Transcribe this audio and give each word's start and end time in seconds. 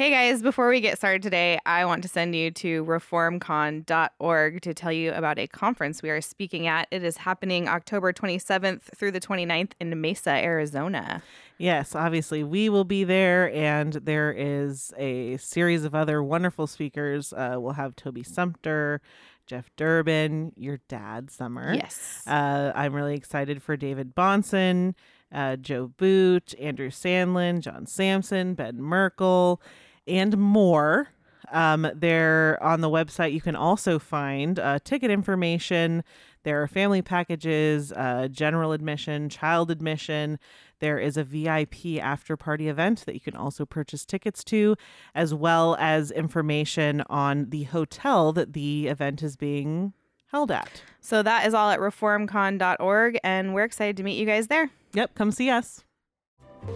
Hey 0.00 0.10
guys, 0.10 0.40
before 0.40 0.70
we 0.70 0.80
get 0.80 0.96
started 0.96 1.22
today, 1.22 1.58
I 1.66 1.84
want 1.84 2.00
to 2.04 2.08
send 2.08 2.34
you 2.34 2.50
to 2.52 2.86
reformcon.org 2.86 4.62
to 4.62 4.72
tell 4.72 4.90
you 4.90 5.12
about 5.12 5.38
a 5.38 5.46
conference 5.46 6.02
we 6.02 6.08
are 6.08 6.22
speaking 6.22 6.66
at. 6.66 6.88
It 6.90 7.04
is 7.04 7.18
happening 7.18 7.68
October 7.68 8.10
27th 8.10 8.80
through 8.96 9.10
the 9.10 9.20
29th 9.20 9.72
in 9.78 10.00
Mesa, 10.00 10.30
Arizona. 10.30 11.22
Yes, 11.58 11.94
obviously, 11.94 12.42
we 12.42 12.70
will 12.70 12.84
be 12.84 13.04
there, 13.04 13.52
and 13.52 13.92
there 13.92 14.32
is 14.32 14.90
a 14.96 15.36
series 15.36 15.84
of 15.84 15.94
other 15.94 16.22
wonderful 16.22 16.66
speakers. 16.66 17.34
Uh, 17.34 17.56
we'll 17.58 17.74
have 17.74 17.94
Toby 17.94 18.22
Sumter, 18.22 19.02
Jeff 19.46 19.68
Durbin, 19.76 20.52
your 20.56 20.80
dad, 20.88 21.30
Summer. 21.30 21.74
Yes. 21.74 22.22
Uh, 22.26 22.72
I'm 22.74 22.94
really 22.94 23.16
excited 23.16 23.62
for 23.62 23.76
David 23.76 24.14
Bahnsen, 24.14 24.94
uh, 25.30 25.56
Joe 25.56 25.88
Boot, 25.88 26.54
Andrew 26.58 26.88
Sandlin, 26.88 27.60
John 27.60 27.84
Sampson, 27.84 28.54
Ben 28.54 28.80
Merkle, 28.80 29.60
and 30.06 30.36
more. 30.36 31.08
Um, 31.52 31.90
there 31.94 32.62
on 32.62 32.80
the 32.80 32.88
website, 32.88 33.32
you 33.32 33.40
can 33.40 33.56
also 33.56 33.98
find 33.98 34.58
uh, 34.58 34.78
ticket 34.84 35.10
information. 35.10 36.04
There 36.44 36.62
are 36.62 36.68
family 36.68 37.02
packages, 37.02 37.92
uh, 37.92 38.28
general 38.30 38.72
admission, 38.72 39.28
child 39.28 39.70
admission. 39.70 40.38
There 40.78 40.98
is 40.98 41.16
a 41.16 41.24
VIP 41.24 42.00
after 42.00 42.36
party 42.36 42.68
event 42.68 43.04
that 43.04 43.14
you 43.14 43.20
can 43.20 43.36
also 43.36 43.66
purchase 43.66 44.06
tickets 44.06 44.42
to, 44.44 44.76
as 45.14 45.34
well 45.34 45.76
as 45.78 46.10
information 46.10 47.02
on 47.10 47.50
the 47.50 47.64
hotel 47.64 48.32
that 48.32 48.54
the 48.54 48.86
event 48.88 49.22
is 49.22 49.36
being 49.36 49.92
held 50.30 50.50
at. 50.50 50.82
So 51.00 51.22
that 51.22 51.46
is 51.46 51.52
all 51.52 51.70
at 51.70 51.80
reformcon.org, 51.80 53.18
and 53.22 53.54
we're 53.54 53.64
excited 53.64 53.96
to 53.98 54.02
meet 54.02 54.18
you 54.18 54.26
guys 54.26 54.46
there. 54.46 54.70
Yep, 54.94 55.14
come 55.14 55.30
see 55.30 55.50
us. 55.50 55.84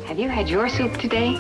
Have 0.07 0.19
you 0.19 0.29
had 0.29 0.49
your 0.49 0.69
soup 0.69 0.97
today? 0.99 1.35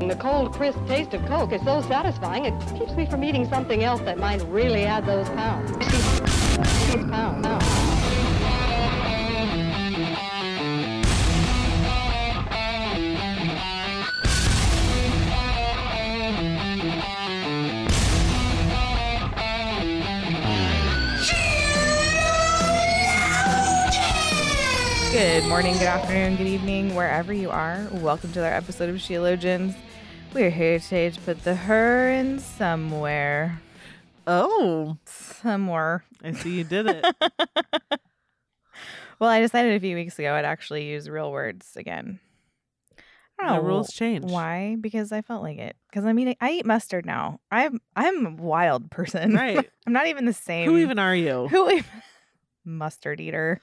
The 0.00 0.16
cold, 0.16 0.54
crisp 0.54 0.78
taste 0.86 1.12
of 1.12 1.24
Coke 1.26 1.52
is 1.52 1.62
so 1.62 1.82
satisfying, 1.82 2.46
it 2.46 2.54
keeps 2.78 2.94
me 2.94 3.04
from 3.04 3.22
eating 3.22 3.46
something 3.50 3.84
else 3.84 4.00
that 4.00 4.16
might 4.16 4.40
really 4.48 4.86
add 4.86 5.04
those 5.04 5.28
pounds. 5.28 5.70
Pounds, 7.10 7.46
pounds. 7.46 7.64
Good 25.12 25.44
morning, 25.44 25.74
good 25.74 25.82
afternoon, 25.82 26.36
good 26.36 26.46
evening, 26.46 26.94
wherever 26.94 27.34
you 27.34 27.50
are. 27.50 27.86
Welcome 27.92 28.32
to 28.32 28.40
our 28.42 28.54
episode 28.54 28.88
of 28.88 28.96
Sheologians. 28.96 29.76
We're 30.32 30.50
here 30.50 30.78
today 30.78 31.10
to 31.10 31.20
put 31.20 31.42
the 31.42 31.54
her 31.54 32.08
in 32.10 32.38
somewhere. 32.38 33.60
Oh, 34.26 34.96
Somewhere. 35.04 36.04
I 36.22 36.32
see 36.32 36.58
you 36.58 36.64
did 36.64 36.86
it. 36.86 37.04
Well, 39.18 39.28
I 39.28 39.40
decided 39.42 39.74
a 39.76 39.80
few 39.80 39.96
weeks 39.96 40.18
ago 40.18 40.34
I'd 40.34 40.46
actually 40.46 40.86
use 40.86 41.06
real 41.06 41.30
words 41.30 41.76
again. 41.76 42.20
I 43.38 43.42
don't 43.48 43.56
the 43.56 43.62
know 43.62 43.68
rules 43.68 43.92
change. 43.92 44.24
Why? 44.24 44.78
Because 44.80 45.12
I 45.12 45.20
felt 45.20 45.42
like 45.42 45.58
it. 45.58 45.76
Because 45.90 46.06
I 46.06 46.14
mean, 46.14 46.34
I 46.40 46.52
eat 46.52 46.64
mustard 46.64 47.04
now. 47.04 47.38
I'm 47.50 47.82
I'm 47.94 48.24
a 48.24 48.30
wild 48.30 48.90
person. 48.90 49.34
Right. 49.34 49.58
I'm 49.86 49.92
not 49.92 50.06
even 50.06 50.24
the 50.24 50.32
same. 50.32 50.70
Who 50.70 50.78
even 50.78 50.98
are 50.98 51.14
you? 51.14 51.48
Who 51.48 51.70
even? 51.70 51.84
Mustard 52.64 53.20
eater. 53.20 53.60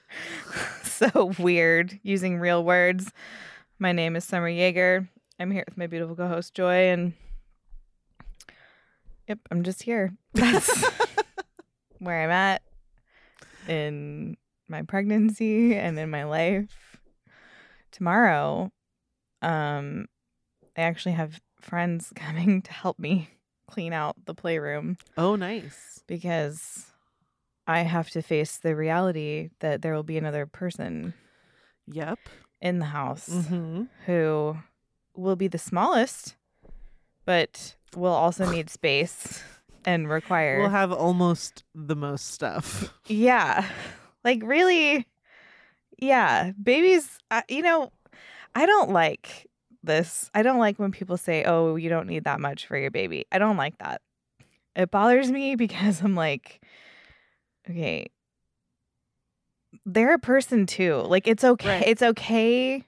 so 0.84 1.32
weird 1.40 1.98
using 2.04 2.38
real 2.38 2.62
words. 2.62 3.10
My 3.80 3.90
name 3.90 4.14
is 4.14 4.22
Summer 4.24 4.48
Jaeger. 4.48 5.08
I'm 5.38 5.50
here 5.50 5.64
with 5.68 5.76
my 5.78 5.86
beautiful 5.86 6.16
co-host 6.16 6.54
Joy, 6.54 6.88
and 6.90 7.12
yep, 9.28 9.38
I'm 9.50 9.62
just 9.62 9.82
here. 9.82 10.12
That's 10.34 10.84
where 11.98 12.24
I'm 12.24 12.30
at 12.30 12.62
in 13.68 14.36
my 14.68 14.82
pregnancy 14.82 15.76
and 15.76 15.98
in 15.98 16.10
my 16.10 16.24
life. 16.24 16.96
Tomorrow, 17.92 18.70
um, 19.42 20.06
I 20.76 20.82
actually 20.82 21.12
have 21.12 21.40
friends 21.60 22.12
coming 22.16 22.62
to 22.62 22.72
help 22.72 22.98
me 22.98 23.28
clean 23.70 23.92
out 23.92 24.16
the 24.24 24.34
playroom 24.34 24.96
Oh, 25.16 25.36
nice. 25.36 26.02
because 26.06 26.86
I 27.66 27.80
have 27.82 28.10
to 28.10 28.22
face 28.22 28.56
the 28.56 28.74
reality 28.74 29.50
that 29.60 29.82
there 29.82 29.94
will 29.94 30.02
be 30.02 30.18
another 30.18 30.46
person 30.46 31.14
Yep. 31.86 32.18
in 32.60 32.78
the 32.80 32.86
house 32.86 33.28
Mm-hmm. 33.28 33.84
who 34.06 34.56
will 35.18 35.36
be 35.36 35.48
the 35.48 35.58
smallest, 35.58 36.36
but 37.24 37.74
we'll 37.96 38.12
also 38.12 38.50
need 38.50 38.70
space 38.70 39.42
and 39.84 40.08
require. 40.08 40.60
We'll 40.60 40.70
have 40.70 40.92
almost 40.92 41.64
the 41.74 41.96
most 41.96 42.32
stuff. 42.32 42.92
yeah. 43.06 43.68
Like, 44.24 44.42
really? 44.42 45.06
Yeah. 45.98 46.52
Babies, 46.62 47.18
uh, 47.30 47.42
you 47.48 47.62
know, 47.62 47.92
I 48.54 48.66
don't 48.66 48.90
like 48.90 49.46
this. 49.82 50.30
I 50.34 50.42
don't 50.42 50.58
like 50.58 50.78
when 50.78 50.92
people 50.92 51.16
say, 51.16 51.44
oh, 51.44 51.76
you 51.76 51.88
don't 51.88 52.06
need 52.06 52.24
that 52.24 52.40
much 52.40 52.66
for 52.66 52.78
your 52.78 52.90
baby. 52.90 53.26
I 53.32 53.38
don't 53.38 53.56
like 53.56 53.78
that. 53.78 54.00
It 54.76 54.90
bothers 54.90 55.30
me 55.30 55.56
because 55.56 56.00
I'm 56.02 56.14
like, 56.14 56.62
okay, 57.68 58.06
they're 59.84 60.14
a 60.14 60.18
person 60.18 60.66
too. 60.66 61.02
Like, 61.06 61.26
it's 61.26 61.44
okay. 61.44 61.78
Right. 61.78 61.88
It's 61.88 62.02
okay 62.02 62.84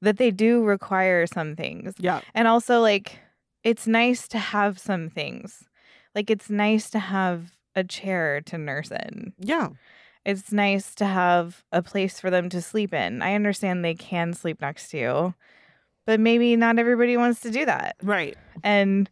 that 0.00 0.18
they 0.18 0.30
do 0.30 0.62
require 0.62 1.26
some 1.26 1.56
things. 1.56 1.94
Yeah. 1.98 2.20
And 2.34 2.48
also, 2.48 2.80
like, 2.80 3.18
it's 3.64 3.86
nice 3.86 4.28
to 4.28 4.38
have 4.38 4.78
some 4.78 5.08
things. 5.08 5.64
Like, 6.14 6.30
it's 6.30 6.50
nice 6.50 6.90
to 6.90 6.98
have 6.98 7.52
a 7.74 7.84
chair 7.84 8.40
to 8.42 8.58
nurse 8.58 8.90
in. 8.90 9.32
Yeah. 9.38 9.68
It's 10.24 10.52
nice 10.52 10.94
to 10.96 11.06
have 11.06 11.64
a 11.72 11.82
place 11.82 12.20
for 12.20 12.30
them 12.30 12.48
to 12.50 12.60
sleep 12.60 12.92
in. 12.92 13.22
I 13.22 13.34
understand 13.34 13.84
they 13.84 13.94
can 13.94 14.34
sleep 14.34 14.60
next 14.60 14.90
to 14.90 14.98
you, 14.98 15.34
but 16.06 16.20
maybe 16.20 16.54
not 16.56 16.78
everybody 16.78 17.16
wants 17.16 17.40
to 17.40 17.50
do 17.50 17.64
that. 17.64 17.96
Right. 18.02 18.36
And, 18.62 19.08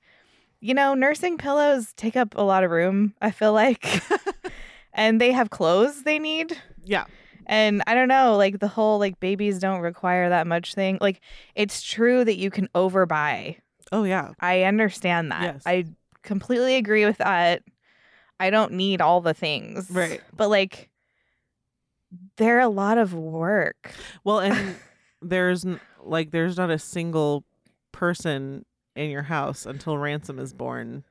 you 0.60 0.74
know, 0.74 0.94
nursing 0.94 1.38
pillows 1.38 1.92
take 1.94 2.16
up 2.16 2.34
a 2.36 2.42
lot 2.42 2.64
of 2.64 2.70
room, 2.70 3.14
I 3.20 3.30
feel 3.30 3.52
like. 3.52 4.02
and 4.92 5.20
they 5.20 5.32
have 5.32 5.50
clothes 5.50 6.02
they 6.02 6.18
need. 6.18 6.60
Yeah. 6.84 7.06
And 7.46 7.82
I 7.86 7.94
don't 7.94 8.08
know, 8.08 8.36
like 8.36 8.58
the 8.58 8.68
whole 8.68 8.98
like 8.98 9.20
babies 9.20 9.58
don't 9.58 9.80
require 9.80 10.28
that 10.28 10.46
much 10.46 10.74
thing. 10.74 10.98
Like 11.00 11.20
it's 11.54 11.82
true 11.82 12.24
that 12.24 12.36
you 12.36 12.50
can 12.50 12.68
overbuy. 12.74 13.58
Oh, 13.92 14.02
yeah. 14.04 14.32
I 14.40 14.64
understand 14.64 15.30
that. 15.30 15.42
Yes. 15.42 15.62
I 15.64 15.84
completely 16.22 16.76
agree 16.76 17.06
with 17.06 17.18
that. 17.18 17.62
I 18.40 18.50
don't 18.50 18.72
need 18.72 19.00
all 19.00 19.20
the 19.20 19.32
things. 19.32 19.88
Right. 19.90 20.20
But 20.36 20.48
like 20.48 20.90
they're 22.36 22.60
a 22.60 22.68
lot 22.68 22.98
of 22.98 23.14
work. 23.14 23.92
Well, 24.24 24.40
and 24.40 24.76
there's 25.22 25.64
like 26.02 26.30
there's 26.30 26.56
not 26.56 26.70
a 26.70 26.78
single 26.78 27.44
person 27.92 28.64
in 28.94 29.10
your 29.10 29.22
house 29.22 29.66
until 29.66 29.98
ransom 29.98 30.38
is 30.38 30.52
born 30.52 31.04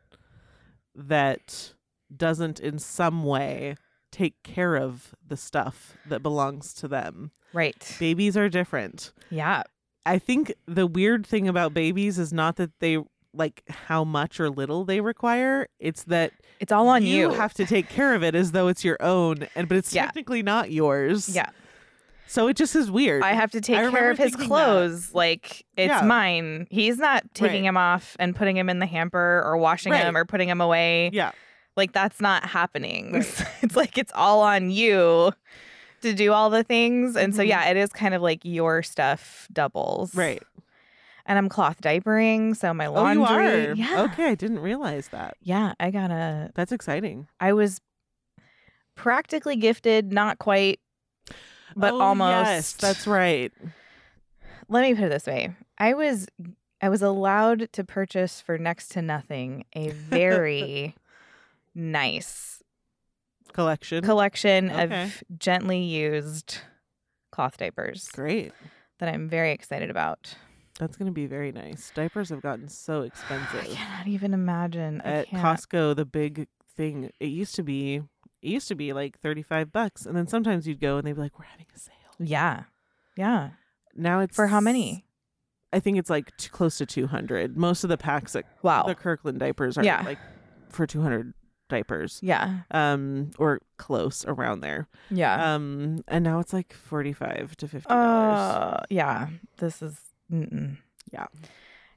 that 0.96 1.74
doesn't 2.16 2.60
in 2.60 2.80
some 2.80 3.24
way 3.24 3.76
take 4.16 4.42
care 4.44 4.76
of 4.78 5.14
the 5.28 5.36
stuff 5.38 5.98
that 6.08 6.24
belongs 6.24 6.74
to 6.76 6.88
them. 6.88 7.32
Right. 7.54 7.96
Babies 8.00 8.38
are 8.38 8.48
different. 8.50 9.12
Yeah. 9.30 9.64
I 10.06 10.20
think 10.20 10.54
the 10.68 10.88
weird 10.88 11.26
thing 11.26 11.48
about 11.48 11.74
babies 11.74 12.18
is 12.20 12.32
not 12.32 12.56
that 12.56 12.72
they 12.80 12.98
like 13.34 13.64
how 13.70 14.06
much 14.06 14.40
or 14.40 14.50
little 14.50 14.86
they 14.86 15.02
require. 15.02 15.68
It's 15.80 16.04
that 16.06 16.32
It's 16.62 16.72
all 16.72 16.88
on 16.88 17.04
you. 17.04 17.18
You 17.18 17.30
have 17.32 17.54
to 17.56 17.66
take 17.66 17.90
care 17.90 18.14
of 18.16 18.24
it 18.24 18.34
as 18.36 18.52
though 18.54 18.70
it's 18.70 18.86
your 18.86 18.96
own, 19.02 19.48
and 19.56 19.68
but 19.68 19.78
it's 19.78 19.94
Yeah. 19.94 20.06
technically 20.06 20.42
not 20.44 20.72
yours. 20.72 21.28
yeah. 21.36 21.50
So 22.28 22.48
it 22.48 22.56
just 22.56 22.76
is 22.76 22.90
weird. 22.90 23.22
I 23.24 23.34
have 23.34 23.52
to 23.52 23.62
take 23.62 23.78
I 23.78 23.92
care 23.92 24.10
of 24.10 24.18
his 24.18 24.32
thinking 24.32 24.40
that. 24.40 24.48
clothes. 24.48 25.14
Like 25.14 25.66
it's 25.78 25.90
Yeah. 25.92 26.02
mine. 26.06 26.68
He's 26.72 26.98
not 26.98 27.24
taking 27.34 27.64
Right. 27.64 27.68
him 27.70 27.78
off 27.78 28.16
and 28.20 28.36
putting 28.36 28.56
him 28.58 28.70
in 28.70 28.80
the 28.80 28.86
hamper 28.88 29.44
or 29.46 29.58
washing 29.58 29.92
Right. 29.92 30.02
him 30.04 30.16
or 30.18 30.24
putting 30.26 30.48
him 30.50 30.62
away. 30.62 31.10
yeah. 31.14 31.32
Like 31.76 31.92
that's 31.92 32.22
not 32.22 32.46
happening. 32.46 33.14
Right. 33.14 33.46
it's 33.62 33.76
like 33.76 33.98
it's 33.98 34.12
all 34.16 34.42
on 34.42 34.70
you 34.70 35.32
to 36.02 36.14
do 36.14 36.32
all 36.34 36.50
the 36.50 36.64
things. 36.64 37.16
And 37.16 37.36
so 37.36 37.42
Mhm. 37.42 37.48
yeah, 37.48 37.70
it 37.70 37.78
is 37.78 37.92
kind 37.92 38.14
of 38.14 38.22
like 38.22 38.42
your 38.44 38.84
stuff 38.84 39.48
doubles. 39.52 40.14
Right. 40.16 40.42
And 41.26 41.38
I'm 41.40 41.50
cloth 41.50 41.82
diapering, 41.82 42.56
so 42.56 42.72
my 42.74 42.86
laundry. 42.88 43.24
Oh, 43.24 43.40
you 43.40 43.72
are. 43.72 43.74
Yeah. 43.76 44.04
Okay, 44.04 44.26
I 44.30 44.36
didn't 44.36 44.60
realize 44.60 45.08
that. 45.08 45.38
Yeah, 45.42 45.74
I 45.80 45.90
got 45.90 46.12
a 46.12 46.52
That's 46.54 46.72
exciting. 46.72 47.28
I 47.40 47.54
was 47.54 47.82
practically 48.96 49.56
gifted, 49.56 50.12
not 50.14 50.40
quite, 50.40 50.80
but 51.76 51.94
Oh, 51.94 52.02
almost. 52.02 52.30
Yes, 52.30 52.74
that's 52.74 53.08
right. 53.08 53.52
Let 54.70 54.82
me 54.84 54.96
put 54.96 55.06
it 55.06 55.10
this 55.10 55.26
way. 55.26 55.54
I 55.78 55.94
was 55.94 56.28
I 56.82 56.90
was 56.90 57.02
allowed 57.02 57.72
to 57.74 57.84
purchase 57.84 58.42
for 58.42 58.58
next 58.58 58.90
to 58.92 59.02
nothing 59.02 59.66
a 59.76 59.90
very 60.10 60.96
nice 61.76 62.62
Collection. 63.54 64.04
collection 64.04 64.70
Okay. 64.72 65.04
of 65.04 65.24
gently 65.38 65.82
used 65.84 66.60
cloth 67.32 67.58
diapers 67.58 68.08
Great. 68.10 68.52
that 69.00 69.14
I'm 69.14 69.30
very 69.30 69.52
excited 69.52 69.90
about. 69.90 70.36
That's 70.80 70.98
gonna 70.98 71.12
be 71.12 71.26
very 71.26 71.52
nice. 71.52 71.92
Diapers 71.96 72.30
have 72.30 72.42
gotten 72.42 72.68
so 72.68 73.04
expensive. 73.04 73.62
I 73.64 73.68
cannot 73.76 74.08
even 74.08 74.34
imagine. 74.34 75.02
I 75.06 75.10
At 75.12 75.28
can't. 75.28 75.42
Costco, 75.44 75.96
the 75.96 76.06
big 76.06 76.48
thing 76.76 77.12
it 77.20 77.28
used 77.28 77.56
to 77.56 77.64
be 77.64 77.96
it 78.42 78.50
used 78.50 78.68
to 78.68 78.76
be 78.76 78.92
like 78.94 79.18
thirty 79.20 79.42
five 79.42 79.72
bucks, 79.72 80.06
and 80.06 80.16
then 80.18 80.28
sometimes 80.28 80.68
you'd 80.68 80.82
go 80.82 80.98
and 80.98 81.08
they'd 81.08 81.14
be 81.14 81.22
like, 81.22 81.40
"We're 81.40 81.46
having 81.46 81.68
a 81.74 81.80
sale." 81.80 81.94
Yeah. 82.20 82.64
Yeah. 83.16 83.52
Now 83.96 84.20
it's 84.20 84.36
For 84.36 84.48
how 84.48 84.60
many? 84.60 85.06
I 85.72 85.80
think 85.80 85.98
it's 85.98 86.10
like 86.10 86.36
t- 86.38 86.50
close 86.50 86.78
to 86.80 86.86
two 86.86 87.08
hundred. 87.08 87.56
Most 87.56 87.84
of 87.86 87.90
the 87.90 87.98
packs 87.98 88.36
at 88.36 88.44
Wow. 88.62 88.84
the 88.84 88.96
Kirkland 88.96 89.40
diapers 89.40 89.78
are 89.78 89.84
Yeah. 89.86 90.02
like 90.04 90.20
for 90.70 90.86
two 90.86 91.02
hundred 91.02 91.34
diapers, 91.70 92.20
yeah. 92.22 92.60
um, 92.72 93.32
or 93.38 93.62
close 93.78 94.26
around 94.28 94.62
there. 94.62 94.88
Yeah. 95.10 95.56
Um, 95.56 96.04
and 96.08 96.24
now 96.24 96.40
it's 96.40 96.54
like 96.54 96.74
forty 96.74 97.14
five 97.14 97.56
to 97.58 97.68
fifty 97.68 97.90
dollars. 97.90 98.40
Uh, 98.40 98.84
yeah. 98.90 99.28
This 99.58 99.82
is. 99.82 100.00
Mm-mm. 100.32 100.78
Yeah. 101.12 101.28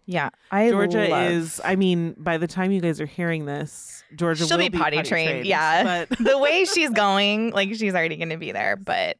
Yeah. 0.06 0.30
I 0.50 0.70
Georgia 0.70 1.06
love- 1.08 1.30
is. 1.30 1.60
I 1.64 1.76
mean, 1.76 2.14
by 2.18 2.38
the 2.38 2.46
time 2.46 2.70
you 2.70 2.80
guys 2.80 3.00
are 3.00 3.06
hearing 3.06 3.44
this, 3.44 4.02
Georgia 4.16 4.46
She'll 4.46 4.56
will 4.58 4.70
be 4.70 4.78
potty 4.78 5.02
trained, 5.02 5.46
yeah. 5.46 6.06
but 6.08 6.18
the 6.24 6.38
way 6.38 6.64
she's 6.64 6.90
going, 6.90 7.50
like 7.50 7.74
she's 7.74 7.94
already 7.94 8.16
going 8.16 8.30
to 8.30 8.38
be 8.38 8.52
there. 8.52 8.76
But 8.76 9.18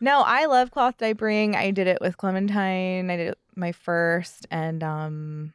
no, 0.00 0.22
I 0.24 0.46
love 0.46 0.70
cloth 0.70 0.98
diapering. 0.98 1.54
I 1.54 1.70
did 1.70 1.86
it 1.86 1.98
with 2.00 2.16
Clementine. 2.16 3.10
I 3.10 3.16
did 3.16 3.28
it 3.28 3.38
my 3.54 3.72
first, 3.72 4.46
and 4.50 4.82
um, 4.82 5.52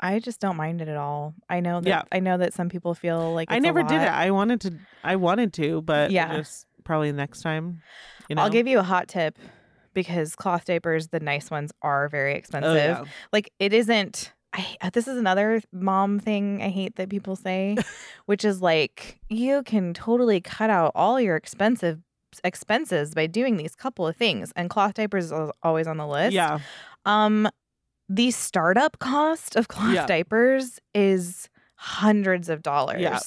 I 0.00 0.18
just 0.18 0.40
don't 0.40 0.56
mind 0.56 0.80
it 0.82 0.88
at 0.88 0.96
all. 0.96 1.34
I 1.48 1.60
know 1.60 1.80
that 1.80 1.88
Yeah. 1.88 2.02
I 2.12 2.20
know 2.20 2.36
that 2.38 2.52
some 2.54 2.68
people 2.68 2.94
feel 2.94 3.32
like 3.34 3.50
I 3.50 3.58
never 3.58 3.82
did 3.82 4.02
it. 4.02 4.08
I 4.08 4.30
wanted 4.30 4.60
to. 4.62 4.74
I 5.02 5.16
wanted 5.16 5.52
to, 5.54 5.82
but 5.82 6.10
Yeah. 6.10 6.36
just 6.36 6.66
probably 6.84 7.12
next 7.12 7.40
time. 7.42 7.82
You 8.28 8.36
know? 8.36 8.42
I'll 8.42 8.50
give 8.50 8.66
you 8.66 8.78
a 8.78 8.82
hot 8.82 9.08
tip 9.08 9.38
because 9.94 10.36
cloth 10.36 10.64
diapers, 10.66 11.08
the 11.08 11.20
nice 11.20 11.50
ones, 11.50 11.72
are 11.82 12.08
very 12.08 12.34
expensive. 12.34 12.70
Oh, 12.70 12.74
yeah. 12.74 13.04
Like 13.32 13.50
it 13.58 13.72
isn't. 13.72 14.32
I 14.52 14.76
uh, 14.80 14.90
this 14.90 15.08
is 15.08 15.16
another 15.18 15.60
mom 15.72 16.18
thing 16.20 16.62
I 16.62 16.68
hate 16.68 16.96
that 16.96 17.08
people 17.08 17.34
say, 17.36 17.76
which 18.26 18.44
is 18.44 18.60
like 18.62 19.18
you 19.28 19.62
can 19.62 19.94
totally 19.94 20.40
cut 20.40 20.70
out 20.70 20.92
all 20.94 21.20
your 21.20 21.36
expensive 21.36 22.00
expenses 22.44 23.14
by 23.14 23.26
doing 23.26 23.56
these 23.56 23.74
couple 23.74 24.06
of 24.06 24.16
things, 24.16 24.52
and 24.56 24.68
cloth 24.70 24.94
diapers 24.94 25.32
is 25.32 25.50
always 25.62 25.86
on 25.86 25.96
the 25.96 26.06
list. 26.06 26.32
Yeah. 26.34 26.58
Um, 27.04 27.48
the 28.08 28.30
startup 28.30 28.98
cost 28.98 29.56
of 29.56 29.68
cloth 29.68 29.94
Yeah. 29.94 30.06
diapers 30.06 30.80
is 30.94 31.48
hundreds 31.78 32.48
of 32.48 32.62
dollars. 32.62 33.00
Yeah. 33.00 33.18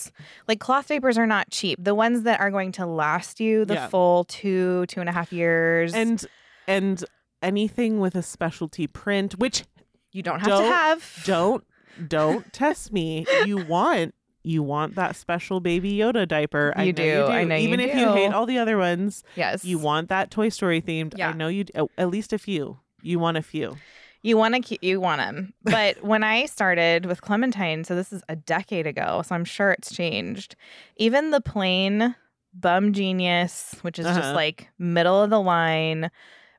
Like 0.47 0.59
cloth 0.59 0.87
diapers 0.87 1.17
are 1.17 1.27
not 1.27 1.49
cheap. 1.51 1.77
The 1.81 1.93
ones 1.93 2.23
that 2.23 2.39
are 2.39 2.49
going 2.49 2.71
to 2.73 2.85
last 2.85 3.39
you 3.39 3.65
the 3.65 3.75
Yeah. 3.75 3.87
full 3.87 4.23
two, 4.23 4.85
two 4.87 4.99
and 4.99 5.09
a 5.09 5.11
half 5.11 5.31
years. 5.31 5.93
And 5.93 6.25
and 6.67 7.03
anything 7.41 7.99
with 7.99 8.15
a 8.15 8.21
specialty 8.23 8.87
print, 8.87 9.33
which 9.39 9.63
you 10.11 10.21
don't 10.23 10.39
have 10.39 10.47
don't- 10.49 10.63
to 10.63 10.69
have. 10.71 11.21
don't 11.25 11.63
don't 12.07 12.51
test 12.53 12.91
me. 12.93 13.25
You 13.45 13.57
want 13.57 14.15
you 14.41 14.63
want 14.63 14.95
that 14.95 15.15
special 15.17 15.59
baby 15.59 15.91
Yoda 15.97 16.25
diaper. 16.27 16.73
I 16.75 16.83
You 16.83 16.93
know 16.93 17.03
you 17.03 17.11
do. 17.11 17.25
do. 17.27 17.31
I 17.31 17.43
know 17.43 17.55
you 17.55 17.67
Even 17.67 17.79
if 17.81 17.93
you 17.93 18.11
hate 18.13 18.33
all 18.33 18.45
the 18.45 18.57
other 18.57 18.77
ones, 18.77 19.23
Yes. 19.35 19.65
you 19.65 19.77
want 19.77 20.07
that 20.09 20.31
Toy 20.31 20.47
Story 20.49 20.81
themed. 20.81 21.13
Yeah. 21.17 21.29
I 21.29 21.33
know 21.33 21.49
you. 21.49 21.65
d- 21.65 21.73
At 21.97 22.09
least 22.09 22.31
a 22.33 22.37
few. 22.39 22.79
You 23.01 23.19
want 23.19 23.37
a 23.37 23.41
few. 23.43 23.75
You 24.21 24.35
want 24.37 24.53
to 24.55 24.61
keep 24.61 24.83
you 24.83 24.99
want 24.99 25.19
them. 25.21 25.53
But 25.63 26.03
when 26.03 26.23
I 26.23 26.45
started 26.45 27.05
with 27.05 27.21
Clementine, 27.21 27.83
so 27.85 27.95
this 27.95 28.11
is 28.11 28.21
a 28.27 28.35
decade 28.35 28.85
ago, 28.87 29.21
so 29.25 29.33
I'm 29.35 29.45
sure 29.45 29.71
it's 29.71 29.93
changed. 29.95 30.55
Even 30.97 31.31
the 31.31 31.39
plain 31.41 32.15
bumGenius, 32.59 33.81
which 33.83 33.99
is 33.99 34.05
Uh-huh. 34.05 34.19
just 34.19 34.35
like 34.35 34.69
middle 34.77 35.21
of 35.23 35.29
the 35.29 35.39
line, 35.41 36.09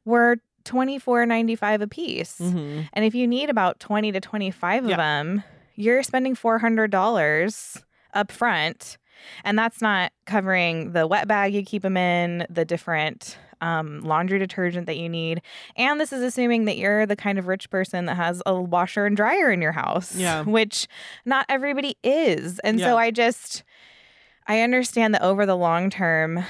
were 0.04 0.38
twenty 0.64 0.98
four 0.98 1.24
ninety 1.26 1.56
five 1.56 1.80
a 1.80 1.86
piece. 1.88 2.38
Mhm. 2.40 2.88
And 2.92 3.04
if 3.04 3.14
you 3.14 3.26
need 3.26 3.50
about 3.50 3.80
20 3.80 4.12
to 4.12 4.20
25 4.20 4.84
Yeah. 4.86 4.92
of 4.92 4.96
them, 4.98 5.42
you're 5.74 6.02
spending 6.02 6.34
$400 6.34 7.82
up 8.14 8.30
front. 8.32 8.98
And 9.44 9.58
that's 9.58 9.82
not 9.82 10.12
covering 10.26 10.92
the 10.92 11.06
wet 11.06 11.28
bag 11.28 11.54
you 11.54 11.62
keep 11.64 11.82
them 11.82 11.96
in, 11.96 12.46
the 12.48 12.64
different 12.64 13.36
um, 13.60 14.00
laundry 14.02 14.38
detergent 14.38 14.86
that 14.86 14.96
you 14.96 15.08
need. 15.08 15.42
And 15.76 16.00
this 16.00 16.12
is 16.12 16.22
assuming 16.22 16.64
that 16.66 16.76
you're 16.76 17.06
the 17.06 17.16
kind 17.16 17.38
of 17.38 17.46
rich 17.46 17.70
person 17.70 18.06
that 18.06 18.16
has 18.16 18.42
a 18.46 18.60
washer 18.60 19.06
and 19.06 19.16
dryer 19.16 19.50
in 19.50 19.60
your 19.62 19.72
house, 19.72 20.14
Yeah. 20.16 20.42
which 20.44 20.86
not 21.24 21.46
everybody 21.48 21.96
is. 22.02 22.58
And 22.60 22.78
Yeah. 22.78 22.86
so 22.86 22.96
I 22.98 23.10
just, 23.10 23.62
I 24.46 24.60
understand 24.60 25.14
that 25.14 25.22
over 25.22 25.46
the 25.46 25.56
long 25.56 25.90
term, 25.90 26.44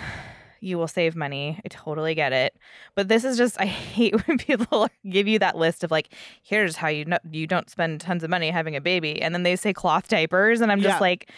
you 0.63 0.77
will 0.77 0.89
save 0.89 1.17
money. 1.17 1.59
I 1.65 1.69
totally 1.69 2.15
get 2.15 2.33
it. 2.35 2.55
But 2.95 3.09
this 3.09 3.25
is 3.25 3.37
just 3.39 3.59
I 3.61 3.67
hate 3.67 4.27
when 4.27 4.39
people 4.39 4.89
give 5.09 5.27
you 5.27 5.39
that 5.39 5.57
list 5.57 5.83
of 5.85 5.91
like, 5.91 6.13
here's 6.43 6.77
how 6.77 6.89
you 6.89 7.05
know 7.07 7.19
you 7.31 7.47
don't 7.47 7.71
spend 7.71 8.01
tons 8.01 8.23
of 8.23 8.31
money 8.31 8.51
having 8.51 8.77
a 8.77 8.81
baby, 8.81 9.21
and 9.23 9.35
then 9.35 9.43
they 9.43 9.57
say 9.57 9.73
cloth 9.73 10.09
diapers, 10.09 10.61
and 10.61 10.71
I'm 10.71 10.81
just 10.83 10.97
Yeah. 10.97 11.01
like, 11.01 11.31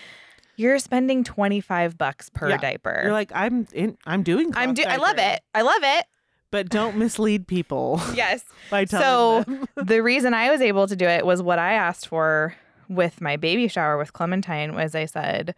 you're 0.62 0.78
spending 0.78 1.24
twenty 1.24 1.60
five 1.60 1.98
bucks 1.98 2.30
per 2.30 2.48
Yeah. 2.50 2.56
diaper. 2.56 3.00
You're 3.04 3.12
like 3.12 3.32
I'm. 3.34 3.66
In, 3.74 3.98
I'm 4.06 4.22
doing. 4.22 4.52
I'm 4.54 4.72
do 4.74 4.82
I 4.86 4.96
love 4.96 5.18
it. 5.18 5.40
I 5.54 5.62
love 5.62 5.82
it. 5.82 6.06
But 6.50 6.68
don't 6.68 6.96
mislead 6.96 7.46
people 7.46 8.00
Yes. 8.14 8.44
by 8.70 8.84
telling 8.84 9.44
So 9.44 9.44
them. 9.44 9.66
the 9.86 10.02
reason 10.02 10.34
I 10.34 10.50
was 10.50 10.60
able 10.60 10.86
to 10.86 10.94
do 10.96 11.06
it 11.06 11.26
was 11.26 11.42
what 11.42 11.58
I 11.58 11.72
asked 11.74 12.08
for 12.08 12.54
with 12.88 13.20
my 13.20 13.36
baby 13.36 13.68
shower 13.68 13.96
with 13.98 14.12
Clementine 14.12 14.74
was 14.74 14.94
I 14.94 15.06
said, 15.06 15.54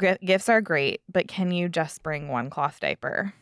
"Gi- 0.00 0.18
gifts 0.24 0.48
are 0.48 0.60
great, 0.60 1.00
but 1.12 1.28
can 1.28 1.50
you 1.52 1.68
just 1.68 2.02
bring 2.02 2.28
one 2.28 2.50
cloth 2.50 2.80
diaper? 2.80 3.32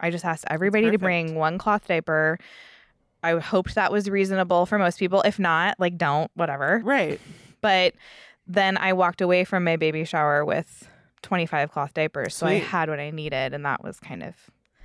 I 0.00 0.10
just 0.10 0.24
asked 0.24 0.44
everybody 0.48 0.90
to 0.90 0.98
bring 0.98 1.34
one 1.36 1.56
cloth 1.56 1.86
diaper. 1.88 2.38
I 3.22 3.38
hoped 3.38 3.74
that 3.76 3.90
was 3.90 4.10
reasonable 4.10 4.66
for 4.66 4.78
most 4.78 4.98
people. 4.98 5.22
If 5.22 5.38
not, 5.38 5.80
like 5.80 5.96
don't, 5.96 6.30
whatever. 6.34 6.82
right. 6.84 7.18
But 7.62 7.94
then 8.46 8.76
I 8.76 8.92
walked 8.92 9.20
away 9.20 9.44
from 9.44 9.64
my 9.64 9.76
baby 9.76 10.04
shower 10.04 10.44
with 10.44 10.88
25 11.22 11.70
cloth 11.72 11.94
diapers. 11.94 12.34
So 12.34 12.46
I 12.46 12.54
had 12.54 12.88
what 12.90 13.00
I 13.00 13.10
needed. 13.10 13.54
And 13.54 13.64
that 13.64 13.82
was 13.82 13.98
kind 14.00 14.22
of 14.22 14.34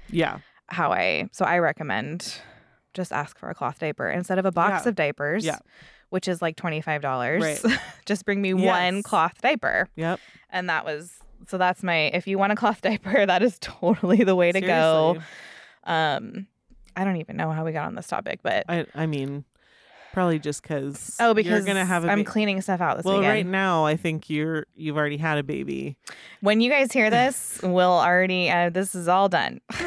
Yeah. 0.10 0.40
how 0.68 0.92
I 0.92 1.30
so 1.32 1.46
I 1.46 1.60
recommend 1.60 2.42
just 2.94 3.12
ask 3.12 3.38
for 3.38 3.50
a 3.50 3.54
cloth 3.54 3.80
diaper 3.80 4.10
instead 4.10 4.40
of 4.40 4.46
a 4.46 4.52
box 4.52 4.86
Yeah. 4.86 4.90
of 4.90 4.96
diapers, 4.96 5.46
Yeah. 5.46 5.60
which 6.10 6.28
is 6.28 6.42
like 6.42 6.56
twenty 6.56 6.82
five 6.82 7.02
dollars. 7.02 7.42
Right. 7.44 7.80
just 8.06 8.26
bring 8.26 8.42
me 8.42 8.54
one 8.54 9.04
cloth 9.04 9.42
diaper, 9.42 9.88
Yep. 9.96 10.20
and 10.50 10.70
that 10.70 10.86
was 10.86 11.12
so. 11.48 11.58
That's 11.58 11.84
my 11.84 12.08
if 12.14 12.28
you 12.28 12.38
want 12.40 12.52
a 12.52 12.56
cloth 12.56 12.82
diaper, 12.90 13.26
that 13.26 13.44
is 13.44 13.58
totally 13.60 14.24
the 14.24 14.36
way 14.36 14.52
to 14.52 14.62
go. 14.62 15.18
Um, 15.84 16.48
I 16.96 17.04
don't 17.04 17.18
even 17.18 17.38
know 17.38 17.52
how 17.52 17.64
we 17.66 17.72
got 17.72 17.86
on 17.88 17.96
this 17.96 18.08
topic, 18.08 18.40
but 18.44 18.66
I. 18.68 18.86
I 18.96 19.06
mean, 19.06 19.46
probably 20.14 20.40
just 20.40 20.62
because. 20.62 21.16
oh, 21.20 21.34
because 21.34 21.52
you're 21.52 21.62
gonna 21.62 21.86
have 21.86 22.06
a. 22.06 22.10
I'm 22.10 22.24
ba- 22.24 22.30
cleaning 22.30 22.62
stuff 22.62 22.82
out 22.82 22.98
this 22.98 23.06
well, 23.06 23.20
weekend. 23.20 23.34
right 23.34 23.46
now 23.46 23.86
I 23.86 23.96
think 23.96 24.30
you're. 24.30 24.66
You've 24.76 24.98
already 24.98 25.18
had 25.18 25.38
a 25.38 25.44
baby. 25.44 25.98
When 26.42 26.62
you 26.62 26.70
guys 26.70 26.92
hear 26.92 27.10
this, 27.10 27.60
we'll 27.64 27.92
already 27.92 28.50
uh, 28.50 28.70
this 28.70 28.96
is 28.96 29.08
all 29.08 29.30
done. 29.30 29.62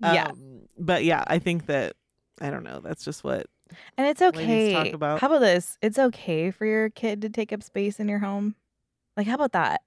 yeah. 0.00 0.26
Um, 0.26 0.62
but 0.78 1.04
yeah, 1.04 1.24
I 1.26 1.38
think 1.38 1.66
that. 1.66 1.94
I 2.40 2.50
don't 2.50 2.64
know. 2.64 2.80
That's 2.80 3.04
just 3.04 3.22
what. 3.22 3.46
And 3.96 4.06
it's 4.06 4.20
okay. 4.20 4.72
talk 4.72 4.92
about. 4.92 5.20
How 5.20 5.28
about 5.28 5.40
this? 5.40 5.78
It's 5.80 5.98
okay 5.98 6.50
for 6.50 6.66
your 6.66 6.90
kid 6.90 7.22
to 7.22 7.28
take 7.28 7.52
up 7.52 7.62
space 7.62 8.00
in 8.00 8.08
your 8.08 8.18
home. 8.18 8.56
Like, 9.16 9.26
how 9.26 9.34
about 9.34 9.52
that? 9.52 9.82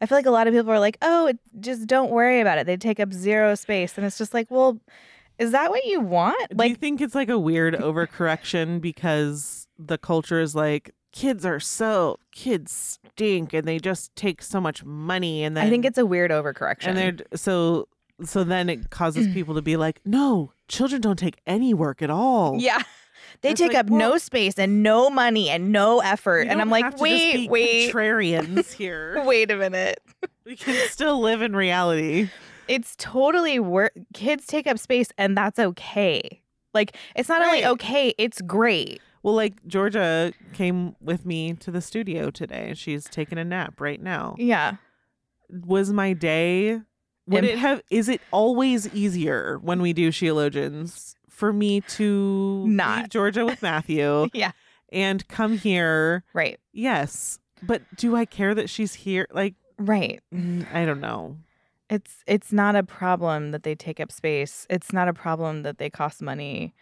I 0.00 0.06
feel 0.06 0.18
like 0.18 0.26
a 0.26 0.30
lot 0.30 0.46
of 0.46 0.54
people 0.54 0.72
are 0.72 0.78
like, 0.78 0.98
oh, 1.02 1.28
it, 1.28 1.38
just 1.60 1.86
don't 1.86 2.10
worry 2.10 2.40
about 2.40 2.58
it. 2.58 2.66
They 2.66 2.76
take 2.76 3.00
up 3.00 3.12
zero 3.12 3.54
space. 3.54 3.96
And 3.96 4.06
it's 4.06 4.18
just 4.18 4.34
like, 4.34 4.50
well, 4.50 4.80
is 5.38 5.52
that 5.52 5.70
what 5.70 5.84
you 5.84 6.00
want? 6.00 6.56
Do 6.56 6.66
you 6.66 6.74
think 6.74 7.00
it's 7.00 7.14
like 7.14 7.28
a 7.28 7.38
weird 7.38 7.74
overcorrection 7.74 8.80
because 8.80 9.66
the 9.78 9.98
culture 9.98 10.40
is 10.40 10.54
like 10.54 10.92
kids 11.12 11.46
are 11.46 11.60
so 11.60 12.18
kids 12.32 12.98
stink 13.08 13.52
and 13.52 13.66
they 13.66 13.78
just 13.78 14.14
take 14.14 14.42
so 14.42 14.60
much 14.60 14.84
money 14.84 15.42
and 15.42 15.56
then 15.56 15.66
I 15.66 15.70
think 15.70 15.84
it's 15.84 15.98
a 15.98 16.04
weird 16.04 16.30
overcorrection. 16.30 16.88
and 16.88 16.98
they're 16.98 17.16
so 17.34 17.88
so 18.24 18.44
then 18.44 18.68
it 18.68 18.90
causes 18.90 19.26
mm. 19.26 19.32
people 19.32 19.54
to 19.54 19.62
be 19.62 19.76
like 19.76 20.00
no 20.04 20.52
children 20.68 21.00
don't 21.00 21.18
take 21.18 21.40
any 21.46 21.72
work 21.72 22.02
at 22.02 22.10
all 22.10 22.58
yeah. 22.58 22.82
They 23.42 23.50
It's 23.50 23.60
take 23.60 23.74
like, 23.74 23.84
up 23.84 23.90
no 23.90 24.16
space 24.18 24.58
and 24.58 24.82
no 24.82 25.10
money 25.10 25.48
and 25.50 25.70
no 25.70 26.00
effort. 26.00 26.48
And 26.48 26.60
I'm 26.60 26.70
like, 26.70 26.84
have 26.84 26.94
to 26.94 26.98
just 26.98 27.02
wait, 27.02 27.50
wait, 27.50 27.92
contrarians 27.92 28.72
here 28.72 29.22
wait 29.26 29.50
a 29.50 29.56
minute. 29.56 30.00
we 30.44 30.56
can 30.56 30.88
still 30.88 31.20
live 31.20 31.42
in 31.42 31.54
reality 31.54 32.30
It's 32.68 32.94
totally 32.96 33.58
work. 33.58 33.92
Kids 34.14 34.46
take 34.46 34.66
up 34.66 34.78
space 34.78 35.08
and 35.18 35.36
that's 35.36 35.58
okay. 35.58 36.42
Like, 36.74 36.96
it's 37.16 37.28
not 37.28 37.42
only 37.42 37.64
okay, 37.64 38.14
it's 38.18 38.40
great. 38.42 39.00
well 39.22 39.34
like 39.34 39.54
georgia 39.66 40.32
came 40.52 40.94
with 41.00 41.26
me 41.26 41.52
to 41.54 41.70
the 41.72 41.80
studio 41.80 42.30
today 42.30 42.72
she's 42.74 43.04
taking 43.06 43.36
a 43.36 43.44
nap 43.44 43.80
right 43.80 44.00
now 44.00 44.36
Yeah. 44.38 44.76
was 45.50 45.92
my 45.92 46.12
day 46.12 46.80
would 47.26 47.44
Imp- 47.44 47.52
it 47.54 47.58
have 47.58 47.82
is 47.90 48.08
it 48.08 48.20
always 48.30 48.86
easier 48.94 49.58
when 49.60 49.82
we 49.82 49.92
do 49.92 50.10
Sheologians 50.10 51.14
for 51.28 51.52
me 51.52 51.80
to 51.98 52.64
Not. 52.68 52.98
leave 52.98 53.08
Georgia 53.10 53.44
with 53.44 53.60
Matthew 53.60 54.28
Yeah. 54.34 54.52
and 54.92 55.26
come 55.28 55.58
here? 55.58 56.22
Right. 56.32 56.58
Yes. 56.72 57.38
But 57.62 57.82
do 57.96 58.14
I 58.16 58.24
care 58.24 58.54
that 58.54 58.70
she's 58.70 58.94
here? 58.94 59.26
Like 59.32 59.54
Right. 59.78 60.20
I 60.72 60.84
don't 60.86 61.00
know. 61.00 61.36
It's 61.90 62.22
it's 62.26 62.52
not 62.52 62.76
a 62.76 62.82
problem 62.82 63.50
that 63.52 63.62
they 63.62 63.74
take 63.74 64.00
up 64.00 64.12
space. 64.12 64.66
It's 64.68 64.92
not 64.92 65.08
a 65.08 65.14
problem 65.14 65.62
that 65.62 65.78
they 65.78 65.88
cost 65.90 66.20
money. 66.20 66.74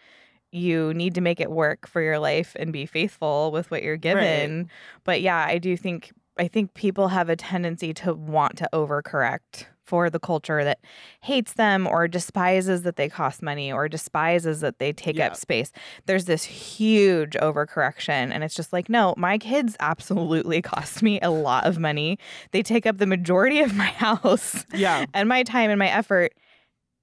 You 0.53 0.95
need 0.95 1.15
to 1.15 1.21
make 1.21 1.41
it 1.41 1.51
work 1.51 1.87
for 1.87 2.01
your 2.01 2.19
life 2.19 2.57
and 2.59 2.73
be 2.73 2.87
faithful 2.87 3.53
with 3.53 3.71
what 3.71 3.83
you're 3.83 3.97
given. 3.97 4.69
But 5.05 5.21
yeah, 5.21 5.45
I 5.47 5.59
do 5.59 5.77
think 5.77 6.13
I 6.39 6.49
think 6.49 6.75
people 6.75 7.09
have 7.09 7.29
a 7.29 7.37
tendency 7.37 7.95
to 7.95 8.15
want 8.15 8.59
to 8.59 8.69
overcorrect 8.73 9.67
for 9.87 10.11
the 10.11 10.19
culture 10.19 10.65
that 10.65 10.81
hates 11.21 11.53
them 11.55 11.87
or 11.87 12.09
despises 12.09 12.83
that 12.83 12.97
they 12.97 13.09
cost 13.09 13.41
money 13.43 13.73
or 13.73 13.89
despises 13.89 14.61
that 14.61 14.79
they 14.79 14.93
take 14.93 15.17
Yeah. 15.17 15.29
up 15.29 15.37
space. 15.37 15.71
There's 16.07 16.25
this 16.25 16.45
huge 16.45 17.33
overcorrection 17.35 18.31
and 18.33 18.43
it's 18.45 18.55
just 18.55 18.73
like, 18.73 18.89
no, 18.89 19.15
my 19.17 19.39
kids 19.39 19.77
absolutely 19.81 20.61
cost 20.75 21.03
me 21.03 21.21
a 21.21 21.31
lot 21.31 21.67
of 21.67 21.79
money. 21.79 22.19
They 22.51 22.63
take 22.63 22.87
up 22.87 22.99
the 22.99 23.07
majority 23.07 23.61
of 23.61 23.75
my 23.75 23.85
house 24.07 24.65
Yeah. 24.75 25.07
and 25.15 25.29
my 25.29 25.43
time 25.45 25.71
and 25.71 25.79
my 25.79 25.89
effort 25.89 26.33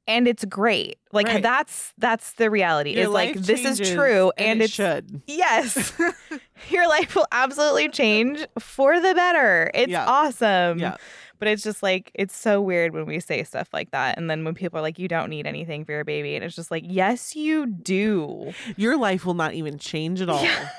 and 0.06 0.28
it's 0.28 0.44
great. 0.44 0.98
Like 1.14 1.28
Right. 1.28 1.42
that's 1.42 1.94
that's 1.98 2.34
the 2.34 2.50
reality. 2.52 2.92
Your 2.96 3.04
is 3.04 3.10
like 3.10 3.36
this 3.36 3.64
is 3.64 3.80
true 3.94 4.34
and, 4.38 4.62
it 4.62 4.70
should. 4.70 5.22
Yes. 5.28 5.94
Your 6.70 6.90
life 6.90 7.16
will 7.16 7.28
absolutely 7.32 7.88
change 7.88 8.46
for 8.60 9.00
the 9.00 9.14
better. 9.16 9.72
It's 9.74 9.90
Yeah. 9.92 10.06
awesome. 10.06 10.80
Yeah. 10.80 10.98
But 11.44 11.52
it's 11.52 11.64
just 11.64 11.84
like 11.84 12.10
it's 12.14 12.34
so 12.34 12.62
weird 12.62 12.94
when 12.94 13.06
we 13.06 13.20
say 13.20 13.44
stuff 13.44 13.68
like 13.74 13.92
that. 13.92 14.18
And 14.18 14.30
then 14.30 14.46
when 14.46 14.56
people 14.56 14.80
are 14.80 14.82
like, 14.82 14.98
you 14.98 15.10
don't 15.10 15.30
need 15.30 15.46
anything 15.46 15.84
for 15.84 15.92
your 15.92 16.06
baby. 16.06 16.36
And 16.38 16.46
it's 16.46 16.56
just 16.56 16.72
like, 16.72 16.86
yes, 16.88 17.36
you 17.36 17.66
do. 17.66 18.54
Your 18.78 18.96
life 18.98 19.26
will 19.26 19.34
not 19.34 19.54
even 19.54 19.78
change 19.78 20.22
at 20.22 20.30
all. 20.30 20.42
Yeah. 20.42 20.70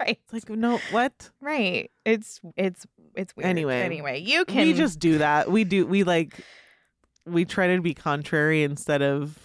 Right. 0.00 0.18
It's 0.24 0.32
like, 0.32 0.48
no, 0.48 0.78
what? 0.92 1.28
Right. 1.42 1.90
It's 2.06 2.40
it's 2.56 2.86
it's 3.14 3.36
weird. 3.36 3.50
Anyway, 3.50 3.82
Anyway, 3.82 4.20
you 4.20 4.46
can 4.46 4.66
we 4.66 4.72
just 4.72 4.98
do 4.98 5.18
that. 5.18 5.50
We 5.50 5.64
do. 5.64 5.86
We 5.86 6.04
like. 6.04 6.40
We 7.26 7.44
try 7.44 7.74
to 7.74 7.82
be 7.82 7.92
contrary 7.92 8.62
instead 8.62 9.02
of 9.02 9.38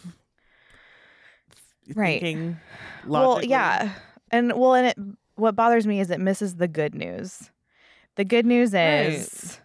Right. 1.94 2.22
thinking. 2.22 2.58
Well, 3.06 3.44
yeah. 3.44 3.92
And 4.30 4.54
well, 4.54 4.76
and 4.76 4.88
it 4.88 4.98
what 5.36 5.58
bothers 5.58 5.86
me 5.86 6.00
is 6.00 6.10
it 6.10 6.22
misses 6.22 6.56
the 6.56 6.70
good 6.70 6.96
news. 6.96 7.50
The 8.16 8.24
good 8.24 8.46
news 8.46 8.74
is 8.74 9.60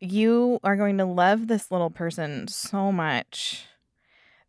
you 0.00 0.58
are 0.62 0.76
going 0.76 0.98
to 0.98 1.04
love 1.04 1.48
this 1.48 1.70
little 1.70 1.90
person 1.90 2.48
so 2.48 2.92
much 2.92 3.64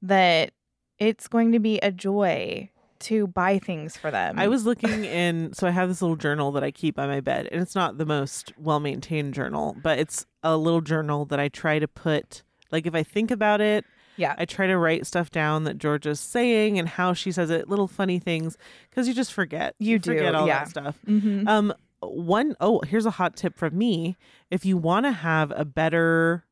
that 0.02 0.52
it's 1.00 1.28
going 1.28 1.52
to 1.52 1.60
be 1.60 1.78
a 1.80 1.92
joy 1.92 2.70
to 3.00 3.28
buy 3.28 3.60
things 3.60 3.96
for 3.96 4.10
them. 4.10 4.40
I 4.40 4.48
was 4.48 4.66
looking 4.66 5.06
in, 5.06 5.54
so 5.54 5.68
I 5.68 5.72
have 5.72 5.88
this 5.88 6.02
little 6.02 6.16
journal 6.16 6.52
that 6.54 6.64
I 6.64 6.72
keep 6.72 6.96
by 6.96 7.06
my 7.06 7.20
bed, 7.20 7.48
and 7.52 7.62
it's 7.62 7.76
not 7.76 7.98
the 8.00 8.06
most 8.06 8.52
well 8.58 8.80
maintained 8.80 9.34
journal, 9.36 9.76
but 9.84 10.00
it's 10.00 10.26
a 10.44 10.58
little 10.58 10.82
journal 10.82 11.26
that 11.26 11.40
I 11.40 11.48
try 11.50 11.78
to 11.80 11.88
put, 11.88 12.42
like, 12.72 12.88
if 12.88 12.96
I 12.96 13.04
think 13.04 13.30
about 13.30 13.62
it, 13.62 13.86
Yeah. 14.16 14.34
I 14.40 14.46
try 14.46 14.66
to 14.66 14.78
write 14.80 15.06
stuff 15.06 15.30
down 15.30 15.64
that 15.66 15.78
Georgia's 15.78 16.20
saying 16.20 16.80
and 16.80 16.90
how 16.90 17.14
she 17.14 17.32
says 17.32 17.52
it, 17.52 17.70
little 17.70 17.88
funny 17.88 18.18
things, 18.18 18.58
because 18.90 19.08
you 19.08 19.14
just 19.14 19.32
forget. 19.32 19.76
You 19.78 20.00
do, 20.00 20.12
forget 20.14 20.34
all 20.34 20.48
yeah. 20.48 20.60
that 20.60 20.70
stuff. 20.70 20.98
Mhm. 21.08 21.48
Um, 21.48 21.74
one 22.02 22.56
oh, 22.60 22.82
here's 22.88 23.06
a 23.06 23.12
hot 23.12 23.36
tip 23.36 23.56
from 23.58 23.78
me. 23.78 24.16
If 24.52 24.66
you 24.66 24.78
want 24.78 25.06
to 25.06 25.12
have 25.12 25.52
a 25.56 25.66
better, 25.66 26.46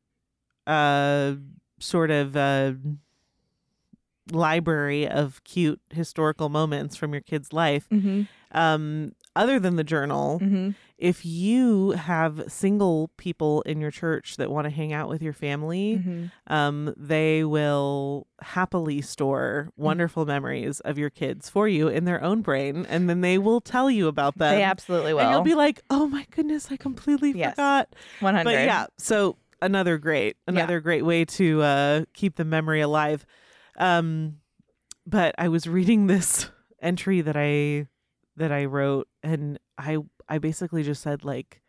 uh, 0.66 1.34
sort 1.78 2.10
of 2.10 2.36
uh, 2.36 2.72
library 4.32 5.08
of 5.08 5.42
cute 5.44 5.80
historical 5.90 6.48
moments 6.48 6.96
from 6.96 7.12
your 7.12 7.20
kid's 7.22 7.52
life, 7.52 7.86
Mhm. 7.90 8.26
um, 8.52 9.12
other 9.36 9.60
than 9.60 9.76
the 9.76 9.84
journal, 9.84 10.40
Mhm. 10.40 10.74
If 10.98 11.26
you 11.26 11.90
have 11.90 12.44
single 12.48 13.10
people 13.18 13.60
in 13.62 13.80
your 13.80 13.90
church 13.90 14.36
that 14.38 14.50
want 14.50 14.64
to 14.64 14.70
hang 14.70 14.92
out 14.94 15.08
with 15.08 15.22
your 15.22 15.32
family, 15.34 16.02
Mhm. 16.02 16.30
um, 16.46 16.94
they 16.96 17.44
will 17.44 18.26
happily 18.40 19.02
store 19.02 19.68
wonderful 19.76 20.24
memories 20.24 20.80
of 20.80 20.96
your 20.98 21.10
kids 21.10 21.50
for 21.50 21.68
you 21.68 21.88
in 21.88 22.04
their 22.06 22.22
own 22.22 22.40
brain, 22.40 22.86
and 22.88 23.10
then 23.10 23.20
they 23.20 23.36
will 23.36 23.60
tell 23.60 23.90
you 23.90 24.08
about 24.08 24.38
them. 24.38 24.54
They 24.54 24.62
absolutely 24.62 25.12
will. 25.12 25.20
And 25.20 25.30
you'll 25.30 25.40
be 25.42 25.54
like, 25.54 25.82
"Oh 25.90 26.06
my 26.08 26.26
goodness, 26.30 26.68
I 26.70 26.76
completely 26.76 27.32
Yes. 27.32 27.50
forgot." 27.52 27.94
100. 28.20 28.44
But 28.44 28.64
yeah, 28.64 28.86
so 28.96 29.36
another 29.60 29.98
great, 29.98 30.36
another 30.46 30.80
great 30.80 31.02
way 31.04 31.24
to 31.24 31.62
uh, 31.62 32.04
keep 32.14 32.36
the 32.36 32.44
memory 32.44 32.80
alive. 32.80 33.26
Um, 33.76 34.38
but 35.06 35.34
I 35.38 35.48
was 35.48 35.66
reading 35.66 36.06
this 36.06 36.48
entry 36.80 37.20
that 37.20 37.36
I 37.36 37.86
that 38.36 38.52
I 38.52 38.64
wrote, 38.66 39.08
and 39.22 39.58
I 39.78 39.98
I 40.28 40.38
basically 40.38 40.82
just 40.82 41.02
said 41.02 41.24
like, 41.24 41.62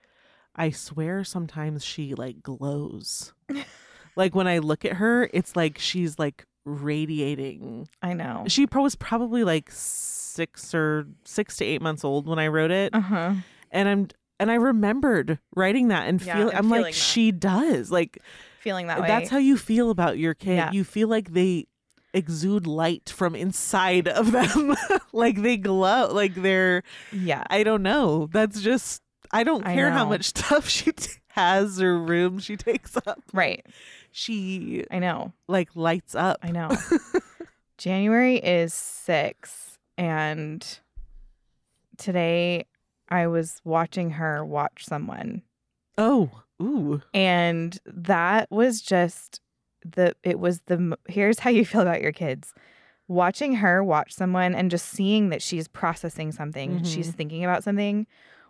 I 0.55 0.71
swear 0.71 1.23
sometimes 1.23 1.83
she 1.85 2.15
like 2.15 2.41
glows. 2.41 3.33
like 4.15 4.33
when 4.35 4.47
I 4.47 4.57
look 4.59 4.85
at 4.85 4.93
her, 4.93 5.29
it's 5.33 5.55
like 5.55 5.77
she's 5.77 6.17
like 6.17 6.45
radiating. 6.65 7.87
I 8.01 8.13
know. 8.13 8.45
She 8.47 8.67
pro- 8.67 8.83
was 8.83 8.95
probably 8.95 9.43
like 9.43 9.69
six 9.71 10.73
or 10.73 11.07
six 11.25 11.57
to 11.57 11.65
eight 11.65 11.81
months 11.81 12.03
old 12.03 12.27
when 12.27 12.39
I 12.39 12.47
wrote 12.47 12.71
it 12.71 12.93
Uh-huh. 12.93 13.33
and 13.71 13.89
I'm 13.89 14.07
and 14.39 14.51
I 14.51 14.55
remembered 14.55 15.39
writing 15.55 15.87
that 15.87 16.07
and 16.07 16.21
Yeah, 16.21 16.35
feel 16.37 16.51
I'm 16.53 16.69
like 16.69 16.85
that. 16.85 16.93
she 16.93 17.31
does 17.31 17.91
like 17.91 18.19
Feeling 18.61 18.87
that 18.87 19.01
way. 19.01 19.07
that's 19.07 19.29
how 19.29 19.37
you 19.39 19.57
feel 19.57 19.89
about 19.89 20.17
your 20.19 20.33
kid. 20.33 20.55
Yeah. 20.57 20.71
You 20.71 20.83
feel 20.83 21.07
like 21.07 21.33
they 21.33 21.65
exude 22.17 22.67
light 22.67 23.09
from 23.09 23.35
inside 23.35 24.07
of 24.07 24.31
them, 24.31 24.75
like 25.13 25.41
they 25.41 25.57
glow, 25.57 26.11
like 26.13 26.35
they're 26.35 26.83
yeah. 27.11 27.43
I 27.49 27.63
don't 27.63 27.83
know. 27.83 28.27
That's 28.31 28.61
just 28.61 29.01
I 29.31 29.43
don't 29.43 29.65
I 29.65 29.73
care 29.75 29.91
how 29.91 30.05
much 30.05 30.25
stuff 30.35 30.67
she 30.67 30.91
t- 30.91 31.11
has 31.29 31.81
or 31.81 31.97
room 31.99 32.39
she 32.39 32.57
takes 32.57 32.97
up. 32.97 33.21
Right. 33.33 33.65
She 34.11 34.83
I 34.89 34.99
know. 34.99 35.33
like 35.47 35.69
lights 35.75 36.15
up. 36.15 36.39
I 36.43 36.51
know. 36.51 36.69
January 37.77 38.37
is 38.37 38.73
six, 38.73 39.77
and 39.97 40.65
today 41.97 42.65
I 43.09 43.27
was 43.27 43.61
watching 43.63 44.11
her 44.11 44.43
watch 44.43 44.85
someone, 44.85 45.43
Oh, 45.97 46.29
ooh. 46.61 47.01
and 47.13 47.77
that 47.85 48.49
was 48.51 48.81
just 48.81 49.41
the. 49.93 50.15
It 50.23 50.39
was 50.39 50.61
the. 50.67 50.97
Here's 51.07 51.39
how 51.39 51.49
you 51.49 51.65
feel 51.65 51.81
about 51.81 52.01
your 52.01 52.11
kids. 52.11 52.53
Watching 53.07 53.55
her 53.55 53.83
watch 53.83 54.13
someone 54.13 54.53
and 54.53 54.69
just 54.69 54.89
seeing 54.89 55.29
that 55.29 55.41
she's 55.41 55.67
processing 55.67 56.31
something, 56.31 56.83
she's 56.83 57.07
mm-hmm. 57.07 57.17
thinking 57.17 57.43
about 57.45 57.63
something, 57.63 58.05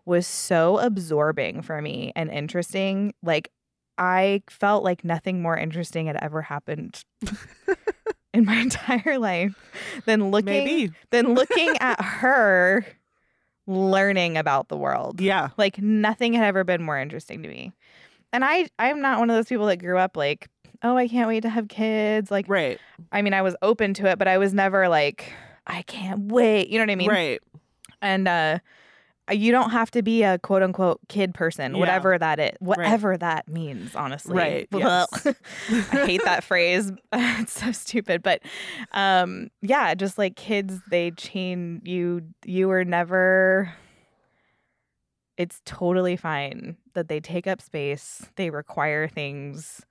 was 0.05 0.25
so 0.25 0.79
absorbing 0.79 1.61
for 1.61 1.81
me 1.81 2.11
and 2.15 2.31
interesting. 2.31 3.13
Like 3.21 3.51
I 3.97 4.43
felt 4.49 4.83
like 4.83 5.03
nothing 5.03 5.41
more 5.41 5.57
interesting 5.57 6.07
had 6.07 6.17
ever 6.17 6.41
happened 6.41 7.03
in 8.33 8.45
my 8.45 8.55
entire 8.61 9.17
life 9.17 9.55
than 10.05 10.31
looking 10.31 10.65
Maybe. 10.65 10.93
than 11.09 11.33
looking 11.33 11.75
at 11.79 12.01
her 12.01 12.85
learning 13.65 14.37
about 14.37 14.69
the 14.69 14.77
world. 14.77 15.19
Yeah. 15.19 15.49
Like 15.57 15.79
nothing 15.81 16.33
had 16.33 16.45
ever 16.45 16.63
been 16.63 16.83
more 16.83 16.97
interesting 16.97 17.43
to 17.43 17.49
me. 17.49 17.73
And 18.31 18.45
I 18.45 18.69
I'm 18.77 19.01
not 19.01 19.19
one 19.19 19.29
of 19.29 19.35
those 19.35 19.47
people 19.47 19.65
that 19.67 19.77
grew 19.77 19.97
up 19.97 20.15
like, 20.15 20.47
oh, 20.83 20.95
I 20.97 21.07
can't 21.07 21.27
wait 21.27 21.41
to 21.41 21.49
have 21.49 21.67
kids. 21.67 22.31
Like 22.31 22.45
Right. 22.47 22.79
I 23.11 23.21
mean, 23.21 23.33
I 23.33 23.41
was 23.41 23.55
open 23.61 23.93
to 23.95 24.07
it, 24.07 24.17
but 24.17 24.27
I 24.27 24.37
was 24.37 24.53
never 24.53 24.87
like, 24.87 25.33
I 25.65 25.81
can't 25.83 26.31
wait. 26.31 26.69
You 26.69 26.79
know 26.79 26.83
what 26.83 26.91
I 26.91 26.95
mean? 26.95 27.09
right. 27.09 27.41
And 28.01 28.27
uh 28.27 28.59
you 29.29 29.51
don't 29.51 29.71
have 29.71 29.91
to 29.91 30.01
be 30.01 30.23
a 30.23 30.39
quote 30.39 30.63
unquote 30.63 31.01
kid 31.09 31.33
person, 31.33 31.73
Yeah. 31.73 31.79
whatever 31.79 32.17
that 32.17 32.39
is, 32.39 32.51
whatever 32.59 33.17
that 33.17 33.49
means, 33.49 33.93
honestly. 33.93 34.37
Right, 34.37 34.67
yes. 34.71 35.09
I 35.69 36.05
hate 36.05 36.23
that 36.23 36.45
phrase. 36.45 36.93
it's 37.11 37.59
so 37.59 37.71
stupid. 37.73 38.23
But 38.23 38.41
um 38.93 39.49
yeah, 39.61 39.93
just 39.95 40.17
like 40.17 40.35
kids, 40.37 40.79
they 40.89 41.11
chain 41.11 41.81
you 41.83 42.21
you 42.45 42.67
were 42.69 42.85
never 42.85 43.73
it's 45.37 45.61
totally 45.65 46.15
fine 46.15 46.77
that 46.93 47.09
they 47.09 47.19
take 47.19 47.45
up 47.47 47.61
space, 47.61 48.25
they 48.37 48.49
require 48.49 49.07
things, 49.07 49.85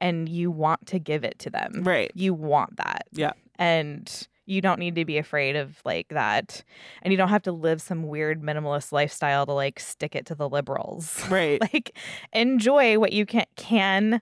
and 0.00 0.28
you 0.28 0.50
want 0.50 0.86
to 0.86 0.98
give 0.98 1.24
it 1.24 1.38
to 1.40 1.50
them 1.50 1.82
Right. 1.84 2.10
you 2.14 2.34
want 2.34 2.76
that. 2.76 3.06
Yeah. 3.12 3.32
And 3.58 4.28
you 4.48 4.60
don't 4.60 4.78
need 4.78 4.94
to 4.94 5.04
be 5.04 5.18
afraid 5.18 5.56
of 5.56 5.80
like 5.84 6.08
that. 6.10 6.62
And 7.02 7.12
you 7.12 7.16
don't 7.16 7.30
have 7.30 7.42
to 7.42 7.52
live 7.52 7.82
some 7.82 8.04
weird 8.04 8.42
minimalist 8.42 8.92
lifestyle 8.92 9.44
to 9.46 9.52
like 9.52 9.80
stick 9.80 10.14
it 10.14 10.26
to 10.26 10.34
the 10.34 10.48
liberals. 10.48 11.24
Right. 11.30 11.60
like 11.60 11.98
enjoy 12.32 12.98
what 12.98 13.12
you 13.12 13.26
can 13.26 13.46
can 13.56 14.20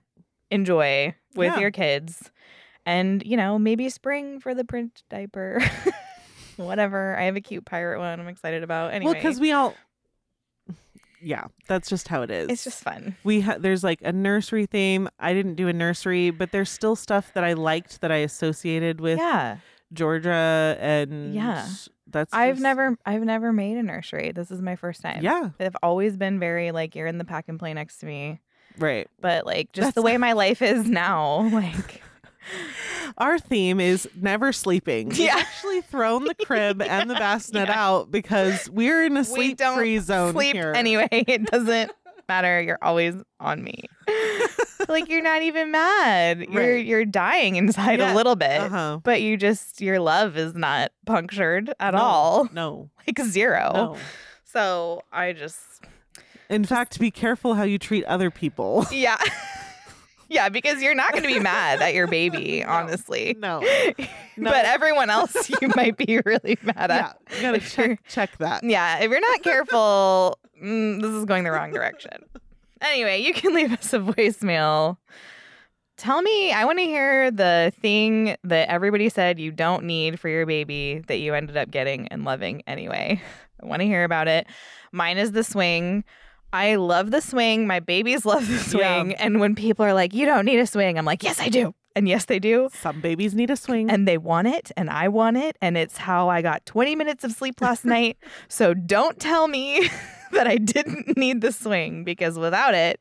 enjoy 0.49 1.13
with 1.35 1.53
Yeah. 1.53 1.59
your 1.59 1.71
kids. 1.71 2.31
And, 2.87 3.21
you 3.25 3.35
know, 3.35 3.57
maybe 3.59 3.89
spring 3.89 4.39
for 4.39 4.53
the 4.55 4.63
print 4.63 5.03
diaper. 5.09 5.59
Whatever. 6.57 7.17
I 7.17 7.23
have 7.23 7.35
a 7.35 7.41
cute 7.41 7.65
pirate 7.65 7.99
one 7.99 8.19
I'm 8.19 8.27
excited 8.27 8.63
about. 8.63 8.93
Anyway. 8.93 9.11
Well, 9.11 9.13
because 9.15 9.39
we 9.39 9.51
all, 9.51 9.75
yeah, 11.25 11.45
that's 11.67 11.89
just 11.89 12.07
how 12.07 12.21
it 12.21 12.29
is. 12.29 12.49
it's 12.49 12.63
just 12.63 12.83
fun. 12.83 13.15
we 13.23 13.41
ha- 13.41 13.57
there's 13.59 13.83
like 13.83 13.99
a 14.03 14.13
nursery 14.13 14.65
theme. 14.67 15.09
I 15.19 15.33
didn't 15.33 15.55
do 15.55 15.67
a 15.67 15.73
nursery, 15.73 16.29
but 16.29 16.51
there's 16.51 16.69
still 16.69 16.95
stuff 16.95 17.31
that 17.33 17.43
I 17.43 17.53
liked 17.53 18.01
that 18.01 18.11
I 18.11 18.17
associated 18.17 19.01
with 19.01 19.17
yeah. 19.17 19.57
Georgia, 19.91 20.77
and 20.79 21.33
Yeah. 21.33 21.65
that's 22.07 22.33
I've 22.33 22.55
just- 22.55 22.63
never 22.63 22.97
I've 23.05 23.23
never 23.23 23.51
made 23.51 23.77
a 23.77 23.83
nursery. 23.83 24.31
This 24.31 24.51
is 24.51 24.61
my 24.61 24.75
first 24.75 25.01
time. 25.01 25.23
yeah, 25.23 25.49
They've 25.57 25.75
always 25.81 26.15
been 26.17 26.39
very 26.39 26.71
like 26.71 26.95
you're 26.95 27.07
in 27.07 27.17
the 27.17 27.25
pack 27.25 27.45
and 27.47 27.57
play 27.57 27.73
next 27.73 27.97
to 27.99 28.05
me. 28.05 28.39
Right. 28.77 29.07
But 29.21 29.45
like 29.45 29.71
just 29.73 29.95
the 29.95 30.01
That's- 30.01 30.13
way 30.13 30.17
my 30.27 30.33
life 30.33 30.61
is 30.61 30.87
now, 30.87 31.49
like 31.53 32.01
Our 33.17 33.39
theme 33.39 33.79
is 33.79 34.07
never 34.19 34.51
sleeping. 34.51 35.09
We've 35.09 35.19
Yeah. 35.19 35.35
actually 35.37 35.81
thrown 35.81 36.25
the 36.25 36.35
crib 36.35 36.81
and 36.81 37.09
the 37.09 37.15
bassinet 37.15 37.67
Yeah. 37.69 37.85
out 37.85 38.11
because 38.11 38.69
we're 38.69 39.05
in 39.05 39.15
a 39.17 39.23
sleep 39.23 39.59
free 39.59 39.99
zone 39.99 40.33
sleep 40.33 40.55
here. 40.55 40.73
anyway. 40.75 41.07
It 41.11 41.45
doesn't 41.45 41.91
matter. 42.27 42.61
You're 42.61 42.79
always 42.81 43.15
on 43.39 43.63
me. 43.63 43.83
like 44.89 45.09
you're 45.09 45.21
not 45.21 45.41
even 45.41 45.71
mad. 45.71 46.45
You're 46.49 46.75
Right. 46.75 46.85
you're 46.85 47.05
dying 47.05 47.55
inside 47.55 47.99
Yeah. 47.99 48.13
a 48.13 48.15
little 48.15 48.35
bit. 48.35 48.61
Uh-huh. 48.61 48.99
But 49.03 49.21
you 49.21 49.37
just 49.37 49.81
your 49.81 49.99
love 49.99 50.37
is 50.37 50.53
not 50.55 50.91
punctured 51.05 51.73
at 51.79 51.93
No. 51.93 51.99
all. 51.99 52.49
No. 52.51 52.89
Like 53.07 53.19
zero. 53.27 53.71
No. 53.73 53.97
So 54.43 55.01
I 55.11 55.33
just 55.33 55.59
In 56.49 56.63
fact, 56.65 56.99
be 56.99 57.09
careful 57.11 57.55
how 57.55 57.63
you 57.63 57.77
treat 57.79 58.03
other 58.05 58.29
people. 58.29 58.85
Yeah. 58.91 59.17
Yeah, 60.29 60.49
because 60.49 60.81
you're 60.81 60.95
not 60.95 61.11
going 61.11 61.23
to 61.23 61.29
be 61.29 61.39
mad 61.39 61.81
at 61.81 61.93
your 61.93 62.07
baby, 62.07 62.63
honestly. 62.67 63.35
No. 63.39 63.63
No. 64.37 64.51
But 64.51 64.65
everyone 64.65 65.09
else 65.09 65.49
you 65.61 65.71
might 65.77 65.95
be 65.95 66.19
really 66.25 66.57
mad 66.61 66.89
yeah. 66.89 67.13
at. 67.13 67.37
You 67.37 67.41
gotta 67.41 67.59
check 67.61 68.05
check 68.05 68.37
that. 68.39 68.65
Yeah, 68.65 68.99
if 68.99 69.09
you're 69.09 69.21
not 69.21 69.41
careful, 69.43 70.37
mm, 70.61 71.01
this 71.01 71.11
is 71.11 71.23
going 71.23 71.45
the 71.45 71.51
wrong 71.51 71.71
direction. 71.71 72.25
Anyway, 72.81 73.21
you 73.21 73.33
can 73.33 73.53
leave 73.53 73.71
us 73.71 73.93
a 73.93 73.99
voicemail. 73.99 74.97
Tell 75.95 76.21
me, 76.21 76.51
I 76.51 76.65
want 76.65 76.79
to 76.79 76.83
hear 76.83 77.31
the 77.31 77.71
thing 77.79 78.35
that 78.43 78.67
everybody 78.67 79.07
said 79.07 79.39
you 79.39 79.53
don't 79.53 79.85
need 79.85 80.19
for 80.19 80.27
your 80.27 80.45
baby 80.45 81.01
that 81.07 81.19
you 81.19 81.33
ended 81.33 81.55
up 81.55 81.71
getting 81.71 82.09
and 82.09 82.25
loving 82.25 82.61
anyway. 82.67 83.21
I 83.63 83.65
want 83.65 83.79
to 83.79 83.85
hear 83.85 84.03
about 84.03 84.27
it. 84.27 84.47
Mine 84.91 85.17
is 85.17 85.31
the 85.31 85.45
swing. 85.45 86.03
I 86.53 86.75
love 86.75 87.11
the 87.11 87.21
swing. 87.21 87.67
My 87.67 87.79
babies 87.79 88.25
love 88.25 88.47
the 88.47 88.57
swing. 88.59 89.13
And 89.15 89.39
when 89.39 89.55
people 89.55 89.85
are 89.85 89.93
like, 89.93 90.13
you 90.13 90.25
don't 90.25 90.45
need 90.45 90.59
a 90.59 90.67
swing, 90.67 90.97
I'm 90.97 91.05
like, 91.05 91.23
yes, 91.23 91.39
I 91.39 91.49
do. 91.49 91.73
And 91.97 92.09
yes, 92.09 92.25
they 92.25 92.39
do. 92.39 92.69
Some 92.73 92.99
babies 92.99 93.33
need 93.33 93.49
a 93.49 93.55
swing. 93.55 93.89
And 93.89 94.05
they 94.07 94.17
want 94.17 94.47
it, 94.47 94.69
and 94.75 94.89
I 94.89 95.07
want 95.07 95.37
it. 95.37 95.57
And 95.61 95.77
it's 95.77 95.97
how 95.97 96.27
I 96.27 96.41
got 96.41 96.65
20 96.65 96.93
minutes 96.95 97.23
of 97.23 97.31
sleep 97.31 97.61
last 97.61 97.85
night. 97.95 98.17
So 98.49 98.73
don't 98.73 99.17
tell 99.19 99.47
me 99.47 99.89
that 100.33 100.45
I 100.47 100.57
didn't 100.57 101.15
need 101.17 101.39
the 101.41 101.53
swing 101.53 102.03
because 102.03 102.37
without 102.37 102.73
it, 102.73 102.99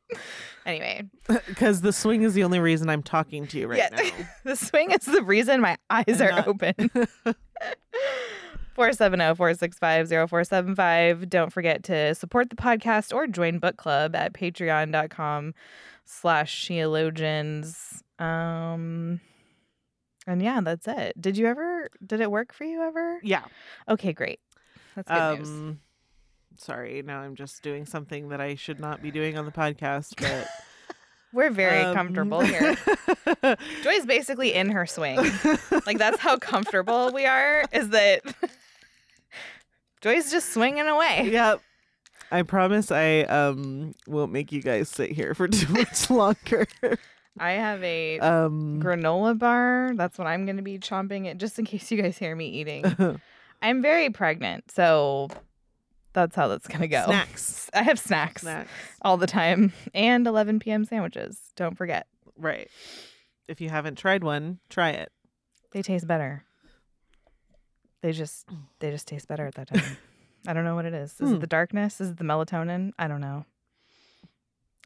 anyway, 0.64 1.02
Because 1.26 1.80
the 1.80 1.92
swing 1.92 2.22
is 2.22 2.34
the 2.34 2.44
only 2.44 2.60
reason 2.60 2.88
I'm 2.88 3.02
talking 3.02 3.48
to 3.48 3.58
you 3.58 3.66
right 3.66 3.78
Yeah. 3.78 3.88
now. 4.00 4.10
the 4.44 4.54
swing 4.56 4.92
is 4.92 5.04
the 5.06 5.22
reason 5.22 5.60
my 5.60 5.76
eyes 5.90 6.04
And 6.06 6.20
are 6.22 6.30
not- 6.32 6.46
open. 6.48 6.90
470-465-0475. 8.76 11.28
Don't 11.28 11.52
forget 11.52 11.82
to 11.84 12.14
support 12.14 12.48
the 12.50 12.56
podcast 12.56 13.14
or 13.14 13.26
join 13.26 13.58
book 13.58 13.76
club 13.76 14.16
at 14.16 14.32
patreon.com 14.32 15.52
slash 16.04 16.66
sheologians. 16.66 18.00
Um 18.18 19.20
and 20.26 20.42
yeah, 20.42 20.62
that's 20.62 20.88
it. 20.88 21.20
Did 21.20 21.36
you 21.36 21.46
ever 21.46 21.90
did 22.04 22.20
it 22.20 22.30
work 22.30 22.54
for 22.54 22.64
you 22.64 22.82
ever? 22.82 23.20
Yeah. 23.22 23.44
Okay, 23.88 24.12
great. 24.12 24.40
That's 24.94 25.08
good 25.08 25.38
news. 25.38 25.48
Um 25.48 25.80
sorry, 26.56 27.02
now 27.02 27.20
I'm 27.20 27.34
just 27.34 27.62
doing 27.62 27.86
something 27.86 28.28
that 28.28 28.40
I 28.40 28.54
should 28.54 28.80
not 28.80 29.02
be 29.02 29.10
doing 29.10 29.36
on 29.38 29.44
the 29.44 29.52
podcast, 29.52 30.14
but 30.20 30.46
We're 31.34 31.50
very 31.50 31.82
um, 31.82 31.96
comfortable 31.96 32.40
here. 32.40 32.76
Joy's 33.82 34.06
basically 34.06 34.54
in 34.54 34.70
her 34.70 34.86
swing. 34.86 35.16
Like 35.84 35.98
that's 35.98 36.20
how 36.20 36.38
comfortable 36.38 37.10
we 37.12 37.26
are. 37.26 37.64
Is 37.72 37.88
that 37.88 38.22
Joy's 40.04 40.30
just 40.30 40.52
swinging 40.52 40.86
away. 40.86 41.30
yep. 41.32 41.60
I 42.30 42.42
promise 42.42 42.90
I 42.90 43.20
um 43.22 43.94
won't 44.06 44.32
make 44.32 44.52
you 44.52 44.60
guys 44.60 44.88
sit 44.90 45.10
here 45.10 45.34
for 45.34 45.48
too 45.48 45.72
much 45.72 46.10
longer. 46.10 46.66
I 47.38 47.52
have 47.52 47.82
a 47.82 48.18
Um 48.20 48.80
granola 48.82 49.38
bar. 49.38 49.92
That's 49.96 50.18
what 50.18 50.26
I'm 50.26 50.44
going 50.44 50.58
to 50.58 50.62
be 50.62 50.78
chomping 50.78 51.24
it, 51.24 51.38
just 51.38 51.58
in 51.58 51.64
case 51.64 51.90
you 51.90 52.00
guys 52.02 52.18
hear 52.18 52.36
me 52.36 52.48
eating. 52.48 52.84
I'm 53.62 53.80
very 53.80 54.10
pregnant, 54.10 54.70
so 54.70 55.28
that's 56.12 56.36
how 56.36 56.48
that's 56.48 56.68
going 56.68 56.82
to 56.82 56.88
go. 56.88 57.06
snacks. 57.06 57.70
I 57.74 57.82
have 57.82 57.98
snacks, 57.98 58.42
Snacks. 58.42 58.70
all 59.00 59.16
the 59.16 59.26
time, 59.26 59.72
and 59.94 60.26
11 60.26 60.58
p.m. 60.60 60.84
sandwiches. 60.84 61.40
Don't 61.56 61.76
forget, 61.78 62.06
Right. 62.36 62.68
If 63.48 63.60
you 63.62 63.70
haven't 63.70 63.96
tried 63.96 64.22
one, 64.22 64.58
try 64.68 64.90
it. 64.90 65.10
they 65.72 65.80
taste 65.82 66.06
better. 66.06 66.44
They 68.04 68.12
just 68.12 68.46
they 68.80 68.90
just 68.90 69.08
taste 69.08 69.28
better 69.28 69.46
at 69.46 69.54
that 69.54 69.68
time. 69.74 69.96
I 70.46 70.52
don't 70.52 70.64
know 70.64 70.74
what 70.74 70.84
it 70.84 70.92
is. 70.92 71.12
Is 71.12 71.30
Hmm. 71.30 71.34
it 71.36 71.40
the 71.40 71.46
darkness? 71.46 72.02
Is 72.02 72.10
it 72.10 72.18
the 72.18 72.24
melatonin? 72.24 72.92
I 72.98 73.08
don't 73.08 73.22
know. 73.22 73.46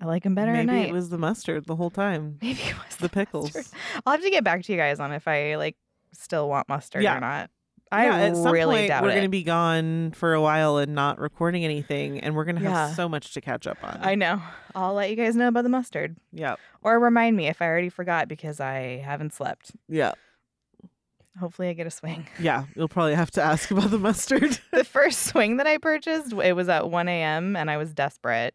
I 0.01 0.05
like 0.05 0.23
them 0.23 0.37
better 0.37 0.53
Maybe 0.53 0.61
at 0.61 0.67
night. 0.67 0.73
Maybe 0.83 0.89
it 0.91 0.93
was 0.93 1.09
the 1.09 1.19
mustard 1.19 1.67
the 1.67 1.75
whole 1.75 1.91
time. 1.91 2.39
Maybe 2.43 2.61
it 2.63 2.77
was 2.87 2.97
The 2.99 3.09
pickles. 3.09 3.53
mustard. 3.55 3.79
I'll 4.07 4.13
have 4.13 4.23
to 4.23 4.31
get 4.31 4.45
back 4.45 4.63
to 4.63 4.73
you 4.73 4.79
guys 4.79 5.01
on 5.01 5.11
if 5.13 5.27
I 5.27 5.57
like 5.57 5.77
still 6.13 6.49
want 6.49 6.69
mustard 6.69 7.03
Yeah. 7.03 7.17
or 7.17 7.21
not. 7.21 7.51
I 7.91 8.05
yeah, 8.05 8.17
at 8.27 8.37
some 8.37 8.53
really 8.53 8.77
point 8.77 8.89
doubt 8.89 9.03
we're 9.03 9.11
going 9.11 9.23
to 9.23 9.29
be 9.31 9.43
gone 9.43 10.13
for 10.13 10.35
a 10.35 10.41
while 10.43 10.77
and 10.77 10.95
not 10.95 11.19
recording 11.19 11.65
anything, 11.65 12.21
and 12.21 12.37
we're 12.37 12.45
going 12.45 12.57
to 12.57 12.63
have 12.63 12.91
Yeah. 12.91 12.95
so 12.95 13.09
much 13.09 13.33
to 13.35 13.41
catch 13.41 13.67
up 13.67 13.79
on. 13.83 13.99
I 14.03 14.15
know. 14.15 14.41
I'll 14.77 14.93
let 14.95 15.09
you 15.11 15.17
guys 15.17 15.35
know 15.35 15.49
about 15.49 15.63
the 15.65 15.71
mustard. 15.71 16.17
yeah, 16.31 16.57
Or 16.83 17.01
remind 17.01 17.37
me 17.37 17.49
if 17.49 17.61
I 17.63 17.67
already 17.67 17.89
forgot 17.89 18.29
because 18.29 18.61
I 18.61 18.99
haven't 19.05 19.33
slept. 19.33 19.73
yeah, 19.89 20.13
Hopefully 21.39 21.69
I 21.69 21.73
get 21.73 21.87
a 21.87 21.91
swing. 21.91 22.27
yeah. 22.39 22.65
You'll 22.75 22.89
probably 22.89 23.15
have 23.15 23.31
to 23.33 23.43
ask 23.43 23.71
about 23.71 23.91
the 23.91 23.99
mustard. 23.99 24.59
the 24.73 24.85
first 24.85 25.21
swing 25.27 25.57
that 25.59 25.67
I 25.67 25.79
purchased, 25.79 26.33
it 26.33 26.55
was 26.55 26.69
at 26.69 26.91
1 26.91 27.09
a.m. 27.09 27.57
and 27.57 27.71
I 27.71 27.77
was 27.77 27.93
desperate. 27.95 28.55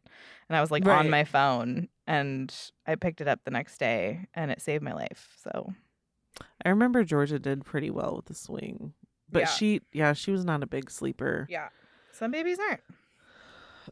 And 0.50 0.58
I 0.58 0.62
was 0.62 0.69
like 0.72 0.86
Right. 0.86 1.00
on 1.00 1.10
my 1.10 1.24
phone 1.24 1.88
and 2.06 2.54
I 2.86 2.96
picked 2.96 3.22
it 3.22 3.28
up 3.28 3.39
the 3.46 3.52
next 3.52 3.78
day 3.78 4.28
and 4.34 4.52
it 4.52 4.62
saved 4.62 4.84
my 4.84 4.93
life. 4.93 5.30
So 5.41 5.74
I 6.65 6.69
remember 6.69 7.04
Georgia 7.04 7.39
did 7.39 7.63
pretty 7.65 7.89
well 7.89 8.15
with 8.17 8.26
the 8.26 8.34
swing, 8.36 8.93
but 9.32 9.39
Yeah. 9.43 9.48
she, 9.48 9.82
yeah, 9.93 10.13
she 10.13 10.32
was 10.32 10.43
not 10.46 10.62
a 10.63 10.67
big 10.67 10.91
sleeper. 10.91 11.48
yeah. 11.50 11.69
Some 12.12 12.32
babies 12.32 12.60
aren't. 12.60 12.82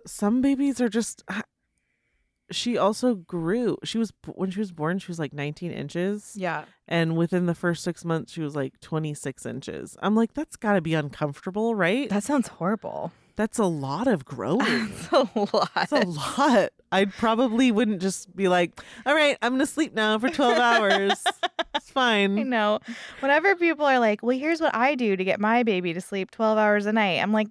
Some 0.06 0.41
babies 0.41 0.80
are 0.80 0.89
just. 0.89 1.23
She 2.51 2.77
also 2.77 3.15
grew. 3.15 3.77
She 3.83 3.97
was 3.97 4.11
when 4.27 4.51
she 4.51 4.59
was 4.59 4.71
born. 4.71 4.99
She 4.99 5.07
was 5.07 5.19
like 5.19 5.33
19 5.33 5.71
inches, 5.71 6.33
Yeah. 6.37 6.65
and 6.87 7.15
within 7.17 7.45
the 7.45 7.55
first 7.55 7.83
six 7.83 8.03
months, 8.05 8.31
she 8.33 8.41
was 8.41 8.55
like 8.55 8.79
26 8.81 9.45
inches. 9.45 9.97
I'm 10.01 10.15
like, 10.15 10.33
that's 10.33 10.55
got 10.55 10.73
to 10.73 10.81
be 10.81 10.93
uncomfortable, 10.93 11.73
right? 11.75 12.09
That 12.09 12.23
sounds 12.23 12.47
horrible. 12.49 13.11
That's 13.37 13.57
a 13.57 13.65
lot 13.65 14.07
of 14.07 14.25
growing. 14.33 14.89
That's 14.89 15.11
a 15.11 15.29
lot. 15.53 15.69
That's 15.75 15.91
a 15.93 16.05
lot. 16.07 16.69
I 16.91 17.05
probably 17.05 17.71
wouldn't 17.71 18.01
just 18.01 18.35
be 18.35 18.47
like, 18.49 18.79
all 19.05 19.15
right, 19.15 19.37
I'm 19.41 19.53
going 19.53 19.59
to 19.61 19.65
sleep 19.65 19.93
now 19.93 20.19
for 20.19 20.29
12 20.29 20.57
hours. 20.59 21.23
It's 21.73 21.89
I 21.89 21.93
fine. 21.93 22.49
know. 22.49 22.79
Whenever 23.21 23.55
people 23.55 23.85
are 23.85 23.97
like, 23.99 24.21
well, 24.21 24.37
here's 24.37 24.59
what 24.59 24.75
I 24.75 24.95
do 24.95 25.15
to 25.15 25.23
get 25.23 25.39
my 25.39 25.63
baby 25.63 25.93
to 25.93 26.01
sleep 26.01 26.29
12 26.31 26.57
hours 26.57 26.85
a 26.85 26.91
night, 26.91 27.21
I'm 27.21 27.31
like, 27.31 27.47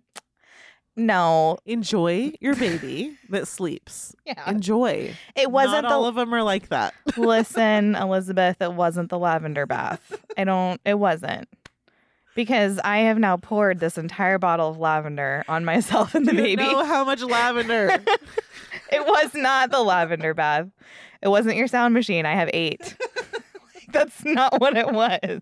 no. 1.07 1.59
Enjoy 1.67 2.33
your 2.41 2.55
baby 2.55 3.17
that 3.29 3.49
sleeps. 3.49 4.15
Yeah. 4.27 4.49
Enjoy. 4.49 5.13
It 5.35 5.51
wasn't 5.51 5.83
Not 5.83 5.89
the 5.89 5.95
all 5.95 6.07
of 6.07 6.15
them 6.15 6.33
are 6.33 6.45
like 6.45 6.69
that. 6.69 6.95
Listen, 7.17 7.97
Elizabeth, 7.97 8.63
it 8.63 8.75
wasn't 8.75 9.09
the 9.11 9.19
lavender 9.19 9.67
bath. 9.67 10.23
I 10.39 10.45
don't, 10.45 10.81
it 10.85 11.01
wasn't. 11.01 11.49
Because 12.37 12.79
I 12.85 12.99
have 12.99 13.19
now 13.19 13.37
poured 13.39 13.81
this 13.81 13.99
entire 13.99 14.39
bottle 14.39 14.69
of 14.71 14.79
lavender 14.79 15.43
on 15.49 15.65
myself 15.65 16.15
and 16.15 16.27
the 16.27 16.33
you 16.37 16.43
baby. 16.57 16.63
know 16.63 16.85
how 16.85 17.03
much 17.05 17.23
lavender. 17.23 17.99
It 18.93 19.05
was 19.07 19.35
not 19.35 19.71
the 19.71 19.81
lavender 19.81 20.35
bath. 20.35 20.67
It 21.23 21.29
wasn't 21.29 21.57
your 21.57 21.67
sound 21.69 21.95
machine. 21.95 22.27
I 22.27 22.35
have 22.35 22.51
eight. 22.53 22.97
That's 23.93 24.25
not 24.25 24.61
what 24.61 24.77
it 24.77 24.91
was. 24.93 25.41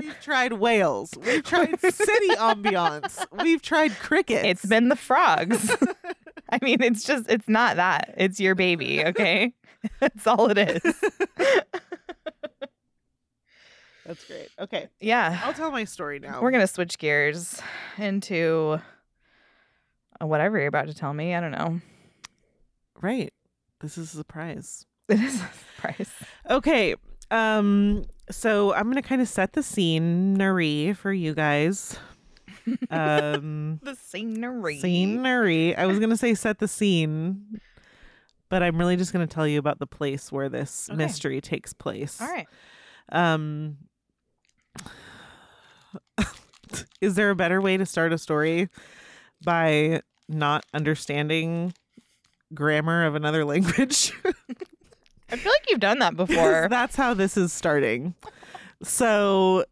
We've 0.00 0.20
tried 0.20 0.54
whales. 0.54 1.14
We've 1.24 1.42
tried 1.42 1.78
city 1.80 2.28
ambiance. 2.36 3.24
We've 3.42 3.62
tried 3.62 3.92
crickets. 3.98 4.44
It's 4.44 4.66
been 4.66 4.88
the 4.88 4.96
frogs. 4.96 5.74
I 6.50 6.58
mean, 6.62 6.82
it's 6.82 7.04
just, 7.04 7.28
it's 7.28 7.48
not 7.48 7.76
that. 7.76 8.14
It's 8.16 8.40
your 8.40 8.54
baby, 8.54 9.04
okay? 9.04 9.52
That's 10.00 10.26
all 10.26 10.50
it 10.50 10.58
is. 10.58 10.82
That's 14.06 14.24
great. 14.24 14.48
Okay. 14.58 14.88
Yeah. 15.00 15.38
I'll 15.44 15.52
tell 15.52 15.70
my 15.70 15.84
story 15.84 16.18
now. 16.18 16.40
We're 16.40 16.50
going 16.50 16.62
to 16.62 16.72
switch 16.72 16.98
gears 16.98 17.60
into 17.98 18.80
whatever 20.18 20.58
you're 20.58 20.66
about 20.68 20.86
to 20.88 20.94
tell 20.94 21.12
me. 21.12 21.34
I 21.34 21.40
don't 21.40 21.50
know. 21.50 21.80
Right. 23.00 23.32
This 23.80 23.98
is 23.98 24.14
a 24.14 24.16
surprise. 24.16 24.86
It 25.08 25.20
is 25.20 25.34
a 25.36 25.48
surprise. 25.76 26.10
Okay. 26.50 26.94
Um 27.30 28.04
so 28.30 28.72
I'm 28.74 28.84
going 28.84 28.96
to 28.96 29.02
kind 29.02 29.20
of 29.22 29.28
set 29.28 29.52
the 29.52 29.62
scenery 29.62 30.92
for 30.94 31.12
you 31.12 31.34
guys. 31.34 31.98
Um 32.90 33.80
The 33.82 33.94
scenery. 33.94 34.78
scenery. 34.78 35.74
I 35.74 35.86
was 35.86 35.98
going 35.98 36.10
to 36.10 36.16
say 36.18 36.34
set 36.34 36.58
the 36.58 36.68
scene, 36.68 37.60
but 38.50 38.62
I'm 38.62 38.76
really 38.78 38.96
just 38.96 39.12
going 39.14 39.26
to 39.26 39.32
tell 39.34 39.46
you 39.46 39.58
about 39.58 39.78
the 39.78 39.86
place 39.86 40.30
where 40.30 40.50
this 40.50 40.88
Okay. 40.90 40.96
mystery 40.96 41.40
takes 41.40 41.72
place. 41.72 42.20
All 42.20 42.28
right. 42.28 42.46
Um 43.10 43.78
Is 47.00 47.14
there 47.14 47.30
a 47.30 47.34
better 47.36 47.60
way 47.62 47.76
to 47.78 47.86
start 47.86 48.12
a 48.12 48.18
story 48.18 48.68
by 49.42 50.02
not 50.28 50.66
understanding 50.74 51.72
grammar 52.52 53.06
of 53.06 53.14
another 53.14 53.44
language. 53.46 54.12
I 55.30 55.36
feel 55.36 55.52
like 55.52 55.70
you've 55.70 55.80
done 55.80 55.98
that 56.00 56.16
before. 56.16 56.68
That's 56.70 56.96
how 56.96 57.14
this 57.14 57.36
is 57.36 57.52
starting. 57.52 58.14
So 58.82 59.64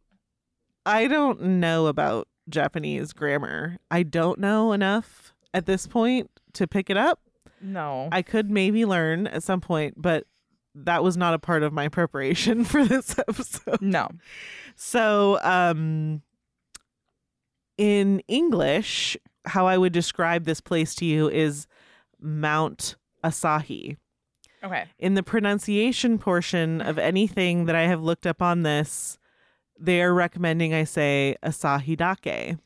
I 0.84 1.06
don't 1.06 1.40
know 1.42 1.86
about 1.86 2.28
Japanese 2.48 3.12
grammar. 3.12 3.78
I 3.90 4.02
don't 4.02 4.38
know 4.38 4.72
enough 4.72 5.34
at 5.54 5.66
this 5.66 5.86
point 5.86 6.30
to 6.54 6.66
pick 6.66 6.90
it 6.90 6.96
up. 6.96 7.20
no. 7.60 8.08
I 8.12 8.22
could 8.22 8.50
maybe 8.50 8.84
learn 8.84 9.26
at 9.26 9.42
some 9.42 9.60
point, 9.60 9.94
but 9.96 10.24
that 10.74 11.02
was 11.02 11.16
not 11.16 11.32
a 11.34 11.38
part 11.38 11.62
of 11.62 11.72
my 11.72 11.88
preparation 11.88 12.64
for 12.66 12.84
this 12.84 13.18
episode. 13.18 13.80
no. 13.80 14.08
So, 14.74 15.38
um, 15.42 16.22
in 17.78 18.20
English, 18.28 19.16
how 19.46 19.66
I 19.66 19.78
would 19.78 19.92
describe 19.92 20.44
this 20.44 20.60
place 20.60 20.94
to 20.96 21.04
you 21.04 21.28
is 21.30 21.66
Mount 22.20 22.96
Asahi. 23.24 23.96
Okay. 24.66 24.84
In 24.98 25.14
the 25.14 25.22
pronunciation 25.22 26.18
portion 26.18 26.80
of 26.80 26.98
anything 26.98 27.64
that 27.66 27.74
I 27.76 27.82
have 27.86 28.02
looked 28.02 28.26
up 28.26 28.42
on 28.42 28.62
this, 28.62 29.18
they 29.78 30.02
are 30.02 30.12
recommending 30.12 30.74
I 30.74 30.84
say 30.84 31.36
Asahi 31.42 31.96
Dake. 31.96 32.56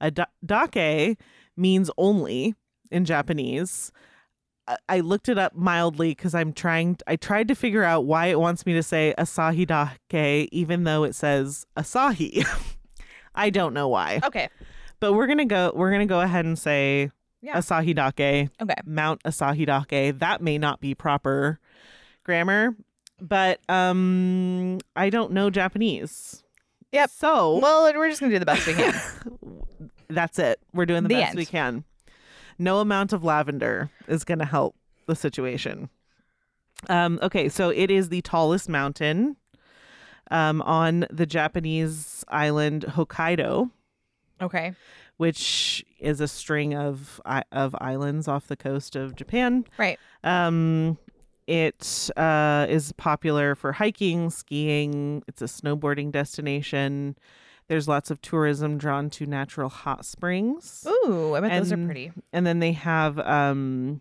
A 0.00 0.10
da- 0.10 0.26
dake 0.44 1.18
means 1.56 1.90
only 1.96 2.54
in 2.90 3.04
Japanese. 3.04 3.92
I- 4.68 4.76
I 4.88 5.00
looked 5.00 5.28
it 5.28 5.38
up 5.38 5.54
mildly 5.54 6.10
because 6.10 6.34
I'm 6.34 6.52
trying. 6.52 6.98
I 7.06 7.16
tried 7.16 7.48
to 7.48 7.54
figure 7.54 7.82
out 7.84 8.04
why 8.04 8.26
it 8.26 8.38
wants 8.38 8.66
me 8.66 8.74
to 8.74 8.82
say 8.82 9.14
Asahi 9.18 9.66
Dake, 9.66 10.48
even 10.52 10.84
though 10.84 11.04
it 11.04 11.14
says 11.14 11.66
Asahi. 11.76 12.44
I 13.34 13.48
don't 13.50 13.72
know 13.72 13.88
why, 13.88 14.20
Okay. 14.22 14.48
but 15.00 15.14
we're 15.14 15.26
gonna 15.26 15.46
go. 15.46 15.72
We're 15.74 15.90
gonna 15.90 16.04
go 16.06 16.20
ahead 16.20 16.44
and 16.44 16.58
say 16.58 17.10
Yeah. 17.42 17.56
Asahi 17.56 17.94
Dake. 17.94 18.48
Okay. 18.60 18.74
Mount 18.86 19.22
Asahi 19.24 19.66
Dake. 19.66 20.18
That 20.18 20.40
may 20.40 20.58
not 20.58 20.80
be 20.80 20.94
proper 20.94 21.58
grammar, 22.24 22.76
but 23.20 23.58
um, 23.68 24.78
I 24.96 25.10
don't 25.10 25.32
know 25.32 25.50
Japanese. 25.50 26.42
Yep. 26.92 27.10
So 27.10 27.58
Well, 27.58 27.92
we're 27.94 28.08
just 28.08 28.20
gonna 28.20 28.32
do 28.32 28.38
the 28.38 28.46
best 28.46 28.66
we 28.66 28.74
can. 28.74 28.94
that's 30.08 30.38
it. 30.38 30.60
We're 30.72 30.86
doing 30.86 31.02
the, 31.02 31.08
The 31.08 31.14
best 31.16 31.30
end. 31.30 31.38
we 31.38 31.46
can. 31.46 31.84
No 32.58 32.78
amount 32.78 33.12
of 33.12 33.24
lavender 33.24 33.90
is 34.06 34.24
going 34.24 34.38
to 34.38 34.44
help 34.44 34.76
the 35.06 35.16
situation. 35.16 35.88
Um, 36.88 37.18
okay, 37.22 37.48
so 37.48 37.70
it 37.70 37.90
is 37.90 38.08
the 38.10 38.20
tallest 38.22 38.68
mountain 38.68 39.36
um, 40.30 40.60
on 40.62 41.06
the 41.10 41.26
Japanese 41.26 42.24
island 42.28 42.84
Hokkaido, 42.88 43.70
okay. 44.40 44.74
Which 45.16 45.84
is 45.98 46.20
a 46.20 46.28
string 46.28 46.74
of 46.74 47.20
of 47.52 47.74
islands 47.80 48.28
off 48.28 48.46
the 48.46 48.56
coast 48.56 48.96
of 48.96 49.14
Japan. 49.16 49.64
Right. 49.78 49.98
Um, 50.24 50.98
it 51.46 52.10
uh, 52.16 52.66
is 52.68 52.92
popular 52.92 53.54
for 53.54 53.72
hiking, 53.72 54.30
skiing. 54.30 55.22
It's 55.26 55.42
a 55.42 55.46
snowboarding 55.46 56.12
destination. 56.12 57.16
There's 57.68 57.88
lots 57.88 58.10
of 58.10 58.20
tourism 58.20 58.78
drawn 58.78 59.10
to 59.10 59.26
natural 59.26 59.68
hot 59.68 60.04
springs. 60.04 60.86
Ooh, 60.86 61.34
I 61.34 61.40
bet 61.40 61.52
those 61.52 61.72
are 61.72 61.84
pretty. 61.84 62.12
And 62.32 62.46
then 62.46 62.58
they 62.58 62.72
have 62.72 63.18
um 63.18 64.00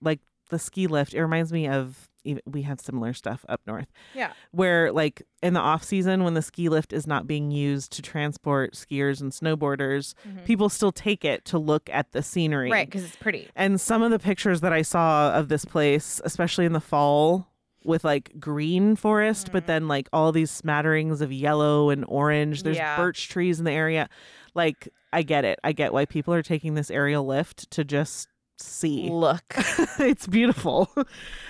like 0.00 0.20
the 0.50 0.58
ski 0.58 0.86
lift. 0.86 1.14
It 1.14 1.22
reminds 1.22 1.52
me 1.52 1.68
of 1.68 2.08
even- 2.24 2.42
we 2.46 2.62
have 2.62 2.80
similar 2.80 3.12
stuff 3.12 3.44
up 3.48 3.60
north 3.66 3.86
Yeah. 4.14 4.32
where 4.50 4.92
like 4.92 5.22
in 5.42 5.54
the 5.54 5.60
off 5.60 5.82
season 5.82 6.24
when 6.24 6.34
the 6.34 6.42
ski 6.42 6.68
lift 6.68 6.92
is 6.92 7.06
not 7.06 7.26
being 7.26 7.50
used 7.50 7.92
to 7.92 8.02
transport 8.02 8.74
skiers 8.74 9.20
and 9.20 9.32
snowboarders, 9.32 10.14
people 10.44 10.68
still 10.68 10.92
take 10.92 11.24
it 11.24 11.44
to 11.46 11.58
look 11.58 11.88
at 11.90 12.12
the 12.12 12.22
scenery. 12.22 12.70
Right, 12.70 12.86
because 12.86 13.04
it's 13.04 13.16
pretty. 13.16 13.48
And 13.56 13.80
some 13.80 14.02
of 14.02 14.10
the 14.10 14.18
pictures 14.18 14.60
that 14.60 14.72
I 14.72 14.82
saw 14.82 15.32
of 15.34 15.48
this 15.48 15.64
place, 15.64 16.20
especially 16.24 16.64
in 16.64 16.72
the 16.72 16.80
fall, 16.80 17.48
with 17.84 18.04
like 18.04 18.38
green 18.38 18.94
forest, 18.94 19.46
Mm-hmm. 19.46 19.52
but 19.52 19.66
then 19.66 19.88
like 19.88 20.08
all 20.12 20.30
these 20.30 20.50
smatterings 20.52 21.20
of 21.20 21.32
yellow 21.32 21.90
and 21.90 22.04
orange. 22.06 22.62
There's 22.62 22.76
Yeah. 22.76 22.96
birch 22.96 23.28
trees 23.28 23.58
in 23.58 23.64
the 23.64 23.72
area. 23.72 24.08
Like, 24.54 24.88
I 25.12 25.22
get 25.22 25.44
it. 25.44 25.58
I 25.64 25.72
get 25.72 25.92
why 25.92 26.04
people 26.06 26.32
are 26.32 26.42
taking 26.42 26.74
this 26.74 26.90
aerial 26.90 27.26
lift 27.26 27.70
to 27.72 27.82
just 27.84 28.28
see. 28.62 29.08
Look. 29.10 29.44
it's 29.98 30.26
beautiful. 30.26 30.90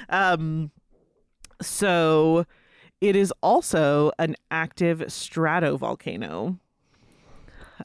Um, 0.09 0.71
so 1.61 2.45
it 3.01 3.17
is 3.17 3.33
also 3.43 4.13
an 4.19 4.37
active 4.51 5.01
stratovolcano. 5.01 6.59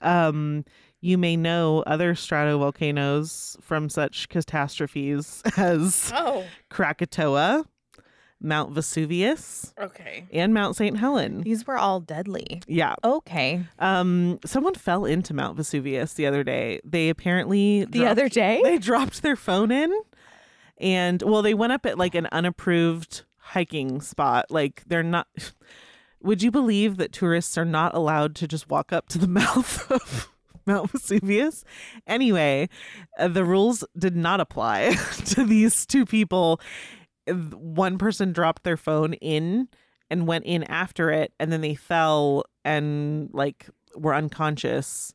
Um, 0.01 0.65
you 1.01 1.17
may 1.17 1.35
know 1.35 1.83
other 1.87 2.13
stratovolcanoes 2.13 3.61
from 3.61 3.89
such 3.89 4.29
catastrophes 4.29 5.41
as 5.57 6.11
Oh. 6.15 6.43
Krakatoa, 6.69 7.65
Mount 8.39 8.71
Vesuvius, 8.71 9.73
Okay. 9.79 10.27
and 10.31 10.53
Mount 10.53 10.75
St. 10.75 10.97
Helen. 10.97 11.41
These 11.41 11.65
were 11.65 11.77
all 11.77 11.99
deadly. 11.99 12.61
Yeah. 12.67 12.95
Okay. 13.03 13.63
Um, 13.79 14.39
someone 14.45 14.75
fell 14.75 15.05
into 15.05 15.33
Mount 15.33 15.57
Vesuvius 15.57 16.13
the 16.13 16.27
other 16.27 16.43
day. 16.43 16.79
They 16.83 17.09
apparently 17.09 17.85
The 17.85 17.99
dropped- 17.99 18.11
other 18.11 18.29
day? 18.29 18.61
they 18.63 18.77
dropped 18.77 19.21
their 19.23 19.35
phone 19.35 19.71
in 19.71 19.91
and 20.79 21.23
well 21.23 21.41
they 21.41 21.55
went 21.55 21.73
up 21.73 21.85
at 21.87 21.97
like 21.97 22.13
an 22.13 22.27
unapproved 22.31 23.23
hiking 23.37 23.99
spot 24.01 24.45
like 24.51 24.83
they're 24.85 25.01
not 25.01 25.25
would 26.21 26.43
you 26.43 26.51
believe 26.51 26.97
that 26.97 27.11
tourists 27.11 27.57
are 27.57 27.65
not 27.65 27.95
allowed 27.95 28.35
to 28.35 28.47
just 28.47 28.69
walk 28.69 28.93
up 28.93 29.07
to 29.09 29.17
the 29.17 29.27
mouth 29.41 29.89
of 29.91 30.29
Mount 30.67 30.91
Vesuvius? 30.91 31.63
Anyway, 32.05 32.67
uh, 33.17 33.27
the 33.29 33.45
rules 33.45 33.83
did 33.97 34.15
not 34.17 34.39
apply 34.41 34.93
to 35.25 35.45
these 35.45 35.85
two 35.85 36.05
people. 36.05 36.59
One 37.27 37.97
person 37.97 38.33
dropped 38.33 38.63
their 38.63 38.77
phone 38.77 39.13
in 39.13 39.67
and 40.09 40.27
went 40.27 40.45
in 40.45 40.63
after 40.63 41.11
it, 41.11 41.33
and 41.39 41.51
then 41.51 41.61
they 41.61 41.75
fell 41.75 42.45
and 42.63 43.29
like 43.33 43.67
were 43.95 44.15
unconscious 44.15 45.13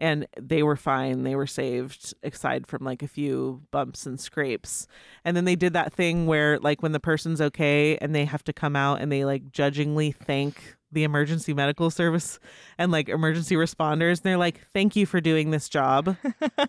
and 0.00 0.26
they 0.40 0.62
were 0.62 0.76
fine. 0.76 1.24
They 1.24 1.36
were 1.36 1.46
saved, 1.46 2.14
aside 2.22 2.66
from 2.66 2.84
like 2.84 3.02
a 3.02 3.08
few 3.08 3.62
bumps 3.70 4.06
and 4.06 4.18
scrapes. 4.18 4.86
And 5.24 5.36
then 5.36 5.44
they 5.44 5.56
did 5.56 5.74
that 5.74 5.92
thing 5.92 6.26
where, 6.26 6.58
like, 6.58 6.82
when 6.82 6.92
the 6.92 7.00
person's 7.00 7.40
okay 7.40 7.98
and 7.98 8.14
they 8.14 8.24
have 8.24 8.42
to 8.44 8.52
come 8.54 8.74
out 8.74 9.02
and 9.02 9.12
they 9.12 9.26
like 9.26 9.52
judgingly 9.52 10.10
thank 10.10 10.76
the 10.90 11.04
emergency 11.04 11.54
medical 11.54 11.90
service 11.90 12.40
and 12.78 12.90
like 12.90 13.08
emergency 13.08 13.54
responders. 13.54 14.18
And 14.18 14.24
they're 14.24 14.38
like, 14.38 14.60
thank 14.72 14.96
you 14.96 15.04
for 15.06 15.20
doing 15.20 15.50
this 15.50 15.68
job 15.68 16.16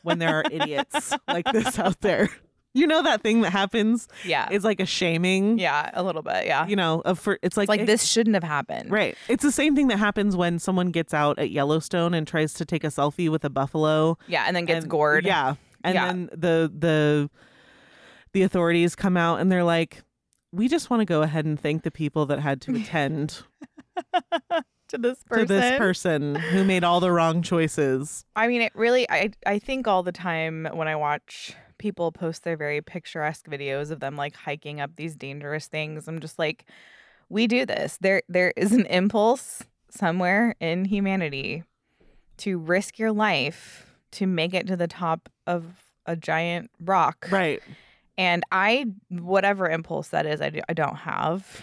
when 0.04 0.20
there 0.20 0.36
are 0.36 0.44
idiots 0.52 1.14
like 1.28 1.46
this 1.52 1.80
out 1.80 2.02
there. 2.02 2.30
You 2.74 2.88
know, 2.88 3.02
that 3.04 3.22
thing 3.22 3.42
that 3.42 3.52
happens? 3.52 4.08
Yeah. 4.26 4.48
It's 4.50 4.64
like 4.64 4.80
a 4.80 4.86
shaming, 4.86 5.60
yeah, 5.60 5.90
a 5.94 6.04
little 6.04 6.22
bit. 6.22 6.46
Yeah. 6.46 6.68
you 6.68 6.76
know, 6.78 7.02
of 7.04 7.20
for 7.20 7.38
it's 7.42 7.58
like, 7.58 7.66
It's 7.66 7.70
like 7.70 7.80
it- 7.82 7.86
this 7.88 8.06
shouldn't 8.06 8.34
have 8.36 8.44
happened. 8.46 8.90
Right. 8.92 9.18
It's 9.28 9.44
the 9.44 9.52
same 9.52 9.76
thing 9.76 9.88
that 9.90 9.98
happens 10.00 10.36
when 10.38 10.58
someone 10.60 10.92
gets 10.92 11.14
out 11.14 11.38
at 11.38 11.52
Yellowstone 11.52 12.14
and 12.14 12.26
tries 12.26 12.54
to 12.54 12.66
take 12.66 12.84
a 12.84 12.88
selfie 12.88 13.30
with 13.30 13.44
a 13.44 13.50
buffalo. 13.50 14.18
Yeah, 14.28 14.46
and 14.48 14.56
then 14.56 14.66
gets 14.66 14.84
and- 14.84 14.90
gored. 14.90 15.26
Yeah. 15.26 15.56
And 15.84 15.96
Yeah. 15.96 16.06
then 16.08 16.30
the 16.32 16.72
the 16.78 17.30
the 18.34 18.44
authorities 18.44 18.96
come 18.96 19.18
out 19.18 19.42
and 19.42 19.52
they're 19.52 19.64
like, 19.66 20.04
we 20.54 20.68
just 20.70 20.90
want 20.90 21.02
to 21.02 21.06
go 21.06 21.22
ahead 21.24 21.44
and 21.46 21.60
thank 21.60 21.84
the 21.84 21.92
people 21.92 22.26
that 22.28 22.40
had 22.40 22.62
to 22.62 22.76
attend 22.76 23.42
To 24.90 24.98
this 24.98 25.24
person. 25.24 25.48
to 25.48 25.54
this 25.54 25.78
person 25.78 26.36
who 26.36 26.64
made 26.64 26.84
all 26.84 27.00
the 27.00 27.12
wrong 27.12 27.42
choices. 27.42 28.26
I 28.36 28.48
mean, 28.48 28.62
it 28.62 28.72
really. 28.76 29.10
I 29.10 29.32
I 29.46 29.60
think 29.60 29.88
all 29.88 30.04
the 30.04 30.12
time 30.12 30.68
when 30.74 30.88
I 30.88 30.96
watch 30.96 31.54
people 31.82 32.12
post 32.12 32.44
their 32.44 32.56
very 32.56 32.82
picturesque 32.82 33.48
videos 33.48 33.92
of 33.92 34.00
them 34.00 34.16
like 34.16 34.36
hiking 34.36 34.80
up 34.80 34.92
these 34.96 35.16
dangerous 35.16 35.68
things, 35.68 36.08
I'm 36.08 36.20
just 36.20 36.40
like, 36.40 36.66
we 37.28 37.48
do 37.48 37.66
this. 37.66 37.98
There 38.00 38.22
there 38.30 38.54
is 38.56 38.72
an 38.72 38.86
impulse 38.86 39.64
somewhere 39.90 40.56
in 40.62 40.86
humanity 40.86 41.64
to 42.38 42.58
risk 42.58 42.98
your 43.00 43.12
life 43.12 43.88
to 44.12 44.28
make 44.28 44.54
it 44.54 44.68
to 44.68 44.78
the 44.78 44.88
top 44.88 45.28
of 45.48 45.66
a 46.06 46.16
giant 46.16 46.70
rock. 46.80 47.28
Right. 47.30 47.62
And 48.18 48.44
I, 48.52 48.86
whatever 49.10 49.70
impulse 49.70 50.10
that 50.10 50.26
is, 50.26 50.42
I, 50.42 50.50
do, 50.50 50.62
I 50.70 50.74
don't 50.74 50.98
have. 50.98 51.62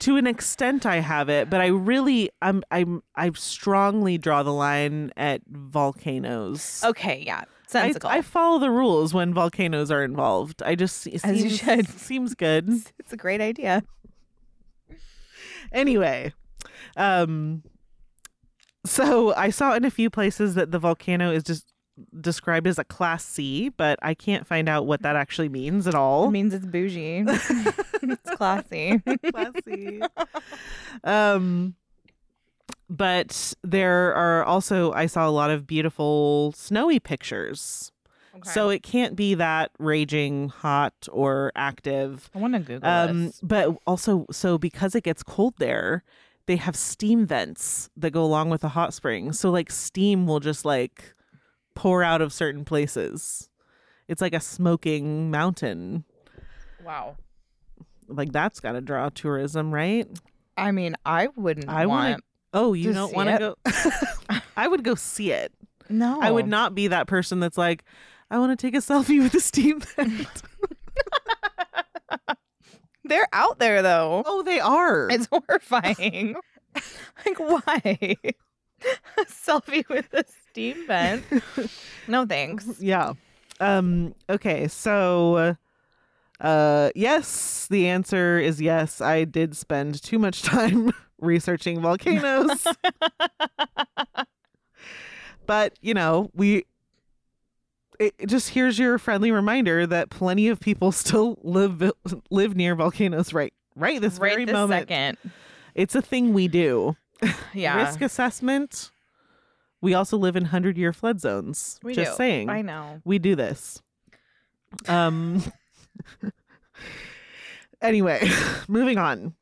To 0.00 0.16
an 0.16 0.26
extent 0.26 0.86
I 0.86 0.96
have 0.96 1.28
it, 1.28 1.50
but 1.50 1.60
I 1.60 1.66
really 1.66 2.30
I'm 2.40 2.62
I'm 2.70 3.02
I 3.16 3.32
strongly 3.34 4.16
draw 4.16 4.44
the 4.44 4.52
line 4.52 5.12
at 5.16 5.40
volcanoes. 5.48 6.84
Okay, 6.84 7.24
yeah, 7.26 7.44
sensical. 7.68 8.08
I 8.10 8.22
follow 8.22 8.58
the 8.58 8.70
rules 8.70 9.14
when 9.14 9.32
volcanoes 9.34 9.90
are 9.90 10.02
involved. 10.02 10.62
I 10.62 10.74
just 10.74 11.06
it 11.06 11.24
As 11.24 11.42
you 11.42 11.50
seems, 11.50 11.60
should. 11.60 11.88
seems 12.00 12.34
good. 12.34 12.68
it's 12.98 13.12
a 13.12 13.16
great 13.16 13.40
idea. 13.40 13.82
Anyway, 15.72 16.32
um, 16.96 17.62
so 18.86 19.34
I 19.34 19.50
saw 19.50 19.74
in 19.74 19.84
a 19.84 19.90
few 19.90 20.08
places 20.10 20.54
that 20.54 20.70
the 20.70 20.78
volcano 20.78 21.30
is 21.30 21.42
just 21.42 21.66
described 22.20 22.66
as 22.66 22.78
a 22.78 22.84
class 22.84 23.24
C, 23.24 23.68
but 23.70 23.98
I 24.02 24.14
can't 24.14 24.46
find 24.46 24.68
out 24.68 24.86
what 24.86 25.02
that 25.02 25.16
actually 25.16 25.48
means 25.48 25.86
at 25.86 25.94
all. 25.94 26.28
It 26.28 26.30
means 26.30 26.54
it's 26.54 26.64
bougie. 26.64 27.24
it's 27.26 28.30
classy. 28.36 29.00
class 29.30 29.52
C. 29.64 30.00
um, 31.04 31.74
but 32.88 33.54
there 33.62 34.14
are 34.14 34.44
also 34.44 34.92
I 34.92 35.06
saw 35.06 35.28
a 35.28 35.30
lot 35.30 35.50
of 35.50 35.66
beautiful 35.66 36.52
snowy 36.56 36.98
pictures 37.00 37.92
So 38.44 38.70
it 38.70 38.82
can't 38.84 39.16
be 39.16 39.34
that 39.34 39.72
raging 39.80 40.48
hot 40.48 40.94
or 41.10 41.50
active. 41.56 42.30
I 42.34 42.38
want 42.38 42.54
to 42.54 42.60
Google 42.60 42.88
Um, 42.88 43.26
this. 43.26 43.40
but 43.42 43.76
also, 43.84 44.26
so 44.30 44.58
because 44.58 44.94
it 44.94 45.02
gets 45.02 45.24
cold 45.24 45.54
there, 45.58 46.04
they 46.46 46.54
have 46.56 46.76
steam 46.76 47.26
vents 47.26 47.90
that 47.96 48.12
go 48.12 48.22
along 48.24 48.48
with 48.50 48.60
the 48.60 48.68
hot 48.70 48.94
springs. 48.94 49.40
So 49.40 49.50
like 49.50 49.72
steam 49.72 50.26
will 50.28 50.38
just 50.40 50.64
like 50.64 51.14
pour 51.74 52.04
out 52.04 52.22
of 52.22 52.32
certain 52.32 52.64
places. 52.64 53.50
It's 54.06 54.22
like 54.22 54.34
a 54.34 54.40
smoking 54.40 55.30
mountain. 55.32 56.04
Wow. 56.84 57.16
Like 58.06 58.30
that's 58.30 58.60
got 58.60 58.72
to 58.72 58.80
draw 58.80 59.08
tourism, 59.10 59.74
right? 59.74 60.06
I 60.56 60.70
mean, 60.70 60.94
I 61.04 61.26
wouldn't 61.36 61.68
I 61.68 61.86
want. 61.86 62.22
Oh, 62.54 62.72
you 62.72 62.84
To 62.88 62.92
don't 62.94 63.14
want 63.14 63.28
to 63.30 63.38
go? 63.38 63.56
I 64.56 64.68
would 64.68 64.84
go 64.84 64.94
see 64.94 65.32
it. 65.32 65.52
No, 65.90 66.20
I 66.20 66.30
would 66.30 66.46
not 66.46 66.74
be 66.74 66.88
that 66.88 67.06
person 67.06 67.40
that's 67.40 67.58
like, 67.58 67.84
I 68.30 68.38
want 68.38 68.58
to 68.58 68.66
take 68.66 68.74
a 68.74 68.78
selfie 68.78 69.22
with 69.22 69.32
the 69.32 69.40
steam 69.40 69.80
vent. 69.80 70.42
They're 73.04 73.28
out 73.32 73.58
there 73.58 73.80
though. 73.82 74.22
oh, 74.26 74.42
they 74.42 74.60
are. 74.60 75.08
It's 75.10 75.26
horrifying. 75.32 76.36
like 77.24 77.38
why? 77.38 78.16
a 79.16 79.24
selfie 79.24 79.88
with 79.88 80.12
a 80.12 80.24
steam 80.50 80.86
vent? 80.86 81.24
No 82.06 82.26
thanks. 82.26 82.66
Yeah. 82.78 83.14
Um 83.60 84.14
okay, 84.28 84.68
so 84.68 85.56
uh 86.40 86.90
yes, 86.94 87.66
the 87.70 87.88
answer 87.88 88.38
is 88.38 88.60
yes. 88.60 89.00
I 89.00 89.24
did 89.24 89.56
spend 89.56 90.02
too 90.02 90.18
much 90.18 90.42
time 90.42 90.92
researching 91.20 91.80
volcanoes. 91.80 92.66
but, 95.46 95.74
you 95.80 95.94
know, 95.94 96.30
we 96.34 96.64
it, 97.98 98.14
it 98.18 98.28
just 98.28 98.50
here's 98.50 98.78
your 98.78 98.98
friendly 98.98 99.30
reminder 99.30 99.86
that 99.86 100.10
plenty 100.10 100.48
of 100.48 100.60
people 100.60 100.92
still 100.92 101.38
live 101.42 101.92
live 102.30 102.56
near 102.56 102.74
volcanoes 102.74 103.32
right 103.32 103.52
right 103.76 104.00
this 104.00 104.18
right 104.18 104.32
very 104.32 104.44
this 104.44 104.52
moment. 104.52 104.88
second. 104.88 105.18
It's 105.74 105.94
a 105.94 106.02
thing 106.02 106.32
we 106.32 106.48
do. 106.48 106.96
Yeah. 107.54 107.76
Risk 107.76 108.02
assessment. 108.02 108.90
We 109.80 109.94
also 109.94 110.16
live 110.16 110.36
in 110.36 110.46
100-year 110.46 110.92
flood 110.92 111.20
zones. 111.20 111.80
we 111.82 111.94
just 111.94 112.12
do. 112.12 112.16
saying 112.16 112.48
I 112.48 112.62
know. 112.62 113.00
we 113.04 113.18
do 113.18 113.34
this. 113.34 113.82
Um 114.86 115.42
anyway, 117.82 118.28
moving 118.68 118.98
on. 118.98 119.34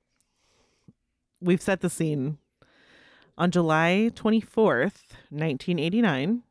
We've 1.41 1.61
set 1.63 1.81
the 1.81 1.91
scene. 1.91 2.39
On 3.39 3.51
July 3.51 4.11
24th, 4.15 5.13
1989. 5.31 6.43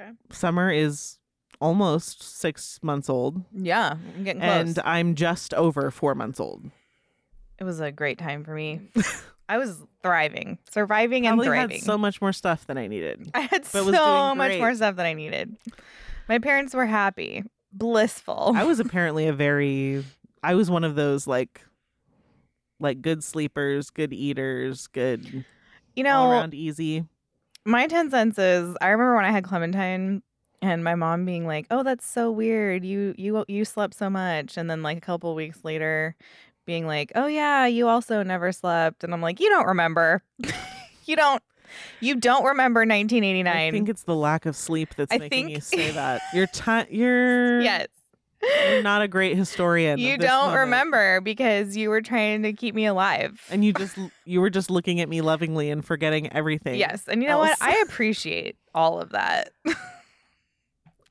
Okay. 0.00 0.10
Summer 0.30 0.70
is 0.70 1.18
almost 1.60 2.22
6 2.22 2.80
months 2.82 3.08
old 3.08 3.42
Yeah, 3.54 3.94
I'm 4.16 4.24
getting 4.24 4.42
close. 4.42 4.50
and 4.76 4.78
I'm 4.80 5.14
just 5.14 5.54
over 5.54 5.90
4 5.90 6.14
months 6.14 6.40
old. 6.40 6.70
it 7.58 7.64
was 7.64 7.80
a 7.80 7.90
great 7.92 8.18
time 8.18 8.44
for 8.44 8.52
me. 8.54 8.80
I 9.48 9.56
was 9.58 9.78
thriving, 10.02 10.58
surviving, 10.70 11.26
and 11.26 11.34
Probably 11.36 11.46
thriving. 11.46 11.76
had 11.76 11.84
so 11.84 11.96
much 11.96 12.20
more 12.20 12.32
stuff 12.32 12.66
than 12.66 12.76
I 12.76 12.86
needed. 12.88 13.30
I 13.34 13.40
had 13.42 13.64
so 13.64 14.34
much 14.34 14.58
more 14.58 14.74
stuff 14.74 14.96
than 14.96 15.06
I 15.06 15.12
needed. 15.14 15.56
My 16.28 16.38
parents 16.38 16.74
were 16.74 16.86
happy, 16.86 17.44
blissful. 17.72 18.52
I 18.56 18.64
was 18.64 18.80
apparently 18.80 19.26
a 19.28 19.32
very 19.32 20.04
I 20.42 20.54
was 20.56 20.70
one 20.70 20.82
of 20.84 20.94
those 20.96 21.26
like 21.26 21.60
like 22.84 23.02
good 23.02 23.24
sleepers, 23.24 23.90
good 23.90 24.12
eaters, 24.12 24.86
good 24.86 25.44
you 25.96 26.04
know, 26.04 26.22
all 26.22 26.32
around 26.32 26.54
easy. 26.54 27.04
my 27.64 27.86
10 27.88 28.10
cents 28.10 28.38
is 28.38 28.76
I 28.80 28.88
remember 28.90 29.16
when 29.16 29.24
I 29.24 29.32
had 29.32 29.42
Clementine 29.44 30.22
and 30.62 30.82
my 30.84 30.94
mom 30.94 31.24
being 31.24 31.46
like, 31.46 31.66
"Oh, 31.70 31.82
that's 31.82 32.06
so 32.06 32.30
weird. 32.30 32.84
You 32.84 33.14
you 33.18 33.44
you 33.48 33.64
slept 33.64 33.94
so 33.94 34.08
much." 34.08 34.56
And 34.56 34.70
then 34.70 34.82
like 34.82 34.98
a 34.98 35.00
couple 35.00 35.34
weeks 35.34 35.64
later 35.64 36.14
being 36.66 36.86
like, 36.86 37.12
"Oh 37.14 37.26
yeah, 37.26 37.66
you 37.66 37.88
also 37.88 38.22
never 38.22 38.50
slept." 38.52 39.04
And 39.04 39.12
I'm 39.12 39.20
like, 39.20 39.40
"You 39.40 39.48
don't 39.50 39.66
remember. 39.66 40.22
you 41.06 41.16
don't 41.16 41.42
you 42.00 42.14
don't 42.16 42.44
remember 42.44 42.80
1989." 42.80 43.54
I 43.54 43.70
think 43.70 43.88
it's 43.88 44.04
the 44.04 44.14
lack 44.16 44.46
of 44.46 44.56
sleep 44.56 44.94
that's 44.96 45.12
I 45.12 45.18
making 45.18 45.46
think- 45.46 45.50
you 45.56 45.60
say 45.60 45.90
that. 45.90 46.22
You're 46.32 46.46
ti- 46.46 46.86
you're 46.90 47.60
yes. 47.60 47.88
You're 48.70 48.82
not 48.82 49.02
a 49.02 49.08
great 49.08 49.36
historian. 49.36 49.98
You 49.98 50.18
don't 50.18 50.46
moment. 50.46 50.60
remember 50.60 51.20
because 51.20 51.76
you 51.76 51.90
were 51.90 52.00
trying 52.00 52.42
to 52.42 52.52
keep 52.52 52.74
me 52.74 52.86
alive. 52.86 53.40
And 53.50 53.64
you 53.64 53.72
just 53.78 53.96
you 54.24 54.40
were 54.40 54.50
just 54.50 54.70
looking 54.70 55.00
at 55.00 55.08
me 55.08 55.20
lovingly 55.20 55.70
and 55.70 55.84
forgetting 55.84 56.32
everything. 56.32 56.78
Yes, 56.78 57.08
and 57.08 57.22
you 57.22 57.28
know 57.28 57.38
what? 57.38 57.56
I 57.60 57.78
appreciate 57.86 58.56
all 58.74 59.00
of 59.00 59.10
that. 59.10 59.50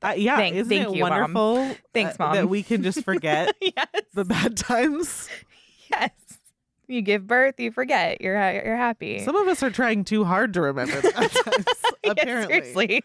Uh, 0.04 0.14
yeah, 0.18 0.36
Thank- 0.36 0.56
isn't 0.56 0.68
thank 0.70 0.90
it 0.90 0.96
you, 0.98 1.04
Mom. 1.04 1.12
wonderful? 1.12 1.78
Thanks, 1.94 2.20
uh, 2.20 2.26
Mom. 2.26 2.36
That 2.36 2.50
we 2.50 2.62
can 2.62 2.84
just 2.84 3.06
forget 3.06 3.56
yes. 3.62 3.88
the 4.14 4.26
bad 4.26 4.58
times. 4.58 5.30
Yes. 5.90 6.12
You 6.88 7.02
give 7.02 7.26
birth, 7.26 7.60
you 7.60 7.72
forget. 7.72 8.20
You're 8.22 8.36
you're 8.52 8.76
happy. 8.76 9.20
Some 9.20 9.36
of 9.36 9.48
us 9.48 9.64
are 9.64 9.72
trying 9.72 10.04
too 10.04 10.24
hard 10.26 10.54
to 10.54 10.62
remember. 10.62 11.02
Yeah, 12.06 12.12
apparently. 12.12 12.56
seriously. 12.76 13.04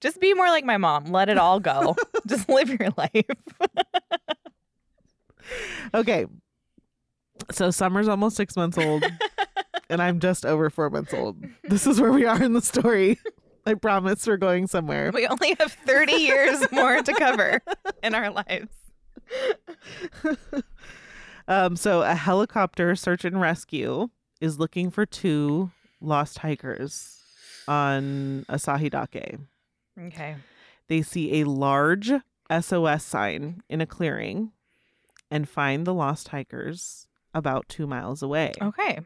Just 0.00 0.18
be 0.18 0.32
more 0.32 0.46
like 0.48 0.64
my 0.64 0.78
mom. 0.78 1.04
Let 1.12 1.28
it 1.28 1.36
all 1.36 1.60
go. 1.60 1.94
Just 2.26 2.48
live 2.48 2.70
your 2.70 2.88
life. 2.96 3.26
Okay. 5.92 6.24
So 7.50 7.70
summer's 7.70 8.08
almost 8.08 8.36
six 8.36 8.56
months 8.56 8.78
old, 8.78 9.04
and 9.90 10.00
I'm 10.00 10.20
just 10.20 10.46
over 10.46 10.70
four 10.70 10.88
months 10.88 11.12
old. 11.12 11.36
This 11.64 11.86
is 11.86 12.00
where 12.00 12.12
we 12.12 12.24
are 12.24 12.42
in 12.42 12.54
the 12.54 12.62
story. 12.62 13.18
I 13.66 13.74
promise 13.74 14.26
we're 14.26 14.38
going 14.38 14.66
somewhere. 14.68 15.10
We 15.12 15.26
only 15.26 15.54
have 15.58 15.72
30 15.72 16.12
years 16.12 16.60
more 16.72 17.02
to 17.02 17.12
cover 17.14 17.60
in 18.02 18.14
our 18.14 18.30
lives. 18.30 18.68
Um, 21.50 21.74
so 21.74 22.02
a 22.02 22.14
helicopter 22.14 22.94
search 22.94 23.24
and 23.24 23.40
rescue 23.40 24.08
is 24.40 24.60
looking 24.60 24.88
for 24.88 25.04
two 25.04 25.72
lost 26.00 26.38
hikers 26.38 27.18
on 27.66 28.46
Asahi 28.48 28.88
Dake. 28.88 29.40
Okay. 29.98 30.36
They 30.86 31.02
see 31.02 31.40
a 31.40 31.44
large 31.48 32.12
SOS 32.60 33.02
sign 33.02 33.64
in 33.68 33.80
a 33.80 33.86
clearing 33.86 34.52
and 35.28 35.48
find 35.48 35.84
the 35.84 35.92
lost 35.92 36.28
hikers 36.28 37.08
about 37.34 37.68
two 37.68 37.88
miles 37.88 38.22
away. 38.22 38.52
Okay. 38.62 39.00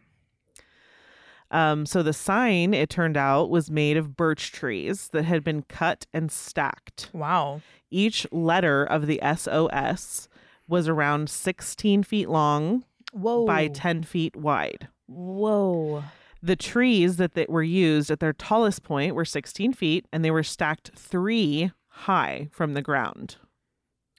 Um, 1.51 1.87
so 1.87 2.03
the 2.03 2.13
sign, 2.13 2.75
it 2.75 2.91
turned 2.91 3.17
out, 3.17 3.49
was 3.49 3.71
made 3.71 3.97
of 3.97 4.17
birch 4.17 4.53
trees 4.53 5.09
that 5.13 5.25
had 5.25 5.45
been 5.45 5.63
cut 5.63 6.05
and 6.13 6.31
stacked. 6.31 7.09
Wow. 7.15 7.63
Each 7.91 8.27
letter 8.31 8.85
of 8.85 9.07
the 9.07 9.19
SOS 9.23 10.29
was 10.69 10.89
around 10.89 11.29
16 11.31 12.03
feet 12.03 12.29
long 12.29 12.85
Whoa. 13.13 13.47
by 13.47 13.69
10 13.69 14.03
feet 14.03 14.37
wide. 14.37 14.89
Whoa. 15.07 16.05
The 16.43 16.57
trees 16.57 17.17
that, 17.17 17.35
that 17.35 17.51
were 17.51 17.63
used 17.63 18.11
at 18.11 18.21
their 18.21 18.33
tallest 18.33 18.83
point 18.83 19.15
were 19.15 19.25
16 19.25 19.73
feet 19.73 20.07
and 20.13 20.25
they 20.25 20.31
were 20.31 20.43
stacked 20.43 20.91
three 20.95 21.73
high 21.89 22.49
from 22.51 22.75
the 22.75 22.83
ground. 22.83 23.37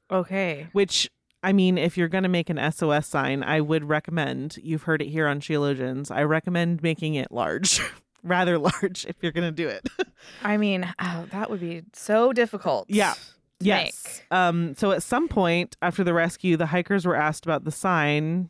Okay. 0.09 0.67
Which, 0.71 1.09
I 1.43 1.53
mean, 1.53 1.77
if 1.77 1.97
you're 1.97 2.07
going 2.07 2.23
to 2.23 2.29
make 2.29 2.49
an 2.49 2.71
SOS 2.71 3.07
sign, 3.07 3.43
I 3.43 3.61
would 3.61 3.83
recommend, 3.83 4.57
you've 4.61 4.83
heard 4.83 5.01
it 5.01 5.09
here 5.09 5.27
on 5.27 5.39
Sheologians, 5.39 6.09
I 6.09 6.23
recommend 6.23 6.81
making 6.81 7.15
it 7.15 7.31
large, 7.31 7.81
rather 8.23 8.57
large 8.57 9.05
if 9.05 9.15
you're 9.21 9.31
going 9.31 9.47
to 9.47 9.51
do 9.51 9.67
it. 9.67 9.87
I 10.43 10.57
mean, 10.57 10.91
oh, 10.99 11.25
that 11.31 11.49
would 11.49 11.59
be 11.59 11.83
so 11.93 12.33
difficult. 12.33 12.87
Yeah. 12.89 13.15
Yes. 13.59 14.21
Um, 14.31 14.75
so 14.75 14.91
at 14.91 15.01
some 15.01 15.27
point 15.27 15.77
after 15.81 16.03
the 16.03 16.13
rescue, 16.13 16.57
the 16.57 16.67
hikers 16.67 17.05
were 17.05 17.15
asked 17.15 17.45
about 17.45 17.63
the 17.63 17.71
sign, 17.71 18.49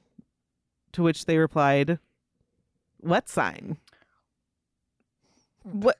to 0.93 1.03
which 1.03 1.25
they 1.25 1.37
replied, 1.37 1.99
What 2.99 3.29
sign? 3.29 3.77
What? 5.63 5.97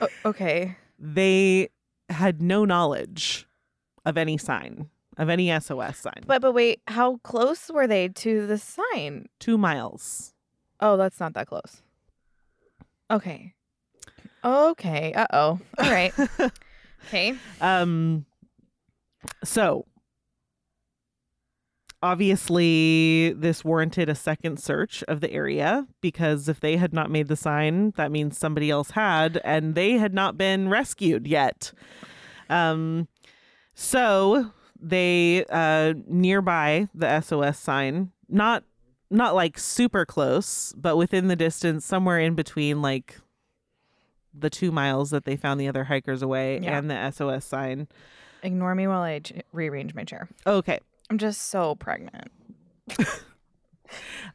O- 0.00 0.08
okay. 0.24 0.76
They 0.98 1.68
had 2.08 2.42
no 2.42 2.64
knowledge 2.64 3.46
of 4.04 4.16
any 4.18 4.36
sign, 4.36 4.90
of 5.16 5.28
any 5.28 5.48
SOS 5.60 5.98
sign. 5.98 6.22
But 6.26 6.42
but 6.42 6.52
wait, 6.52 6.80
how 6.88 7.18
close 7.18 7.70
were 7.70 7.86
they 7.86 8.08
to 8.08 8.46
the 8.46 8.58
sign? 8.58 9.28
two 9.38 9.56
miles. 9.58 10.34
Oh, 10.80 10.96
that's 10.96 11.20
not 11.20 11.34
that 11.34 11.46
close. 11.46 11.82
Okay. 13.10 13.54
Okay. 14.44 15.12
Uh 15.14 15.26
oh. 15.32 15.60
All 15.78 15.90
right. 15.90 16.12
Okay. 17.08 17.34
Um 17.60 18.26
so 19.44 19.86
obviously 22.02 23.32
this 23.34 23.64
warranted 23.64 24.08
a 24.08 24.14
second 24.14 24.58
search 24.58 25.04
of 25.04 25.20
the 25.20 25.32
area 25.32 25.86
because 26.00 26.48
if 26.48 26.58
they 26.58 26.76
had 26.76 26.92
not 26.92 27.10
made 27.10 27.28
the 27.28 27.36
sign, 27.36 27.92
that 27.96 28.10
means 28.10 28.36
somebody 28.36 28.70
else 28.70 28.90
had 28.90 29.40
and 29.44 29.74
they 29.74 29.92
had 29.92 30.12
not 30.12 30.36
been 30.36 30.68
rescued 30.68 31.26
yet. 31.26 31.72
Um 32.50 33.08
so 33.74 34.50
they 34.80 35.44
uh 35.48 35.94
nearby 36.08 36.88
the 36.94 37.20
SOS 37.20 37.58
sign, 37.58 38.10
not 38.28 38.64
not 39.10 39.34
like 39.34 39.58
super 39.58 40.04
close, 40.04 40.72
but 40.76 40.96
within 40.96 41.28
the 41.28 41.36
distance 41.36 41.84
somewhere 41.84 42.18
in 42.18 42.34
between 42.34 42.82
like 42.82 43.18
the 44.34 44.50
2 44.50 44.70
miles 44.72 45.10
that 45.10 45.24
they 45.24 45.36
found 45.36 45.60
the 45.60 45.68
other 45.68 45.84
hikers 45.84 46.22
away 46.22 46.58
Yeah. 46.60 46.78
and 46.78 46.90
the 46.90 47.10
SOS 47.10 47.44
sign 47.44 47.88
Ignore 48.42 48.74
me 48.74 48.86
while 48.88 49.02
I 49.02 49.20
ch- 49.20 49.34
rearrange 49.52 49.94
my 49.94 50.04
chair. 50.04 50.28
Okay. 50.46 50.80
I'm 51.10 51.18
just 51.18 51.42
so 51.50 51.74
pregnant. 51.76 52.30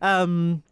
Um 0.01 0.63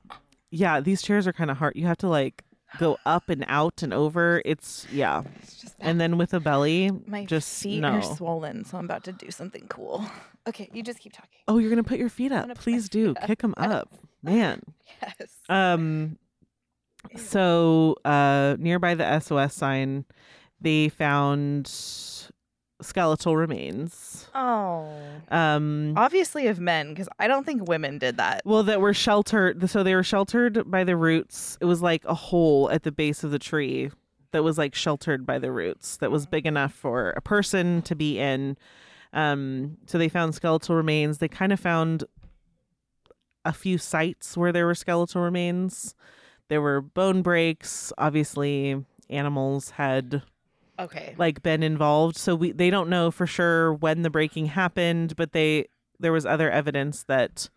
yeah, 0.52 0.80
these 0.80 1.02
chairs 1.02 1.28
are 1.28 1.34
kind 1.34 1.50
of 1.52 1.58
hard. 1.58 1.76
You 1.76 1.86
have 1.88 1.98
to 1.98 2.08
like 2.08 2.44
go 2.78 2.98
up 3.06 3.30
and 3.30 3.44
out 3.48 3.82
and 3.84 3.94
over. 3.94 4.42
It's 4.46 4.86
yeah. 4.92 5.24
It's 5.42 5.60
just 5.60 5.76
And 5.80 6.00
then 6.00 6.18
with 6.18 6.34
a 6.34 6.40
belly, 6.40 6.92
my 7.08 7.26
just 7.26 7.62
feet 7.64 7.80
no. 7.82 7.90
are 7.94 8.02
swollen, 8.02 8.64
so 8.64 8.78
I'm 8.78 8.86
about 8.86 9.04
to 9.06 9.12
do 9.12 9.32
something 9.32 9.68
cool. 9.70 10.06
Okay, 10.48 10.70
you 10.74 10.84
just 10.84 11.00
keep 11.00 11.12
talking. 11.12 11.40
Oh, 11.48 11.58
you're 11.58 11.72
gonna 11.72 11.84
put 11.84 11.98
your 11.98 12.08
feet 12.08 12.32
up. 12.32 12.44
gonna 12.44 12.54
put 12.54 12.60
my 12.60 12.64
Please 12.74 12.88
do. 12.88 13.16
up. 13.20 13.26
Kick 13.26 13.40
them 13.42 13.56
up, 13.58 13.90
man. 14.22 14.62
Yes. 15.02 15.30
Um. 15.50 16.20
So, 17.16 17.96
uh, 18.06 18.56
nearby 18.60 18.96
the 18.96 19.20
SOS 19.20 19.54
sign, 19.54 20.06
they 20.62 20.90
found 20.90 21.68
skeletal 22.82 23.38
remains. 23.38 24.28
oh. 24.36 24.90
Um. 25.30 25.94
Obviously 25.96 26.48
of 26.48 26.60
men, 26.60 26.90
because 26.90 27.10
I 27.20 27.28
don't 27.28 27.46
think 27.46 27.68
women 27.68 27.98
did 27.98 28.18
that. 28.18 28.42
Well, 28.46 28.64
that 28.64 28.82
were 28.82 28.94
sheltered. 28.94 29.70
So 29.70 29.84
they 29.84 29.96
were 29.96 30.04
sheltered 30.04 30.70
by 30.70 30.84
the 30.84 30.96
roots. 30.96 31.58
It 31.62 31.66
was 31.66 31.82
like 31.82 32.04
a 32.06 32.14
hole 32.14 32.70
at 32.70 32.84
the 32.84 32.92
base 32.92 33.24
of 33.24 33.32
the 33.32 33.40
tree 33.40 33.92
that 34.32 34.44
was 34.44 34.58
like 34.58 34.76
sheltered 34.76 35.26
by 35.26 35.40
the 35.40 35.52
roots. 35.52 35.98
That 35.98 36.12
was 36.12 36.26
big 36.26 36.46
enough 36.46 36.74
for 36.74 37.12
a 37.12 37.22
person 37.22 37.82
to 37.84 37.96
be 37.96 38.20
in. 38.20 38.58
Um. 39.14 39.78
So 39.88 39.98
they 39.98 40.10
found 40.10 40.36
skeletal 40.36 40.76
remains. 40.76 41.20
They 41.20 41.28
kind 41.30 41.54
of 41.54 41.60
found 41.60 42.04
a 43.46 43.54
few 43.54 43.78
sites 43.78 44.36
where 44.36 44.52
there 44.52 44.66
were 44.66 44.76
skeletal 44.76 45.22
remains. 45.22 45.96
There 46.48 46.62
were 46.62 46.82
bone 46.82 47.22
breaks. 47.22 47.92
Obviously, 47.98 48.84
animals 49.10 49.72
had 49.72 50.22
Okay. 50.78 51.16
like 51.18 51.42
been 51.42 51.64
involved 51.64 52.18
so 52.18 52.36
we 52.36 52.52
they 52.52 52.70
don't 52.70 52.90
know 52.90 53.10
for 53.10 53.26
sure 53.26 53.74
when 53.74 54.02
the 54.02 54.10
breaking 54.10 54.48
happened 54.48 55.16
but 55.16 55.32
they 55.32 55.68
there 56.02 56.12
was 56.12 56.26
other 56.26 56.52
evidence 56.52 57.04
that 57.04 57.48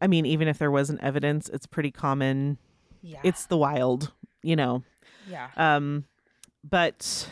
i 0.00 0.06
mean 0.06 0.24
even 0.24 0.46
if 0.46 0.56
there 0.58 0.70
wasn't 0.70 1.02
evidence 1.02 1.48
it's 1.48 1.66
pretty 1.66 1.90
common 1.90 2.58
Yeah. 3.02 3.18
it's 3.24 3.46
the 3.46 3.56
wild 3.56 4.12
you 4.40 4.54
know 4.54 4.84
yeah. 5.26 5.48
um 5.56 6.04
but 6.62 7.28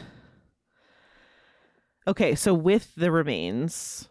okay 2.09 2.35
so 2.35 2.53
with 2.53 2.92
the 2.96 3.12
remains 3.12 4.09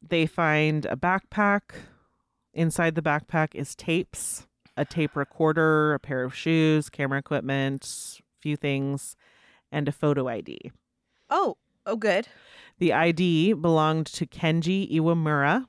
they 0.00 0.24
find 0.24 0.86
a 0.86 0.96
backpack 0.96 1.60
inside 2.54 2.94
the 2.94 3.02
backpack 3.02 3.54
is 3.54 3.74
tapes 3.74 4.46
a 4.80 4.84
tape 4.84 5.14
recorder 5.14 5.92
a 5.94 5.98
pair 5.98 6.22
of 6.24 6.34
shoes 6.34 6.88
camera 6.88 7.18
equipment 7.18 8.20
few 8.40 8.56
things 8.56 9.16
and 9.70 9.86
a 9.88 9.92
photo 9.92 10.26
id 10.28 10.72
Oh. 11.28 11.56
Oh, 11.86 11.96
good. 11.96 12.28
the 12.78 12.92
id 12.92 13.52
belonged 13.54 14.06
to 14.06 14.26
kenji 14.26 14.90
iwamura 14.92 15.66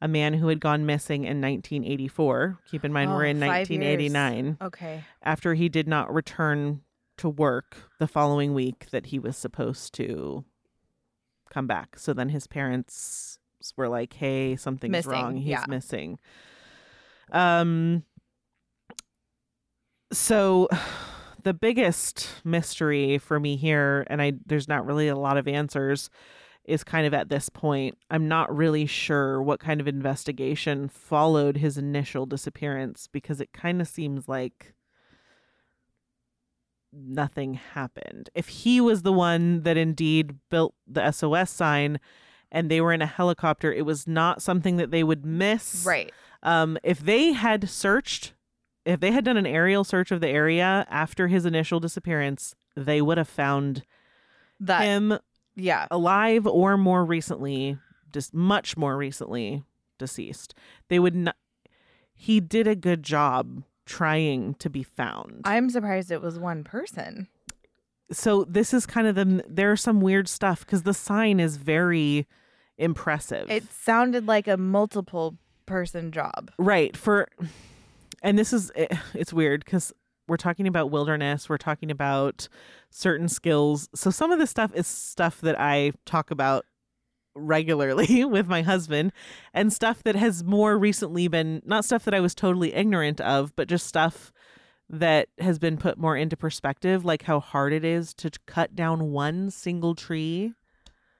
a 0.00 0.08
man 0.08 0.34
who 0.34 0.48
had 0.48 0.60
gone 0.60 0.84
missing 0.84 1.22
in 1.24 1.40
1984 1.40 2.58
keep 2.70 2.84
in 2.84 2.92
mind 2.92 3.10
we're 3.12 3.24
Oh, 3.26 3.28
in 3.28 3.40
five 3.40 3.70
years. 3.70 3.80
1989 4.10 4.58
Okay. 4.60 5.04
after 5.22 5.54
he 5.54 5.68
did 5.68 5.86
not 5.88 6.12
return 6.12 6.82
to 7.18 7.28
work 7.28 7.76
the 8.00 8.08
following 8.08 8.52
week 8.54 8.90
that 8.90 9.06
he 9.06 9.18
was 9.18 9.36
supposed 9.36 9.94
to 9.94 10.44
come 11.50 11.66
back. 11.66 11.98
So 11.98 12.12
then 12.14 12.30
his 12.30 12.46
parents 12.46 13.38
were 13.76 13.88
like, 13.88 14.14
"Hey, 14.14 14.56
something's 14.56 14.90
Missing, 14.92 15.12
wrong. 15.12 15.36
He's 15.36 15.50
yeah. 15.50 15.64
missing." 15.68 16.18
Um 17.32 18.04
so 20.12 20.68
the 21.42 21.54
biggest 21.54 22.28
mystery 22.44 23.18
for 23.18 23.40
me 23.40 23.56
here 23.56 24.06
and 24.08 24.22
I 24.22 24.34
there's 24.46 24.68
not 24.68 24.86
really 24.86 25.08
a 25.08 25.16
lot 25.16 25.36
of 25.36 25.48
answers 25.48 26.08
is 26.64 26.84
kind 26.84 27.06
of 27.06 27.14
at 27.14 27.28
this 27.28 27.48
point. 27.48 27.98
I'm 28.10 28.28
not 28.28 28.54
really 28.54 28.86
sure 28.86 29.42
what 29.42 29.58
kind 29.58 29.80
of 29.80 29.88
investigation 29.88 30.88
followed 30.88 31.56
his 31.56 31.76
initial 31.76 32.26
disappearance 32.26 33.08
because 33.10 33.40
it 33.40 33.52
kind 33.52 33.80
of 33.80 33.88
seems 33.88 34.28
like 34.28 34.74
nothing 36.92 37.54
happened. 37.54 38.30
If 38.34 38.48
he 38.48 38.80
was 38.80 39.02
the 39.02 39.12
one 39.12 39.62
that 39.62 39.76
indeed 39.76 40.36
built 40.50 40.74
the 40.86 41.10
SOS 41.10 41.50
sign 41.50 41.98
and 42.50 42.70
they 42.70 42.80
were 42.80 42.92
in 42.92 43.02
a 43.02 43.06
helicopter, 43.06 43.72
it 43.72 43.86
was 43.86 44.06
not 44.06 44.42
something 44.42 44.76
that 44.76 44.90
they 44.90 45.02
would 45.02 45.24
miss. 45.24 45.84
Right. 45.86 46.12
Um, 46.42 46.78
if 46.82 46.98
they 47.00 47.32
had 47.32 47.68
searched, 47.68 48.32
if 48.84 49.00
they 49.00 49.12
had 49.12 49.24
done 49.24 49.36
an 49.36 49.46
aerial 49.46 49.84
search 49.84 50.10
of 50.10 50.20
the 50.20 50.28
area 50.28 50.86
after 50.90 51.28
his 51.28 51.46
initial 51.46 51.78
disappearance, 51.80 52.54
they 52.76 53.00
would 53.00 53.18
have 53.18 53.28
found 53.28 53.84
That. 54.58 54.82
him 54.82 55.18
yeah. 55.54 55.86
alive 55.90 56.46
or 56.46 56.76
more 56.76 57.04
recently, 57.04 57.78
just 58.12 58.34
much 58.34 58.76
more 58.76 58.96
recently 58.96 59.62
deceased. 59.98 60.54
They 60.88 60.98
would 60.98 61.14
not. 61.14 61.36
He 62.14 62.40
did 62.40 62.66
a 62.66 62.74
good 62.76 63.02
job 63.02 63.62
trying 63.86 64.54
to 64.54 64.70
be 64.70 64.82
found. 64.82 65.42
I'm 65.44 65.68
surprised 65.70 66.10
it 66.10 66.22
was 66.22 66.38
one 66.38 66.64
person. 66.64 67.28
so 68.10 68.44
this 68.44 68.72
is 68.74 68.84
kind 68.86 69.06
of 69.06 69.14
the 69.14 69.44
there's 69.48 69.80
some 69.80 70.00
weird 70.00 70.28
stuff 70.28 70.60
because 70.60 70.82
the 70.82 70.94
sign 70.94 71.40
is 71.40 71.56
very 71.56 72.26
impressive. 72.78 73.50
It 73.50 73.70
sounded 73.72 74.26
like 74.26 74.46
a 74.48 74.56
multiple 74.56 75.36
person 75.72 76.12
job. 76.12 76.50
right 76.58 76.96
for, 76.96 77.28
and 78.22 78.38
this 78.38 78.52
is 78.52 78.70
it, 78.76 78.92
it's 79.14 79.32
weird 79.32 79.64
because 79.64 79.92
we're 80.28 80.36
talking 80.36 80.66
about 80.66 80.90
wilderness. 80.90 81.48
We're 81.48 81.58
talking 81.58 81.90
about 81.90 82.48
certain 82.90 83.28
skills. 83.28 83.88
So 83.94 84.10
some 84.10 84.30
of 84.30 84.38
this 84.38 84.50
stuff 84.50 84.72
is 84.74 84.86
stuff 84.86 85.40
that 85.40 85.60
I 85.60 85.92
talk 86.06 86.30
about 86.30 86.64
regularly 87.34 88.24
with 88.36 88.46
my 88.46 88.62
husband 88.62 89.12
and 89.52 89.72
stuff 89.72 90.02
that 90.04 90.16
has 90.16 90.44
more 90.44 90.78
recently 90.78 91.28
been 91.28 91.62
not 91.64 91.84
stuff 91.84 92.04
that 92.04 92.14
I 92.14 92.20
was 92.20 92.34
totally 92.34 92.74
ignorant 92.74 93.20
of, 93.20 93.54
but 93.56 93.68
just 93.68 93.86
stuff 93.86 94.32
that 94.88 95.28
has 95.38 95.58
been 95.58 95.76
put 95.78 95.98
more 95.98 96.16
into 96.16 96.36
perspective, 96.36 97.04
like 97.04 97.22
how 97.22 97.40
hard 97.40 97.72
it 97.72 97.84
is 97.84 98.12
to 98.14 98.30
cut 98.46 98.74
down 98.74 99.10
one 99.10 99.50
single 99.50 99.94
tree. 99.94 100.52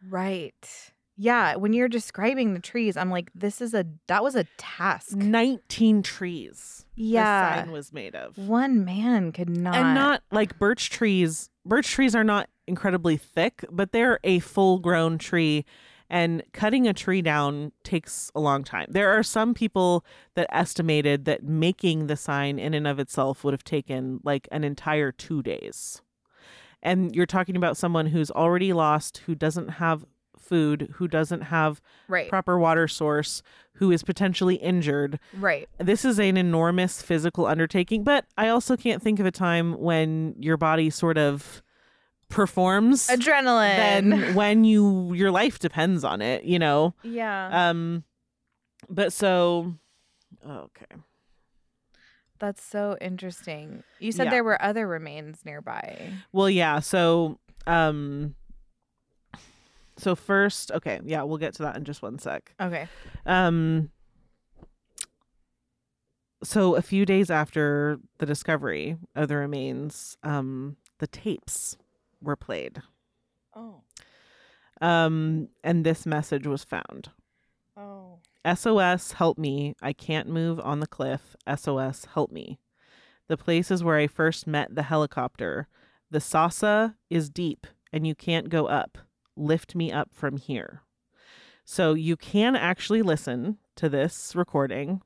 Right. 0.09 0.93
Yeah. 1.23 1.55
When 1.55 1.73
you're 1.73 1.89
describing 1.89 2.53
the 2.53 2.61
trees, 2.61 2.97
I'm 2.97 3.11
like, 3.11 3.31
this 3.33 3.61
is 3.61 3.75
a, 3.75 3.87
that 4.09 4.25
was 4.25 4.35
a 4.35 4.45
task. 4.59 5.15
19 5.17 6.03
trees. 6.03 6.85
Yeah. 6.97 7.55
The 7.55 7.63
sign 7.63 7.71
was 7.71 7.93
made 7.93 8.17
of. 8.17 8.37
One 8.37 8.85
man 8.85 9.31
could 9.31 9.49
not. 9.49 9.77
and 9.77 9.95
not 9.95 10.23
like 10.33 10.59
birch 10.59 10.91
trees. 10.91 11.49
Birch 11.65 11.89
trees 11.89 12.17
are 12.17 12.25
not 12.25 12.49
incredibly 12.67 13.17
thick, 13.17 13.65
but 13.71 13.93
they're 13.93 14.19
a 14.25 14.41
full 14.41 14.81
grown 14.81 15.17
tree. 15.17 15.65
And 16.11 16.43
cutting 16.53 16.89
a 16.89 16.93
tree 16.93 17.23
down 17.23 17.71
takes 17.85 18.33
a 18.35 18.41
long 18.41 18.65
time. 18.65 18.87
There 18.91 19.17
are 19.17 19.23
some 19.23 19.55
people 19.55 20.05
that 20.35 20.49
estimated 20.51 21.25
that 21.27 21.45
making 21.45 22.09
the 22.09 22.17
sign 22.17 22.59
in 22.59 22.75
and 22.75 22.87
of 22.89 22.99
itself 22.99 23.45
would 23.45 23.55
have 23.55 23.65
taken 23.65 24.19
like 24.25 24.49
an 24.51 24.65
entire 24.65 25.13
two 25.13 25.41
days. 25.41 26.03
And 26.83 27.15
you're 27.15 27.27
talking 27.27 27.55
about 27.57 27.77
someone 27.77 28.07
who's 28.07 28.31
already 28.33 28.73
lost, 28.73 29.19
who 29.19 29.37
doesn't 29.37 29.69
have 29.69 30.05
food, 30.53 30.95
who 30.97 31.09
doesn't 31.09 31.41
have 31.43 31.81
right. 32.09 32.29
proper 32.29 32.59
water 32.59 32.87
source, 32.87 33.43
who 33.77 33.91
is 33.91 34.03
potentially 34.03 34.57
injured 34.57 35.19
right. 35.39 35.67
this 35.79 36.05
is 36.05 36.19
an 36.21 36.37
enormous 36.37 37.01
physical 37.01 37.47
undertaking, 37.47 38.05
but 38.05 38.27
I 38.37 38.49
also 38.49 38.77
can't 38.77 39.03
think 39.03 39.19
of 39.19 39.25
a 39.27 39.31
time 39.31 39.81
when 39.81 40.35
your 40.39 40.59
body 40.59 40.91
sort 40.91 41.17
of 41.17 41.63
performs 42.29 43.09
Adrenaline. 43.09 43.77
than 43.77 44.35
when 44.41 44.65
you 44.65 45.13
your 45.15 45.31
life 45.31 45.59
depends 45.59 46.05
on 46.05 46.21
it, 46.23 46.45
you 46.45 46.59
know. 46.59 46.95
yeah. 47.03 47.71
Um 47.71 48.05
but 48.89 49.13
so 49.13 49.75
okay. 50.47 50.97
That's 52.39 52.63
so 52.63 52.97
interesting. 53.01 53.85
You 54.01 54.13
said 54.13 54.25
Yeah. 54.25 54.31
there 54.31 54.45
were 54.45 54.61
other 54.61 54.87
remains 54.87 55.45
nearby. 55.45 56.13
Well, 56.33 56.51
yeah, 56.51 56.81
so 56.81 57.39
um 57.67 58.35
so 59.97 60.15
first, 60.15 60.73
okay, 60.73 61.01
yeah, 61.05 61.23
we'll 61.23 61.39
get 61.39 61.55
to 61.55 61.63
that 61.63 61.77
in 61.77 61.85
just 61.85 62.03
one 62.03 62.19
sec. 62.19 62.55
Okay. 62.61 62.89
Um 63.27 63.91
so 66.45 66.75
a 66.75 66.83
few 66.83 67.07
days 67.07 67.31
after 67.31 67.99
the 68.19 68.27
discovery 68.27 68.97
of 69.15 69.29
the 69.29 69.37
remains, 69.37 70.17
um 70.23 70.77
the 70.99 71.07
tapes 71.07 71.77
were 72.21 72.37
played. 72.37 72.83
Oh. 73.55 73.83
Um 74.81 75.49
and 75.63 75.85
this 75.85 76.07
message 76.07 76.47
was 76.47 76.65
found. 76.65 77.11
Oh. 77.77 78.19
SOS 78.45 79.13
help 79.13 79.39
me. 79.39 79.75
I 79.81 79.93
can't 79.93 80.29
move 80.29 80.59
on 80.61 80.81
the 80.81 80.87
cliff. 80.87 81.37
SOS 81.55 82.07
help 82.15 82.33
me. 82.33 82.59
The 83.29 83.37
place 83.37 83.71
is 83.71 83.85
where 83.85 83.99
I 83.99 84.09
first 84.09 84.47
met 84.47 84.75
the 84.75 84.83
helicopter. 84.83 85.69
The 86.11 86.21
Sasa 86.21 86.97
is 87.09 87.31
deep 87.31 87.67
and 87.93 88.07
you 88.07 88.15
can't 88.15 88.49
go 88.49 88.67
up. 88.67 88.99
Lift 89.37 89.75
me 89.75 89.91
up 89.91 90.11
from 90.13 90.37
here. 90.37 90.83
So 91.65 91.95
you 91.95 92.17
can 92.17 92.57
actually 92.57 93.03
listen 93.03 93.59
to 93.77 93.89
this 93.89 94.35
recording. 94.35 95.03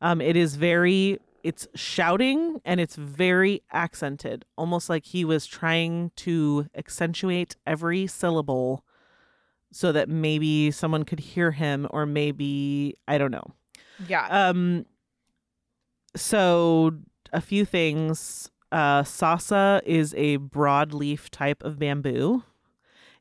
Um, 0.00 0.20
it 0.20 0.36
is 0.36 0.56
very 0.56 1.18
it's 1.42 1.68
shouting 1.76 2.60
and 2.64 2.80
it's 2.80 2.96
very 2.96 3.62
accented, 3.72 4.44
almost 4.56 4.90
like 4.90 5.04
he 5.04 5.24
was 5.24 5.46
trying 5.46 6.10
to 6.16 6.66
accentuate 6.74 7.54
every 7.64 8.08
syllable 8.08 8.84
so 9.70 9.92
that 9.92 10.08
maybe 10.08 10.72
someone 10.72 11.04
could 11.04 11.20
hear 11.20 11.52
him 11.52 11.86
or 11.90 12.04
maybe 12.04 12.94
I 13.06 13.18
don't 13.18 13.30
know. 13.30 13.54
Yeah. 14.08 14.26
Um 14.26 14.86
so 16.16 16.92
a 17.32 17.40
few 17.40 17.64
things 17.64 18.50
uh 18.72 19.04
sasa 19.04 19.82
is 19.86 20.14
a 20.16 20.38
broadleaf 20.38 21.28
type 21.30 21.62
of 21.62 21.78
bamboo. 21.78 22.42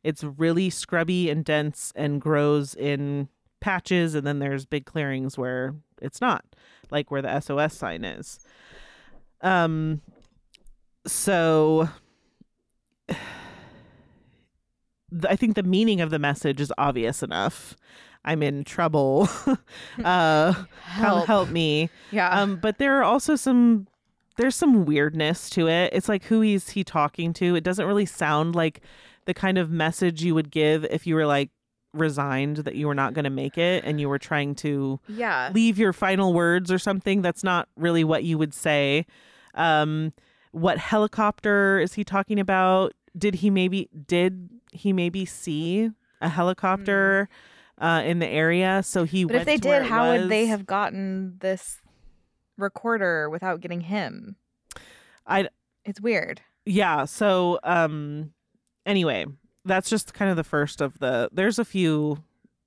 It's 0.05 0.23
really 0.23 0.69
scrubby 0.69 1.29
and 1.31 1.43
dense 1.43 1.91
and 1.95 2.21
grows 2.21 2.75
in 2.75 3.27
patches 3.59 4.13
and 4.13 4.25
then 4.27 4.37
there's 4.39 4.65
big 4.65 4.85
clearings 4.85 5.37
where 5.37 5.73
it's 6.01 6.21
not, 6.21 6.45
like 6.91 7.09
where 7.09 7.23
the 7.23 7.39
SOS 7.39 7.73
sign 7.75 8.03
is. 8.05 8.39
Um 9.41 10.01
so 11.07 11.89
I 15.29 15.35
think 15.35 15.55
the 15.55 15.63
meaning 15.63 16.01
of 16.01 16.09
the 16.09 16.19
message 16.19 16.59
is 16.59 16.73
obvious 16.77 17.23
enough. 17.23 17.75
I'm 18.23 18.41
in 18.43 18.63
trouble. 18.63 19.29
uh 20.03 20.53
come 20.53 20.67
Help. 20.83 21.25
help 21.27 21.49
me. 21.49 21.89
yeah. 22.11 22.29
Um, 22.39 22.57
but 22.57 22.77
there 22.77 22.97
are 22.99 23.03
also 23.03 23.35
some 23.35 23.87
there's 24.37 24.55
some 24.55 24.85
weirdness 24.85 25.49
to 25.51 25.67
it. 25.67 25.93
It's 25.93 26.09
like 26.09 26.25
who 26.25 26.41
is 26.41 26.69
he 26.71 26.83
talking 26.83 27.33
to. 27.33 27.55
It 27.55 27.63
doesn't 27.63 27.85
really 27.85 28.05
sound 28.05 28.53
like 28.55 28.81
the 29.25 29.33
kind 29.33 29.57
of 29.57 29.69
message 29.69 30.23
you 30.23 30.35
would 30.35 30.51
give 30.51 30.85
if 30.85 31.05
you 31.05 31.15
were 31.15 31.25
like 31.25 31.49
resigned 31.93 32.57
that 32.57 32.75
you 32.75 32.87
were 32.87 32.95
not 32.95 33.13
going 33.13 33.23
to 33.23 33.29
make 33.29 33.57
it 33.57 33.83
and 33.85 33.99
you 33.99 34.09
were 34.09 34.19
trying 34.19 34.53
to 34.55 34.99
yeah. 35.07 35.51
leave 35.53 35.79
your 35.79 35.93
final 35.93 36.33
words 36.33 36.71
or 36.71 36.77
something. 36.77 37.21
That's 37.21 37.43
not 37.43 37.69
really 37.75 38.03
what 38.03 38.23
you 38.23 38.37
would 38.37 38.53
say. 38.53 39.05
Um, 39.53 40.13
what 40.51 40.77
helicopter 40.77 41.79
is 41.79 41.93
he 41.93 42.03
talking 42.03 42.39
about? 42.39 42.93
Did 43.17 43.35
he 43.35 43.49
maybe 43.49 43.89
did 44.07 44.49
he 44.71 44.93
maybe 44.93 45.25
see 45.25 45.91
a 46.21 46.29
helicopter 46.29 47.29
uh, 47.77 48.03
in 48.05 48.19
the 48.19 48.27
area? 48.27 48.83
So 48.83 49.05
he. 49.05 49.23
But 49.23 49.37
if 49.37 49.45
they 49.45 49.57
did, 49.57 49.83
how 49.83 50.11
would 50.11 50.29
they 50.29 50.45
have 50.47 50.65
gotten 50.65 51.37
this 51.39 51.77
recorder 52.57 53.29
without 53.29 53.61
getting 53.61 53.81
him? 53.81 54.35
I 55.25 55.49
It's 55.83 55.99
weird. 56.01 56.41
yeah 56.65 57.05
so 57.05 57.59
um 57.63 58.31
anyway 58.85 59.25
that's 59.65 59.89
just 59.89 60.13
kind 60.13 60.29
of 60.29 60.37
the 60.37 60.43
first 60.43 60.79
of 60.79 60.99
the 60.99 61.29
there's 61.31 61.59
a 61.59 61.65
few 61.65 62.23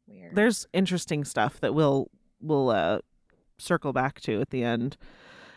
Weird. 0.07 0.35
there's 0.35 0.67
interesting 0.73 1.25
stuff 1.25 1.61
that 1.61 1.75
we'll 1.75 2.11
we'll 2.41 2.71
uh 2.71 2.99
circle 3.59 3.93
back 3.93 4.21
to 4.23 4.41
at 4.41 4.51
the 4.51 4.65
end 4.65 4.97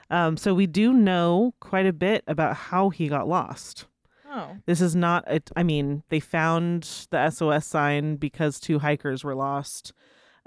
um 0.09 0.37
so 0.37 0.53
we 0.53 0.67
do 0.67 0.93
know 0.93 1.53
quite 1.59 1.85
a 1.85 1.93
bit 1.93 2.23
about 2.27 2.55
how 2.55 2.89
he 2.89 3.07
got 3.07 3.27
lost 3.27 3.85
oh. 4.29 4.57
this 4.65 4.81
is 4.81 4.95
not 4.95 5.23
a, 5.27 5.41
i 5.55 5.63
mean 5.63 6.03
they 6.09 6.19
found 6.19 7.07
the 7.11 7.29
sos 7.29 7.65
sign 7.65 8.15
because 8.15 8.59
two 8.59 8.79
hikers 8.79 9.23
were 9.23 9.35
lost 9.35 9.93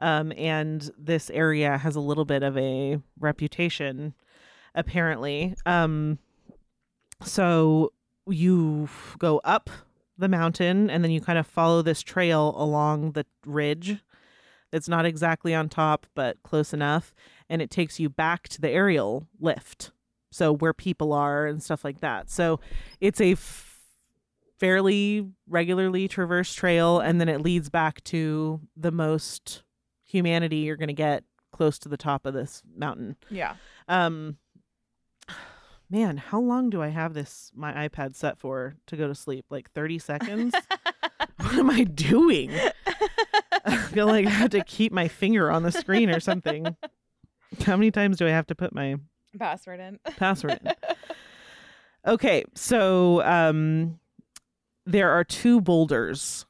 um 0.01 0.33
and 0.37 0.91
this 0.99 1.31
area 1.31 1.79
has 1.79 1.97
a 1.97 2.01
little 2.01 2.25
bit 2.25 2.43
of 2.43 2.57
a 2.59 2.99
reputation 3.19 4.15
apparently 4.75 5.55
um 5.67 6.19
so 7.23 7.93
you 8.27 8.89
go 9.19 9.41
up 9.45 9.71
the 10.17 10.29
mountain 10.29 10.89
and 10.91 11.03
then 11.03 11.11
you 11.11 11.21
kind 11.21 11.39
of 11.39 11.47
follow 11.47 11.83
this 11.83 12.03
trail 12.03 12.55
along 12.57 13.13
the 13.13 13.27
ridge. 13.45 13.99
That's 14.71 14.89
not 14.89 15.07
exactly 15.07 15.55
on 15.55 15.69
top 15.69 16.07
but 16.15 16.43
close 16.43 16.73
enough 16.73 17.15
and 17.49 17.61
it 17.63 17.71
takes 17.71 18.01
you 18.01 18.09
back 18.09 18.49
to 18.49 18.61
the 18.61 18.71
aerial 18.71 19.27
lift 19.39 19.93
so 20.31 20.53
where 20.53 20.73
people 20.73 21.13
are 21.13 21.47
and 21.47 21.63
stuff 21.63 21.85
like 21.85 22.01
that. 22.01 22.29
So 22.29 22.59
it's 23.01 23.21
a 23.21 23.33
f- 23.33 23.79
fairly 24.59 25.29
regularly 25.49 26.09
traversed 26.09 26.57
trail 26.57 26.99
and 26.99 27.21
then 27.21 27.29
it 27.29 27.41
leads 27.41 27.71
back 27.71 28.03
to 28.05 28.61
the 28.77 28.91
most 28.91 29.63
humanity 30.05 30.57
you're 30.59 30.77
going 30.77 30.89
to 30.89 30.93
get 30.93 31.25
close 31.53 31.79
to 31.81 31.89
the 31.89 31.97
top 31.97 32.27
of 32.27 32.35
this 32.35 32.63
mountain. 32.77 33.17
Yeah. 33.31 33.55
um 33.89 34.39
man 35.91 36.17
how 36.17 36.41
long 36.41 36.71
do 36.71 36.83
i 36.83 36.89
have 36.89 37.15
this 37.15 37.51
my 37.55 37.89
ipad 37.89 38.17
set 38.17 38.39
for 38.39 38.75
to 38.87 38.97
go 38.97 39.07
to 39.07 39.15
sleep? 39.15 39.45
Like 39.51 39.71
30 39.73 39.99
seconds? 39.99 40.55
What 41.39 41.55
am 41.55 41.71
i 41.71 41.85
doing? 41.85 42.53
I 43.65 43.77
feel 43.77 44.07
like 44.07 44.27
i 44.27 44.31
have 44.31 44.51
to 44.51 44.63
keep 44.65 44.93
my 44.93 45.09
finger 45.09 45.51
on 45.51 45.63
the 45.63 45.73
screen 45.73 46.11
or 46.11 46.21
something. 46.21 46.77
How 47.65 47.77
many 47.77 47.91
times 47.91 48.17
do 48.19 48.27
i 48.27 48.31
have 48.31 48.47
to 48.49 48.55
put 48.55 48.75
my 48.75 48.97
Password 49.39 49.81
in. 49.81 49.99
password 50.17 50.61
in? 50.65 50.73
Okay 52.07 52.45
so 52.55 53.23
um 53.25 53.99
there 54.87 55.11
are 55.11 55.25
two 55.25 55.61
boulders 55.61 56.45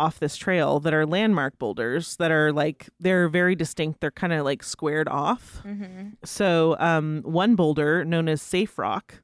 off 0.00 0.18
this 0.18 0.36
trail 0.36 0.80
that 0.80 0.94
are 0.94 1.06
landmark 1.06 1.58
boulders 1.58 2.16
that 2.16 2.30
are 2.30 2.52
like 2.52 2.88
they're 2.98 3.28
very 3.28 3.54
distinct 3.54 4.00
they're 4.00 4.10
kind 4.10 4.32
of 4.32 4.44
like 4.44 4.62
squared 4.62 5.08
off 5.08 5.62
mm-hmm. 5.64 6.08
so, 6.24 6.76
um, 6.78 7.22
one 7.24 7.54
boulder 7.54 8.04
known 8.04 8.28
as 8.28 8.40
Safe 8.40 8.78
Rock 8.78 9.22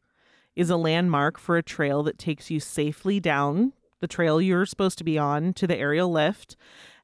is 0.57 0.71
a 0.71 0.77
landmark 0.77 1.39
for 1.39 1.57
a 1.57 1.63
trail 1.63 2.03
that 2.03 2.19
takes 2.19 2.51
you 2.51 2.59
safely 2.59 3.21
down 3.21 3.73
the 4.01 4.09
trail 4.09 4.41
you're 4.41 4.67
supposed 4.67 4.99
to 4.99 5.05
be 5.05 5.19
on 5.19 5.53
to 5.55 5.67
the 5.67 5.77
aerial 5.77 6.11
lift. 6.11 6.57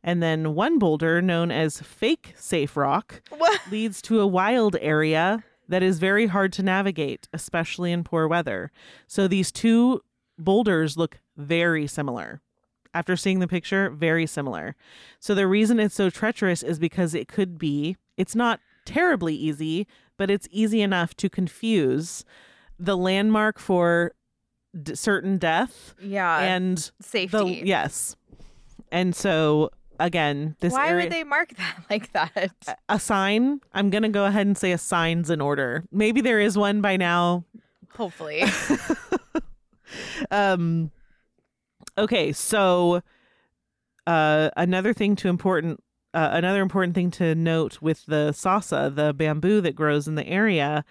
And 0.02 0.22
then 0.22 0.54
one 0.54 0.78
boulder 0.78 1.22
known 1.22 1.50
as 1.50 1.80
Fake 1.80 2.32
Safe 2.36 2.76
Rock 2.76 3.22
What? 3.30 3.60
leads 3.70 4.02
to 4.02 4.20
a 4.20 4.26
wild 4.26 4.76
area 4.80 5.44
that 5.68 5.82
is 5.82 5.98
very 5.98 6.26
hard 6.26 6.52
to 6.54 6.62
navigate, 6.62 7.28
especially 7.32 7.92
in 7.92 8.02
poor 8.02 8.26
weather. 8.26 8.72
So 9.06 9.28
these 9.28 9.52
two 9.52 10.00
boulders 10.38 10.96
look 10.96 11.20
very 11.36 11.86
similar. 11.86 12.40
After 12.94 13.16
seeing 13.16 13.38
the 13.38 13.48
picture, 13.48 13.88
very 13.90 14.26
similar. 14.26 14.76
So 15.18 15.34
the 15.34 15.46
reason 15.46 15.80
it's 15.80 15.94
so 15.94 16.10
treacherous 16.10 16.62
is 16.62 16.78
because 16.78 17.14
it 17.14 17.26
could 17.28 17.58
be, 17.58 17.96
it's 18.16 18.34
not 18.34 18.60
terribly 18.84 19.34
easy, 19.34 19.86
but 20.18 20.30
it's 20.30 20.46
easy 20.50 20.82
enough 20.82 21.14
to 21.16 21.30
confuse 21.30 22.24
the 22.78 22.96
landmark 22.96 23.58
for 23.58 24.12
d- 24.82 24.94
certain 24.94 25.38
death 25.38 25.94
Yeah. 26.02 26.38
and 26.40 26.76
the 26.78 27.02
safety. 27.02 27.62
yes. 27.64 28.14
And 28.90 29.16
so 29.16 29.70
again, 29.98 30.56
this 30.60 30.72
Why 30.74 30.88
area, 30.88 31.04
would 31.04 31.12
they 31.12 31.24
mark 31.24 31.54
that 31.56 31.76
like 31.90 32.12
that? 32.12 32.76
a 32.90 32.98
sign. 33.00 33.60
I'm 33.72 33.88
gonna 33.88 34.08
go 34.10 34.26
ahead 34.26 34.46
and 34.46 34.58
say 34.58 34.72
a 34.72 34.78
sign's 34.78 35.30
in 35.30 35.40
order. 35.40 35.84
Maybe 35.90 36.20
there 36.20 36.40
is 36.40 36.58
one 36.58 36.82
by 36.82 36.96
now. 36.98 37.44
Hopefully. 37.96 38.42
Um 40.30 40.90
okay, 41.98 42.32
so 42.32 43.02
uh 44.06 44.50
another 44.56 44.92
thing 44.92 45.14
to 45.16 45.28
important 45.28 45.80
uh, 46.14 46.30
another 46.32 46.60
important 46.60 46.94
thing 46.94 47.10
to 47.10 47.34
note 47.34 47.80
with 47.80 48.04
the 48.06 48.32
sasa, 48.32 48.92
the 48.94 49.14
bamboo 49.14 49.60
that 49.62 49.74
grows 49.74 50.06
in 50.06 50.14
the 50.14 50.26
area, 50.26 50.84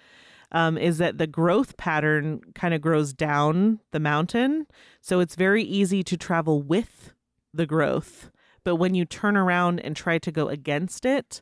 um, 0.51 0.77
is 0.79 0.97
that 0.97 1.19
the 1.19 1.27
growth 1.27 1.77
pattern 1.77 2.41
kind 2.55 2.73
of 2.73 2.81
grows 2.81 3.13
down 3.13 3.79
the 3.91 3.99
mountain. 3.99 4.65
So 4.99 5.19
it's 5.19 5.35
very 5.35 5.63
easy 5.63 6.03
to 6.03 6.17
travel 6.17 6.61
with 6.61 7.13
the 7.53 7.67
growth. 7.67 8.31
But 8.63 8.77
when 8.77 8.95
you 8.95 9.05
turn 9.05 9.37
around 9.37 9.79
and 9.81 9.95
try 9.95 10.17
to 10.17 10.31
go 10.31 10.49
against 10.49 11.05
it, 11.05 11.41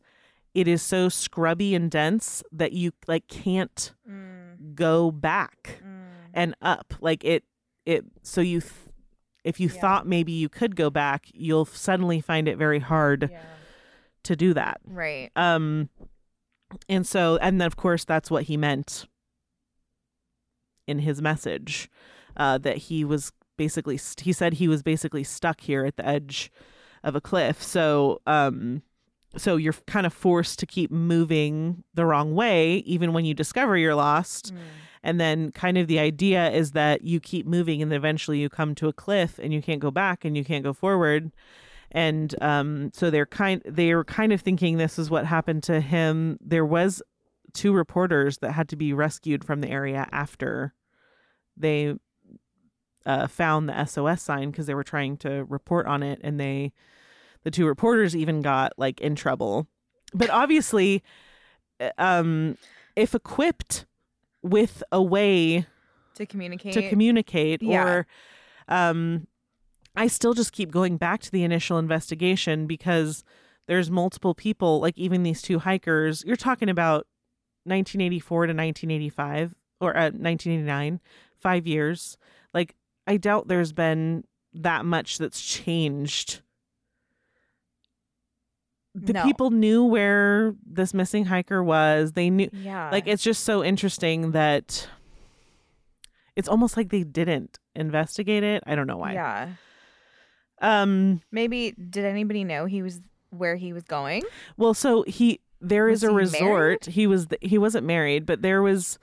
it 0.54 0.68
is 0.68 0.82
so 0.82 1.08
scrubby 1.10 1.74
and 1.74 1.90
dense 1.90 2.44
that 2.52 2.74
you 2.74 2.92
like 3.08 3.28
can't 3.28 3.94
Mm, 4.10 4.76
go 4.76 5.12
back 5.12 5.80
mm. 5.86 6.28
and 6.34 6.56
up 6.62 6.96
like 7.00 7.24
it 7.24 7.44
it 7.86 8.04
so 8.24 8.42
you 8.42 8.60
th- 8.62 8.74
if 9.50 9.60
you 9.60 9.68
Yeah. 9.74 9.82
thought 9.82 10.08
maybe 10.08 10.32
you 10.32 10.48
could 10.50 10.76
go 10.76 10.90
back 10.90 11.26
you'll 11.34 11.66
suddenly 11.66 12.22
find 12.22 12.48
it 12.48 12.58
very 12.58 12.80
hard 12.80 13.30
Yeah. 13.32 13.42
to 14.24 14.36
do 14.36 14.54
that 14.54 14.80
Right. 14.86 15.30
um 15.36 15.90
and 16.88 17.06
so 17.06 17.38
and 17.42 17.60
then 17.60 17.66
of 17.68 17.76
course 17.76 18.06
that's 18.06 18.30
what 18.32 18.44
he 18.44 18.56
meant 18.58 19.06
in 20.88 21.00
his 21.00 21.22
message 21.22 21.90
uh 22.38 22.58
that 22.58 22.78
he 22.78 23.04
was 23.06 23.32
basically 23.58 23.98
st- 23.98 24.22
he 24.26 24.34
said 24.34 24.54
he 24.54 24.68
was 24.68 24.82
basically 24.84 25.24
stuck 25.24 25.62
here 25.62 25.86
at 25.86 25.98
the 25.98 26.06
edge 26.08 26.52
of 27.04 27.16
a 27.16 27.22
cliff 27.22 27.62
so 27.62 28.22
um 28.28 28.82
so 29.38 29.58
you're 29.58 29.74
kind 29.86 30.06
of 30.08 30.14
forced 30.14 30.58
to 30.60 30.66
keep 30.66 30.90
moving 30.90 31.84
the 31.94 32.06
wrong 32.06 32.34
way 32.34 32.78
even 32.78 33.14
when 33.14 33.26
you 33.26 33.34
discover 33.34 33.78
you're 33.78 33.96
lost 33.96 34.54
Mm. 34.54 34.58
And 35.04 35.20
then 35.20 35.52
kind 35.52 35.78
of 35.78 35.88
the 35.88 36.00
idea 36.00 36.50
is 36.52 36.72
that 36.72 37.04
you 37.04 37.20
keep 37.20 37.46
moving 37.46 37.82
and 37.82 37.94
eventually 37.94 38.40
you 38.40 38.50
come 38.50 38.76
to 38.76 38.88
a 38.88 38.94
cliff 38.94 39.40
and 39.40 39.54
you 39.54 39.62
can't 39.62 39.80
go 39.80 39.92
back 39.92 40.26
and 40.26 40.36
you 40.36 40.44
can't 40.44 40.64
go 40.64 40.74
forward. 40.74 41.32
And 41.92 42.36
um, 42.42 42.92
so 42.94 43.10
they're 43.10 43.26
kind 43.26 43.62
they're 43.66 44.04
kind 44.04 44.34
of 44.34 44.42
thinking 44.42 44.78
this 44.78 45.00
is 45.00 45.10
what 45.10 45.26
happened 45.26 45.64
to 45.64 45.80
him. 45.80 46.38
There 46.42 46.66
was 46.66 47.02
two 47.54 47.74
reporters 47.74 48.40
that 48.40 48.52
had 48.52 48.70
to 48.70 48.76
be 48.76 48.94
rescued 48.94 49.44
from 49.44 49.62
the 49.62 49.70
area 49.70 50.08
after 50.12 50.74
they 51.58 51.96
uh, 53.06 53.28
found 53.28 53.70
the 53.70 53.86
sos 53.86 54.22
sign 54.22 54.52
because 54.52 54.68
they 54.68 54.76
were 54.76 54.84
trying 54.84 55.18
to 55.18 55.46
report 55.46 55.88
on 55.88 56.04
it 56.04 56.20
and 56.24 56.40
they 56.40 56.74
the 57.44 57.52
two 57.52 57.66
reporters 57.66 58.16
even 58.16 58.42
got 58.42 58.74
like 58.78 59.00
in 59.02 59.16
trouble. 59.16 59.66
But 60.14 60.30
obviously 60.30 61.04
uh, 61.80 61.90
um 61.98 62.58
if 62.96 63.16
equipped 63.16 63.86
with 64.42 64.84
a 64.92 65.02
way 65.02 65.66
to 66.16 66.26
communicate. 66.26 66.74
to 66.74 66.90
communicate 66.90 67.62
Yeah. 67.62 67.84
or 67.84 68.08
um 68.68 69.28
I 69.96 70.08
still 70.08 70.34
just 70.34 70.54
keep 70.54 70.72
going 70.72 70.98
back 70.98 71.22
to 71.22 71.32
the 71.32 71.44
initial 71.44 71.78
investigation 71.78 72.68
because 72.68 73.24
there's 73.68 73.90
multiple 73.92 74.34
people 74.34 74.80
like 74.80 74.98
even 74.98 75.24
these 75.24 75.42
two 75.42 75.60
hikers 75.60 76.24
you're 76.26 76.36
talking 76.36 76.70
about 76.70 77.06
1984 77.66 78.48
to 78.48 78.54
1985 78.54 79.56
or 79.82 79.92
uh, 79.96 80.12
1989 80.12 81.00
5 81.40 81.68
years 81.68 82.18
like 82.54 82.76
I 83.08 83.18
doubt 83.18 83.48
there's 83.48 83.74
been 83.74 84.24
that 84.54 84.86
much 84.86 85.18
that's 85.18 85.42
changed 85.42 86.42
the 88.96 89.14
No. 89.14 89.24
people 89.24 89.52
knew 89.52 89.84
where 89.86 90.56
this 90.66 90.94
missing 90.94 91.26
hiker 91.26 91.64
was 91.64 92.14
they 92.14 92.30
knew 92.30 92.50
yeah. 92.52 92.90
like 92.92 93.08
it's 93.08 93.24
just 93.24 93.44
so 93.44 93.64
interesting 93.64 94.32
that 94.32 94.88
it's 96.36 96.48
almost 96.50 96.76
like 96.78 96.90
they 96.90 97.04
didn't 97.04 97.60
investigate 97.76 98.44
it. 98.44 98.64
I 98.66 98.76
don't 98.76 98.88
know 98.88 98.98
why. 98.98 99.14
Yeah. 99.14 99.50
Um 100.62 101.22
Maybe 101.32 101.72
did 101.72 102.06
anybody 102.06 102.44
know 102.44 102.66
he 102.66 102.82
was 102.82 103.02
where 103.30 103.56
he 103.56 103.74
was 103.74 103.84
going? 103.84 104.24
well 104.58 104.74
so 104.74 105.04
he 105.04 105.40
there 105.62 105.88
is 105.90 106.04
Was 106.04 106.10
a 106.10 106.12
he 106.12 106.16
resort. 106.46 106.86
He 106.86 107.08
was 107.08 107.28
he 107.42 107.58
wasn't 107.58 107.86
married, 107.86 108.26
but 108.26 108.42
there 108.42 108.62
was 108.62 108.98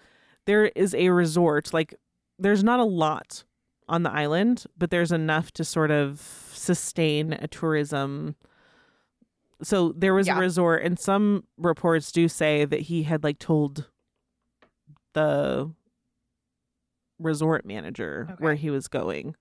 there 0.46 0.66
is 0.66 0.94
a 0.94 1.10
resort 1.10 1.72
like 1.72 1.94
there's 2.38 2.64
not 2.64 2.80
a 2.80 2.84
lot 2.84 3.44
on 3.88 4.02
the 4.02 4.10
island, 4.10 4.64
but 4.76 4.90
there's 4.90 5.12
enough 5.12 5.52
to 5.52 5.64
sort 5.64 5.90
of 5.90 6.20
sustain 6.52 7.32
a 7.34 7.46
tourism 7.46 8.34
so 9.62 9.92
there 9.96 10.14
was 10.14 10.26
Yeah. 10.26 10.36
a 10.36 10.40
resort 10.40 10.82
and 10.82 10.98
some 10.98 11.44
reports 11.56 12.12
do 12.12 12.28
say 12.28 12.64
that 12.64 12.82
he 12.82 13.04
had 13.04 13.24
like 13.24 13.38
told 13.38 13.88
the 15.14 15.72
resort 17.18 17.64
manager 17.64 18.36
where 18.38 18.54
he 18.54 18.68
was 18.70 18.88
going. 18.88 19.34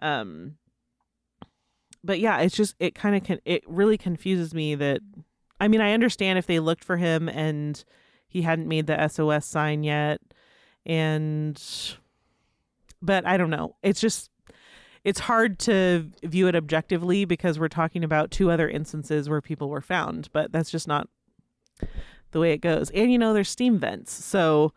Um 0.00 0.56
but 2.04 2.18
yeah 2.18 2.38
it's 2.38 2.56
just 2.56 2.74
it 2.80 2.94
kind 2.94 3.14
of 3.14 3.22
can 3.22 3.38
it 3.44 3.62
really 3.68 3.96
confuses 3.96 4.52
me 4.52 4.74
that 4.74 5.00
i 5.60 5.68
mean 5.68 5.80
i 5.80 5.92
understand 5.92 6.36
if 6.36 6.46
they 6.48 6.58
looked 6.58 6.82
for 6.82 6.96
him 6.96 7.28
and 7.28 7.84
he 8.26 8.42
hadn't 8.42 8.66
made 8.66 8.88
the 8.88 9.06
sos 9.08 9.46
sign 9.46 9.84
yet 9.84 10.20
and 10.84 11.62
but 13.00 13.24
i 13.24 13.36
don't 13.36 13.50
know. 13.50 13.76
It's 13.84 14.00
just 14.00 14.31
it's 15.04 15.20
hard 15.20 15.58
to 15.60 16.10
view 16.22 16.46
it 16.46 16.54
objectively 16.54 17.24
because 17.24 17.58
we're 17.58 17.68
talking 17.68 18.04
about 18.04 18.30
two 18.30 18.50
other 18.50 18.68
instances 18.68 19.28
where 19.28 19.40
people 19.40 19.68
were 19.68 19.80
found, 19.80 20.28
but 20.32 20.52
that's 20.52 20.70
just 20.70 20.86
not 20.86 21.08
the 22.30 22.40
way 22.40 22.52
it 22.52 22.60
goes. 22.60 22.90
And 22.90 23.10
you 23.10 23.18
know, 23.18 23.34
there's 23.34 23.50
steam 23.50 23.78
vents, 23.78 24.12
so 24.12 24.72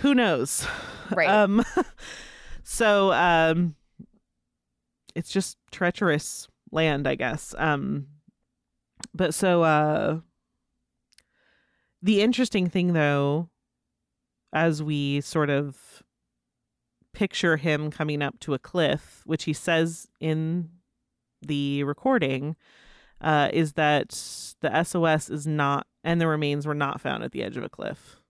who 0.00 0.14
knows? 0.14 0.66
Right. 1.14 1.28
Um, 1.28 1.62
so 2.62 3.12
um, 3.12 3.74
it's 5.14 5.30
just 5.30 5.58
treacherous 5.70 6.48
land, 6.72 7.06
I 7.06 7.14
guess. 7.14 7.54
Um, 7.58 8.06
but 9.12 9.34
so 9.34 9.62
uh, 9.62 10.20
the 12.00 12.22
interesting 12.22 12.70
thing, 12.70 12.94
though, 12.94 13.50
as 14.54 14.82
we 14.82 15.20
sort 15.20 15.50
of 15.50 15.93
picture 17.14 17.56
him 17.56 17.90
coming 17.90 18.22
up 18.22 18.38
to 18.40 18.54
a 18.54 18.58
cliff, 18.58 19.22
which 19.24 19.44
he 19.44 19.52
says 19.52 20.08
in 20.20 20.70
the 21.40 21.84
recording, 21.84 22.56
uh, 23.20 23.48
is 23.52 23.72
that 23.74 24.10
the 24.60 24.82
SOS 24.82 25.30
is 25.30 25.46
not, 25.46 25.86
and 26.02 26.20
the 26.20 26.26
remains 26.26 26.66
were 26.66 26.74
not 26.74 27.00
found 27.00 27.24
at 27.24 27.32
the 27.32 27.42
edge 27.42 27.56
of 27.56 27.64
a 27.64 27.68
cliff. 27.68 28.20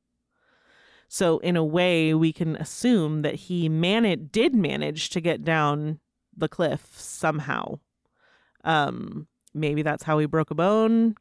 So 1.09 1.39
in 1.39 1.57
a 1.57 1.65
way, 1.65 2.15
we 2.15 2.33
can 2.33 2.57
assume 2.57 3.23
that 3.23 3.35
he 3.35 3.69
man 3.69 4.29
did 4.33 4.55
manage 4.55 5.11
to 5.11 5.21
get 5.21 5.45
down 5.45 6.01
the 6.37 6.49
cliff 6.49 6.93
somehow. 6.97 7.79
Um, 8.65 9.29
maybe 9.53 9.83
that's 9.83 10.05
how 10.05 10.19
he 10.19 10.27
broke 10.27 10.51
a 10.51 10.55
bone. 10.55 11.15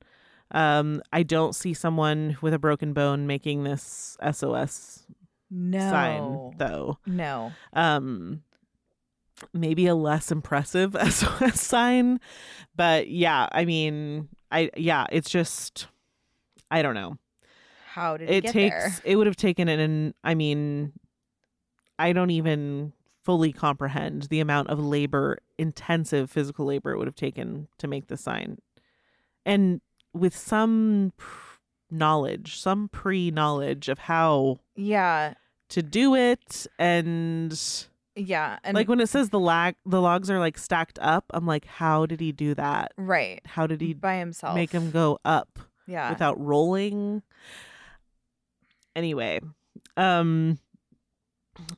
Um, 0.51 1.01
I 1.11 1.24
don't 1.24 1.55
see 1.55 1.74
someone 1.74 2.38
with 2.41 2.53
a 2.53 2.59
broken 2.59 2.93
bone 2.93 3.28
making 3.28 3.64
this 3.64 4.18
SOS 4.32 5.05
no. 5.53 5.79
sign, 5.91 6.57
though 6.57 6.97
No. 7.05 7.51
um 7.73 8.41
maybe 9.53 9.87
a 9.87 9.95
less 9.95 10.31
impressive 10.31 10.95
SOS 11.09 11.59
sign 11.61 12.19
but 12.75 13.07
yeah 13.09 13.47
I 13.51 13.65
mean 13.65 14.29
I 14.51 14.69
yeah 14.77 15.05
it's 15.11 15.29
just 15.29 15.87
I 16.71 16.81
don't 16.81 16.95
know 16.95 17.17
How 17.87 18.17
did 18.17 18.29
it 18.29 18.43
get 18.43 18.53
takes 18.53 18.75
there? 18.75 18.93
it 19.03 19.15
would 19.15 19.27
have 19.27 19.35
taken 19.35 19.67
it 19.69 19.79
and 19.79 20.13
I 20.23 20.33
mean 20.35 20.93
I 21.99 22.13
don't 22.13 22.31
even 22.31 22.93
fully 23.23 23.51
comprehend 23.53 24.23
the 24.23 24.39
amount 24.39 24.69
of 24.69 24.79
labor 24.79 25.39
intensive 25.57 26.29
physical 26.31 26.65
labor 26.65 26.91
it 26.91 26.97
would 26.97 27.07
have 27.07 27.15
taken 27.15 27.67
to 27.79 27.87
make 27.87 28.07
the 28.07 28.17
sign 28.17 28.57
and 29.45 29.81
with 30.13 30.35
some 30.37 31.11
pr- 31.17 31.57
knowledge 31.91 32.59
some 32.59 32.87
pre-knowledge 32.89 33.87
of 33.89 33.99
how 33.99 34.59
Yeah. 34.75 35.33
To 35.74 35.82
do 35.82 36.13
it 36.15 36.67
and 36.78 37.51
Yeah. 38.15 38.59
And 38.63 38.76
like 38.76 38.88
when 38.88 38.99
it 38.99 39.09
says 39.09 39.30
the 39.30 39.39
lag 39.39 39.76
the 39.86 39.99
logs 40.01 40.30
are 40.30 40.38
like 40.39 40.57
stacked 40.57 40.99
up 41.01 41.26
i'm 41.34 41.47
like 41.47 41.65
how 41.65 42.05
did 42.05 42.19
he 42.19 42.32
do 42.32 42.53
that 42.55 42.91
right. 42.97 43.41
how 43.45 43.65
did 43.67 43.82
he 43.82 43.93
by 43.93 44.17
himself. 44.17 44.53
make 44.55 44.71
him 44.71 44.91
go 44.91 45.17
up 45.26 45.57
Yeah. 45.88 46.09
without 46.11 46.39
rolling 46.39 47.24
anyway 48.95 49.39
um 49.97 50.59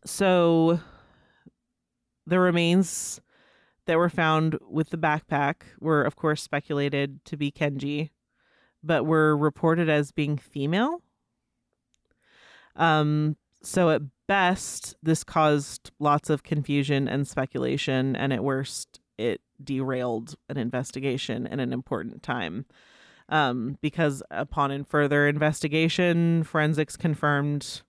so 0.03 0.79
the 2.27 2.39
remains 2.39 3.21
that 3.85 3.97
were 3.97 4.09
found 4.09 4.57
with 4.69 4.89
the 4.89 4.97
backpack 4.97 5.55
were 5.79 6.03
of 6.03 6.15
course 6.17 6.41
speculated 6.43 7.23
to 7.25 7.37
be 7.37 7.49
kenji 7.51 8.09
but 8.83 9.05
were 9.05 9.37
reported 9.37 9.87
as 9.89 10.11
being 10.11 10.37
female 10.37 11.01
um 12.75 13.37
so 13.65 13.89
at 13.89 14.01
best 14.27 14.95
this 15.03 15.23
caused 15.23 15.91
lots 15.99 16.29
of 16.29 16.43
confusion 16.43 17.07
and 17.07 17.27
speculation 17.27 18.15
and 18.15 18.31
at 18.31 18.43
worst 18.43 18.99
it 19.17 19.41
derailed 19.63 20.35
an 20.49 20.57
investigation 20.57 21.47
in 21.47 21.59
an 21.59 21.71
important 21.71 22.21
time 22.21 22.65
um, 23.29 23.77
because 23.81 24.21
upon 24.29 24.83
further 24.83 25.27
investigation, 25.27 26.43
forensics 26.43 26.95
confirmed 26.95 27.81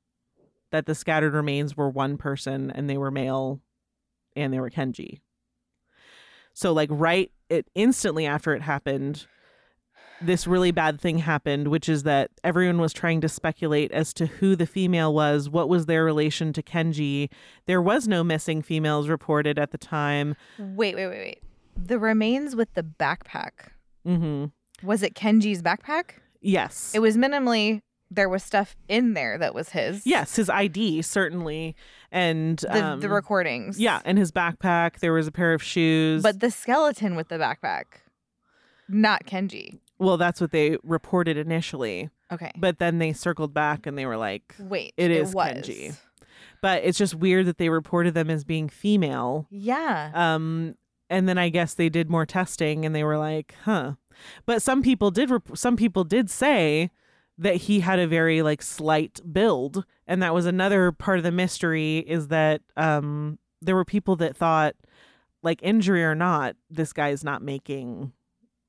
that 0.72 0.86
the 0.86 0.94
scattered 0.94 1.34
remains 1.34 1.76
were 1.76 1.90
one 1.90 2.16
person 2.16 2.70
and 2.70 2.88
they 2.88 2.96
were 2.96 3.10
male 3.10 3.60
and 4.34 4.52
they 4.52 4.60
were 4.60 4.70
Kenji. 4.70 5.20
So, 6.52 6.72
like, 6.72 6.88
right 6.90 7.30
it 7.48 7.68
instantly 7.74 8.26
after 8.26 8.54
it 8.54 8.62
happened, 8.62 9.26
this 10.20 10.46
really 10.46 10.70
bad 10.70 11.00
thing 11.00 11.18
happened, 11.18 11.68
which 11.68 11.88
is 11.88 12.02
that 12.04 12.30
everyone 12.42 12.80
was 12.80 12.92
trying 12.92 13.20
to 13.20 13.28
speculate 13.28 13.92
as 13.92 14.12
to 14.14 14.26
who 14.26 14.56
the 14.56 14.66
female 14.66 15.12
was, 15.12 15.48
what 15.48 15.68
was 15.68 15.86
their 15.86 16.04
relation 16.04 16.52
to 16.54 16.62
Kenji. 16.62 17.30
There 17.66 17.82
was 17.82 18.08
no 18.08 18.24
missing 18.24 18.62
females 18.62 19.08
reported 19.08 19.58
at 19.58 19.70
the 19.70 19.78
time. 19.78 20.36
wait, 20.58 20.94
wait, 20.94 21.06
wait, 21.08 21.18
wait. 21.18 21.42
The 21.76 21.98
remains 21.98 22.56
with 22.56 22.72
the 22.74 22.82
backpack. 22.82 23.70
Mm 24.06 24.18
hmm 24.18 24.86
Was 24.86 25.02
it 25.02 25.14
Kenji's 25.14 25.62
backpack? 25.62 26.12
Yes. 26.40 26.92
It 26.94 27.00
was 27.00 27.16
minimally 27.16 27.82
there 28.10 28.28
was 28.28 28.42
stuff 28.42 28.76
in 28.88 29.14
there 29.14 29.36
that 29.38 29.54
was 29.54 29.70
his. 29.70 30.06
Yes, 30.06 30.36
his 30.36 30.48
ID 30.48 31.02
certainly, 31.02 31.74
and 32.12 32.58
The, 32.58 32.84
um, 32.84 33.00
the 33.00 33.08
recordings. 33.08 33.78
Yeah, 33.80 34.00
and 34.04 34.16
his 34.16 34.30
backpack. 34.30 35.00
There 35.00 35.12
was 35.12 35.26
a 35.26 35.32
pair 35.32 35.52
of 35.52 35.62
shoes. 35.62 36.22
But 36.22 36.40
the 36.40 36.50
skeleton 36.50 37.16
with 37.16 37.28
the 37.28 37.36
backpack, 37.36 37.84
not 38.88 39.24
Kenji. 39.26 39.80
Well, 39.98 40.16
that's 40.16 40.40
what 40.40 40.50
they 40.52 40.78
reported 40.82 41.36
initially. 41.36 42.10
Okay. 42.32 42.52
But 42.56 42.78
then 42.78 42.98
they 42.98 43.12
circled 43.12 43.54
back 43.54 43.86
and 43.86 43.96
they 43.96 44.06
were 44.06 44.16
like, 44.16 44.54
Wait. 44.58 44.94
it 44.96 45.10
is 45.10 45.34
was. 45.34 45.46
Kenji. 45.46 45.96
but 46.60 46.82
it's 46.84 46.98
just 46.98 47.14
weird 47.14 47.46
that 47.46 47.58
they 47.58 47.68
reported 47.68 48.14
them 48.14 48.30
as 48.30 48.44
being 48.44 48.68
female. 48.68 49.46
Yeah. 49.50 50.10
Um, 50.14 50.74
and 51.08 51.28
then 51.28 51.38
I 51.38 51.48
guess 51.50 51.74
they 51.74 51.88
did 51.88 52.10
more 52.10 52.26
testing 52.26 52.84
and 52.84 52.94
they 52.94 53.04
were 53.04 53.18
like, 53.18 53.54
huh. 53.64 53.92
But 54.44 54.62
some 54.62 54.82
people 54.82 55.10
did. 55.10 55.30
Rep- 55.30 55.56
some 55.56 55.76
people 55.76 56.02
did 56.04 56.30
say 56.30 56.90
that 57.38 57.56
he 57.56 57.80
had 57.80 57.98
a 57.98 58.06
very 58.06 58.40
like 58.40 58.62
slight 58.62 59.20
build, 59.30 59.84
and 60.06 60.22
that 60.22 60.32
was 60.32 60.46
another 60.46 60.90
part 60.90 61.18
of 61.18 61.22
the 61.24 61.30
mystery. 61.30 61.98
Is 61.98 62.28
that 62.28 62.62
um, 62.78 63.38
there 63.60 63.74
were 63.74 63.84
people 63.84 64.16
that 64.16 64.34
thought, 64.34 64.74
like 65.42 65.60
injury 65.62 66.02
or 66.02 66.14
not, 66.14 66.56
this 66.70 66.94
guy's 66.94 67.22
not 67.24 67.42
making 67.42 68.12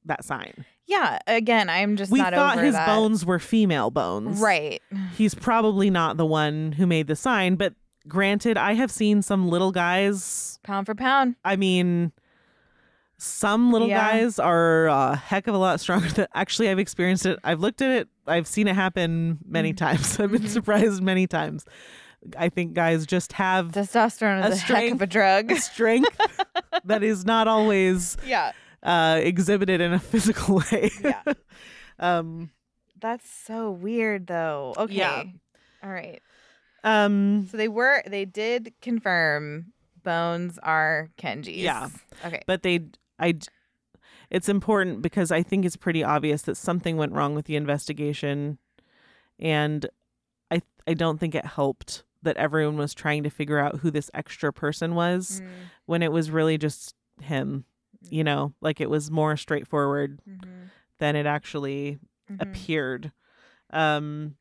that 0.08 0.24
sign. 0.26 0.66
yeah. 0.88 1.20
Again, 1.28 1.70
I'm 1.70 1.96
just 1.98 2.12
we 2.12 2.20
not 2.20 2.34
thought 2.34 2.58
his 2.60 2.74
that. 2.74 2.86
bones 2.88 3.26
were 3.26 3.40
female 3.40 3.92
bones. 3.92 4.40
Right. 4.40 4.82
He's 5.16 5.34
probably 5.36 5.90
not 5.90 6.18
the 6.18 6.26
one 6.26 6.72
who 6.74 6.86
made 6.88 7.08
the 7.08 7.16
sign, 7.16 7.56
but 7.56 7.74
granted, 8.08 8.58
I 8.58 8.74
have 8.74 8.90
seen 8.92 9.22
some 9.22 9.50
little 9.50 9.72
guys. 9.72 10.60
Pound 10.64 10.86
for 10.86 10.96
pound. 10.96 11.36
I 11.46 11.56
mean, 11.58 12.12
some 13.18 13.72
little 13.72 13.88
Yeah. 13.88 14.12
guys 14.12 14.38
are 14.40 14.86
a 14.88 15.16
heck 15.16 15.48
of 15.48 15.56
a 15.56 15.58
lot 15.58 15.80
stronger 15.80 16.08
than 16.10 16.28
actually 16.36 16.70
I've 16.70 16.80
experienced 16.80 17.26
it. 17.26 17.40
I've 17.44 17.60
looked 17.60 17.82
at 17.82 17.90
it 17.92 18.08
I've 18.30 18.46
seen 18.46 18.68
it 18.68 18.76
happen 18.76 19.40
many 19.48 19.74
Mhm. 19.74 19.78
times. 19.78 20.20
I've 20.20 20.32
been 20.32 20.42
Mhm. 20.44 20.50
surprised 20.50 21.02
many 21.02 21.28
times. 21.28 21.64
I 22.38 22.50
think 22.50 22.74
guys 22.74 23.06
just 23.06 23.32
have 23.34 23.68
Testosterone 23.72 24.44
A 24.44 24.48
is 24.50 24.58
a, 24.58 24.64
heck 24.66 24.92
of 24.92 25.02
a 25.02 25.08
drug. 25.08 25.52
a 25.52 25.56
strength 25.62 26.20
that 26.86 27.04
is 27.04 27.26
not 27.26 27.48
always 27.48 28.18
yeah. 28.26 28.52
Uh, 28.84 29.20
exhibited 29.22 29.82
in 29.82 29.94
a 29.94 30.00
physical 30.12 30.62
way. 30.72 30.92
Yeah. 31.04 31.24
um. 32.00 32.52
That's 33.00 33.30
so 33.30 33.70
weird 33.72 34.28
though. 34.28 34.74
Okay. 34.78 34.96
Yeah. 34.96 35.24
All 35.84 35.92
right. 35.92 36.22
Um. 36.84 37.48
So 37.52 37.58
they 37.58 37.68
were 37.68 38.04
they 38.08 38.26
did 38.26 38.74
confirm 38.82 39.74
bones 40.04 40.58
are 40.64 41.10
Kenji's. 41.18 41.58
Yeah. 41.58 41.90
Okay. 42.26 42.42
But 42.48 42.64
they, 42.64 42.80
I, 43.20 43.36
it's 44.30 44.48
important 44.48 45.02
because 45.02 45.32
I 45.32 45.44
think 45.44 45.66
it's 45.66 45.76
pretty 45.76 46.02
obvious 46.04 46.44
that 46.44 46.56
something 46.56 46.96
went 46.96 47.12
wrong 47.12 47.36
with 47.36 47.46
the 47.46 47.58
investigation, 47.58 48.58
and 49.38 49.86
I, 50.50 50.62
I 50.88 50.94
don't 50.94 51.20
think 51.20 51.36
it 51.36 51.46
helped 51.46 52.04
that 52.24 52.38
everyone 52.38 52.78
was 52.78 52.94
trying 52.94 53.24
to 53.24 53.30
figure 53.30 53.60
out 53.60 53.80
who 53.80 53.92
this 53.92 54.10
extra 54.14 54.52
person 54.54 54.96
was 54.96 55.42
Mm, 55.42 55.50
when 55.86 56.02
it 56.04 56.12
was 56.12 56.32
really 56.32 56.58
just 56.58 56.96
him. 57.22 57.66
You 58.02 58.24
know, 58.24 58.54
like 58.62 58.80
it 58.82 58.90
was 58.90 59.12
more 59.12 59.36
straightforward 59.38 60.22
mhm, 60.30 60.70
than 61.00 61.16
it 61.16 61.26
actually 61.26 62.00
mhm. 62.32 62.42
appeared. 62.42 63.12
Um 63.72 64.36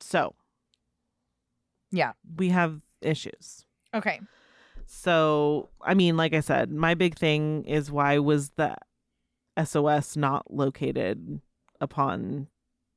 so 0.00 0.34
Yeah. 1.90 2.12
we 2.36 2.50
have 2.50 2.80
issues. 3.00 3.64
Okay. 3.94 4.20
So, 4.86 5.70
I 5.80 5.94
mean, 5.94 6.16
like 6.16 6.32
I 6.34 6.40
said, 6.40 6.70
my 6.70 6.94
big 6.94 7.16
thing 7.16 7.64
is 7.64 7.90
why 7.90 8.18
was 8.18 8.50
the 8.50 8.76
SOS 9.56 10.16
not 10.16 10.52
located 10.52 11.40
upon 11.80 12.48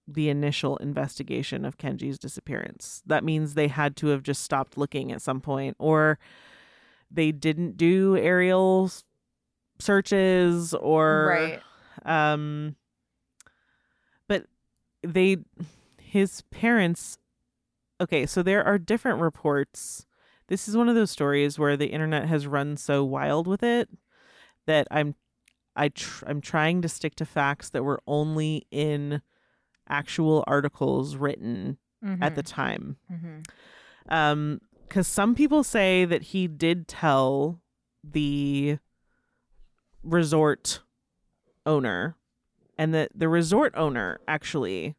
the 0.07 0.29
initial 0.29 0.77
investigation 0.77 1.65
of 1.65 1.77
Kenji's 1.77 2.19
disappearance? 2.19 3.01
That 3.05 3.23
means 3.23 3.53
they 3.53 3.67
had 3.69 3.95
to 3.97 4.07
have 4.07 4.23
just 4.23 4.43
stopped 4.43 4.77
looking 4.77 5.11
at 5.11 5.21
some 5.21 5.41
point 5.41 5.75
or 5.79 6.19
they 7.11 7.31
didn't 7.31 7.77
do 7.77 8.15
aerial 8.17 8.91
searches 9.79 10.73
or 10.73 11.61
right. 12.05 12.35
um 12.35 12.75
but 14.27 14.45
they 15.03 15.37
his 15.97 16.41
parents 16.51 17.17
okay 18.01 18.25
so 18.25 18.41
there 18.43 18.63
are 18.65 18.77
different 18.77 19.19
reports 19.19 20.05
this 20.47 20.67
is 20.67 20.75
one 20.75 20.89
of 20.89 20.95
those 20.95 21.11
stories 21.11 21.57
where 21.59 21.77
the 21.77 21.87
internet 21.87 22.27
has 22.27 22.47
run 22.47 22.75
so 22.75 23.03
wild 23.03 23.47
with 23.47 23.63
it 23.63 23.89
that 24.65 24.87
i'm 24.91 25.15
i 25.75 25.87
tr- 25.89 26.25
i'm 26.27 26.41
trying 26.41 26.81
to 26.81 26.89
stick 26.89 27.15
to 27.15 27.25
facts 27.25 27.69
that 27.69 27.83
were 27.83 28.01
only 28.07 28.65
in 28.71 29.21
actual 29.87 30.43
articles 30.47 31.15
written 31.15 31.77
at 32.21 32.35
the 32.35 32.43
time 32.43 32.97
Mhm. 33.11 33.45
um 34.09 34.61
because 34.89 35.07
some 35.07 35.35
people 35.35 35.63
say 35.63 36.03
that 36.05 36.23
he 36.23 36.47
did 36.47 36.87
tell 36.87 37.61
the 38.03 38.77
resort 40.03 40.81
owner 41.65 42.15
and 42.77 42.93
that 42.93 43.11
the 43.13 43.27
resort 43.29 43.73
owner 43.75 44.19
actually 44.27 44.95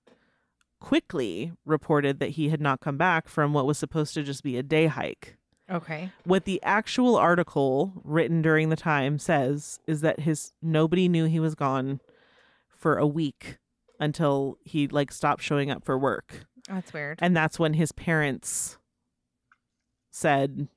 quickly 0.81 1.53
reported 1.67 2.19
that 2.21 2.31
he 2.31 2.49
had 2.49 2.61
not 2.61 2.81
come 2.81 2.97
back 2.97 3.29
from 3.29 3.53
what 3.53 3.67
was 3.67 3.77
supposed 3.79 4.15
to 4.15 4.23
just 4.23 4.43
be 4.43 4.57
a 4.57 4.63
day 4.63 4.87
hike 4.87 5.37
Okay. 5.71 6.11
what 6.25 6.47
the 6.47 6.61
actual 6.65 7.15
article 7.17 7.93
written 8.03 8.43
during 8.43 8.71
the 8.71 8.77
time 8.77 9.19
says 9.19 9.79
is 9.87 10.01
that 10.01 10.21
his 10.21 10.53
nobody 10.61 11.09
knew 11.09 11.27
he 11.27 11.39
was 11.41 11.55
gone 11.55 12.01
for 12.69 12.97
a 12.97 13.07
week 13.07 13.59
until 14.01 14.59
he 14.65 14.89
like 14.89 15.13
stopped 15.13 15.43
showing 15.43 15.71
up 15.71 15.85
for 15.85 15.97
work 15.99 16.47
That's 16.69 16.93
weird. 16.93 17.19
and 17.23 17.37
that's 17.37 17.59
when 17.59 17.75
his 17.75 17.93
parents 17.93 18.79
said 20.11 20.69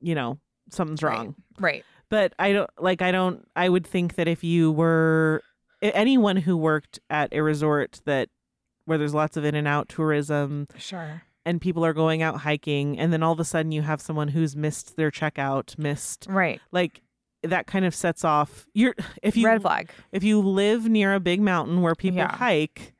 you 0.00 0.14
know 0.14 0.38
something's 0.70 1.02
wrong 1.02 1.34
right. 1.58 1.84
but 2.08 2.32
i 2.38 2.52
don't 2.52 2.70
like 2.78 3.02
i 3.02 3.10
don't 3.10 3.46
i 3.56 3.68
would 3.68 3.86
think 3.86 4.14
that 4.16 4.28
if 4.28 4.44
you 4.44 4.70
were 4.70 5.42
anyone 5.82 6.36
who 6.36 6.56
worked 6.56 6.98
at 7.10 7.32
a 7.32 7.40
resort 7.42 8.00
that 8.04 8.28
where 8.84 8.98
there's 8.98 9.14
lots 9.14 9.36
of 9.36 9.44
in 9.44 9.54
and 9.54 9.66
out 9.68 9.88
tourism 9.88 10.66
Sure. 10.78 11.22
and 11.44 11.60
people 11.60 11.84
are 11.84 11.92
going 11.92 12.22
out 12.22 12.40
hiking 12.40 12.98
and 12.98 13.12
then 13.12 13.22
all 13.22 13.32
of 13.32 13.40
a 13.40 13.44
sudden 13.44 13.72
you 13.72 13.82
have 13.82 14.00
someone 14.00 14.28
who's 14.28 14.54
missed 14.56 14.96
their 14.96 15.10
checkout 15.10 15.76
missed 15.78 16.26
Right. 16.28 16.60
like 16.70 17.02
that 17.42 17.66
kind 17.66 17.84
of 17.84 17.94
sets 17.94 18.24
off 18.24 18.66
you're 18.74 18.94
if 19.22 19.36
you 19.36 19.46
Red 19.46 19.62
flag. 19.62 19.90
if 20.12 20.22
you 20.24 20.40
live 20.40 20.88
near 20.88 21.14
a 21.14 21.20
big 21.20 21.40
mountain 21.40 21.82
where 21.82 21.94
people 21.94 22.18
Yeah. 22.18 22.36
hike 22.36 22.94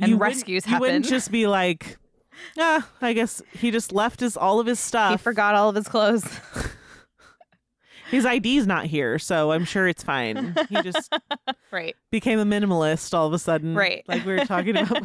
And 0.00 0.10
you 0.10 0.16
wouldn't- 0.18 0.36
rescues 0.36 0.66
you 0.66 0.78
wouldn't 0.78 1.04
just 1.06 1.30
be 1.30 1.46
like 1.46 1.98
ah 2.58 2.88
i 3.00 3.12
guess 3.12 3.42
he 3.52 3.70
just 3.70 3.92
left 3.92 4.20
his 4.20 4.36
all 4.36 4.60
of 4.60 4.66
his 4.66 4.78
stuff 4.80 5.12
He 5.12 5.16
forgot 5.18 5.54
all 5.54 5.68
of 5.68 5.74
his 5.76 5.88
clothes. 5.88 6.24
his 8.10 8.24
id's 8.24 8.66
not 8.66 8.86
here 8.86 9.18
so 9.18 9.50
i'm 9.52 9.64
sure 9.64 9.88
it's 9.88 10.02
fine 10.04 10.54
he 10.68 10.80
just 10.82 11.12
right. 11.72 11.96
became 12.10 12.38
a 12.38 12.44
minimalist 12.44 13.12
all 13.14 13.26
of 13.26 13.32
a 13.32 13.38
sudden 13.38 13.74
Right. 13.74 14.04
like 14.06 14.24
we 14.24 14.32
were 14.34 14.44
talking 14.44 14.76
about 14.76 15.02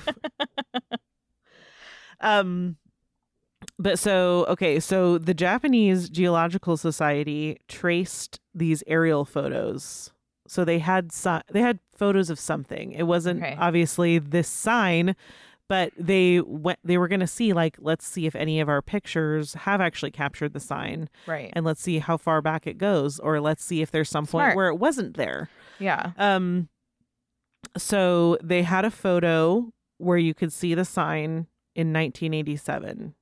um 2.20 2.76
but 3.80 3.98
so 3.98 4.46
okay 4.48 4.80
so 4.80 5.18
the 5.18 5.34
japanese 5.34 6.10
geological 6.10 6.78
society 6.78 7.58
traced 7.68 8.40
these 8.54 8.84
aerial 8.88 9.26
photos 9.26 10.12
so 10.48 10.64
they 10.66 10.80
had 10.80 11.12
si- 11.12 11.42
they 11.52 11.62
had 11.62 11.80
photos 11.96 12.30
of 12.30 12.40
something 12.40 12.92
it 12.92 13.04
wasn't 13.04 13.42
Okay. 13.42 13.56
obviously 13.60 14.20
this 14.20 14.48
sign 14.48 15.16
but 15.72 15.94
they 15.98 16.42
went 16.42 16.80
they 16.84 16.98
were 16.98 17.08
going 17.08 17.22
to 17.22 17.28
see 17.28 17.54
like 17.54 17.78
let's 17.80 18.06
see 18.06 18.26
if 18.26 18.36
any 18.36 18.60
of 18.60 18.68
our 18.68 18.82
pictures 18.82 19.54
have 19.54 19.80
actually 19.80 20.12
captured 20.12 20.52
the 20.52 20.60
sign 20.60 21.08
Right. 21.26 21.50
and 21.54 21.64
let's 21.66 21.82
see 21.82 22.00
how 22.00 22.18
far 22.18 22.42
back 22.42 22.68
it 22.68 22.78
goes 22.78 23.20
or 23.20 23.40
let's 23.40 23.64
see 23.64 23.82
if 23.82 23.90
there's 23.90 24.10
some 24.10 24.26
Smart. 24.26 24.48
point 24.50 24.56
where 24.58 24.68
it 24.68 24.76
wasn't 24.76 25.16
there 25.16 25.50
yeah. 25.80 26.12
um 26.18 26.68
so 27.78 28.38
they 28.44 28.64
had 28.64 28.84
a 28.86 28.92
photo 28.92 29.72
where 29.98 30.18
you 30.18 30.34
could 30.34 30.52
see 30.52 30.74
the 30.74 30.84
sign 30.84 31.48
in 31.76 31.94
1987. 31.94 33.14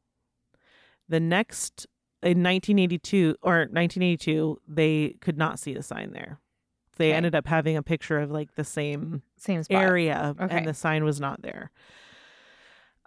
The 1.08 1.20
next 1.20 1.86
in 2.24 2.42
1982 2.44 3.36
or 3.42 3.60
1982 3.72 4.58
they 4.68 5.16
could 5.22 5.38
not 5.38 5.60
see 5.60 5.74
the 5.74 5.84
sign 5.84 6.12
there. 6.14 6.40
They 6.98 7.10
Okay. 7.10 7.18
ended 7.18 7.36
up 7.36 7.48
having 7.48 7.78
a 7.78 7.84
picture 7.84 8.20
of 8.20 8.32
like 8.32 8.56
the 8.56 8.64
same 8.64 9.22
Same 9.38 9.62
spot. 9.64 9.82
area 9.84 10.36
Okay. 10.40 10.58
and 10.58 10.68
the 10.68 10.74
sign 10.74 11.04
was 11.04 11.20
not 11.20 11.42
there. 11.42 11.72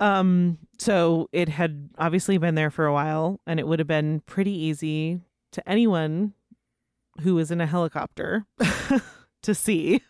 Um 0.03 0.59
so 0.79 1.29
it 1.33 1.49
had 1.49 1.91
obviously 1.97 2.37
been 2.39 2.55
there 2.57 2.71
for 2.71 2.87
a 2.87 2.93
while 2.93 3.41
and 3.47 3.61
it 3.61 3.67
would 3.69 3.79
have 3.79 3.87
been 3.89 4.21
pretty 4.27 4.51
easy 4.53 5.21
to 5.53 5.69
anyone 5.69 6.33
who 7.21 7.35
was 7.37 7.51
in 7.51 7.61
a 7.61 7.67
helicopter 7.67 8.45
to 9.43 9.55
see. 9.55 10.03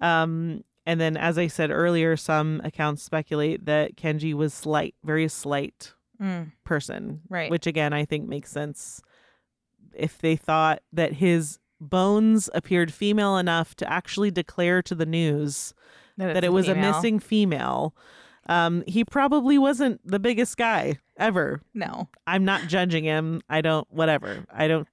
um 0.00 0.64
and 0.86 1.00
then 1.00 1.16
as 1.16 1.36
I 1.38 1.46
said 1.46 1.70
earlier 1.70 2.16
some 2.16 2.60
accounts 2.64 3.02
speculate 3.02 3.66
that 3.66 3.96
Kenji 3.96 4.34
was 4.34 4.54
slight, 4.54 4.94
very 5.04 5.28
slight 5.28 5.92
Mm, 6.20 6.52
person, 6.62 7.22
Right. 7.28 7.50
which 7.50 7.66
again 7.66 7.92
I 7.92 8.04
think 8.04 8.28
makes 8.28 8.50
sense 8.52 9.02
if 9.94 10.18
they 10.18 10.36
thought 10.36 10.80
that 10.92 11.14
his 11.14 11.58
bones 11.80 12.48
appeared 12.54 12.92
female 12.92 13.36
enough 13.38 13.74
to 13.76 13.92
actually 13.92 14.30
declare 14.30 14.82
to 14.82 14.94
the 14.94 15.04
news 15.06 15.74
that 16.16 16.36
it's 16.36 16.46
it 16.46 16.52
was 16.52 16.68
a 16.68 16.74
missing 16.76 17.18
female. 17.18 17.94
Um, 18.48 18.82
he 18.86 19.04
probably 19.04 19.56
wasn't 19.58 20.00
the 20.04 20.18
biggest 20.18 20.56
guy 20.56 20.98
ever. 21.16 21.60
No. 21.74 22.08
I'm 22.26 22.44
not 22.44 22.62
judging 22.68 23.04
him. 23.04 23.40
I 23.48 23.60
don't. 23.60 23.86
Whatever. 23.90 24.44
I 24.52 24.66
don't. 24.68 24.88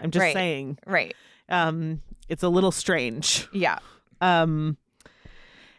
I'm 0.00 0.10
just 0.10 0.20
Right. 0.22 0.32
saying. 0.34 0.78
Right. 0.86 1.14
Um, 1.48 2.00
it's 2.28 2.42
a 2.44 2.48
little 2.48 2.70
strange. 2.72 3.48
Yeah. 3.52 3.78
Um, 4.20 4.76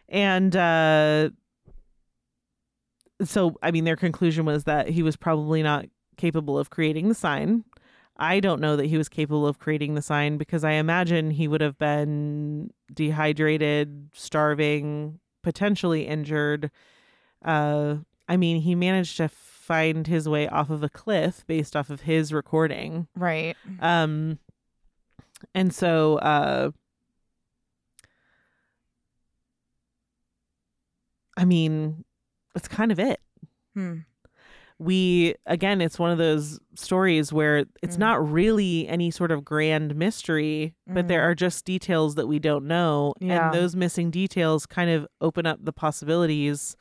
and 0.09 0.55
uh, 0.55 1.29
so 3.23 3.55
I 3.61 3.71
mean, 3.71 3.85
their 3.85 3.95
conclusion 3.95 4.45
was 4.45 4.65
that 4.65 4.89
he 4.89 5.01
was 5.03 5.15
probably 5.15 5.63
not 5.63 5.85
capable 6.17 6.57
of 6.59 6.69
creating 6.69 7.07
the 7.09 7.15
sign. 7.15 7.63
I 8.17 8.39
don't 8.39 8.61
know 8.61 8.75
that 8.77 8.85
he 8.85 8.97
was 8.97 9.09
capable 9.09 9.45
of 9.47 9.59
creating 9.59 9.95
the 9.95 10.01
sign 10.01 10.37
because 10.37 10.63
I 10.63 10.71
imagine 10.73 11.31
he 11.31 11.47
would 11.49 11.59
have 11.61 11.77
been 11.77 12.71
dehydrated, 12.93 14.09
starving, 14.13 15.19
potentially 15.45 16.07
injured. 16.07 16.71
Uh, 17.43 17.97
I 18.27 18.35
mean, 18.35 18.61
he 18.61 18.73
managed 18.73 19.15
to 19.17 19.29
find 19.29 20.07
his 20.07 20.27
way 20.27 20.47
off 20.47 20.71
of 20.71 20.81
a 20.81 20.89
cliff 20.89 21.45
based 21.45 21.75
off 21.75 21.91
of 21.91 22.01
his 22.01 22.33
recording. 22.33 23.07
Right. 23.15 23.55
Um, 23.79 24.39
and 25.53 25.71
so, 25.71 26.17
uh, 26.17 26.71
I 31.37 31.45
mean, 31.45 32.05
that's 32.55 32.67
kind 32.67 32.91
of 32.91 32.99
it. 32.99 33.21
Hmm. 33.75 33.99
We 34.77 35.33
again 35.45 35.79
it's 35.79 35.97
one 35.97 36.11
of 36.11 36.17
those 36.17 36.59
stories 36.75 37.31
where 37.31 37.65
it's 37.81 37.95
Mm. 37.95 37.99
not 37.99 38.31
really 38.31 38.87
any 38.89 39.09
sort 39.09 39.31
of 39.31 39.45
grand 39.45 39.95
mystery 39.95 40.75
but 40.85 41.07
there 41.07 41.21
Mm. 41.21 41.25
are 41.31 41.35
just 41.35 41.63
details 41.63 42.15
that 42.15 42.27
we 42.27 42.39
don't 42.39 42.65
know 42.65 43.13
Yeah. 43.21 43.45
and 43.45 43.53
those 43.53 43.73
missing 43.75 44.11
details 44.11 44.65
kind 44.65 44.89
of 44.89 45.07
open 45.21 45.45
up 45.45 45.59
the 45.63 45.71
possibilities 45.71 46.75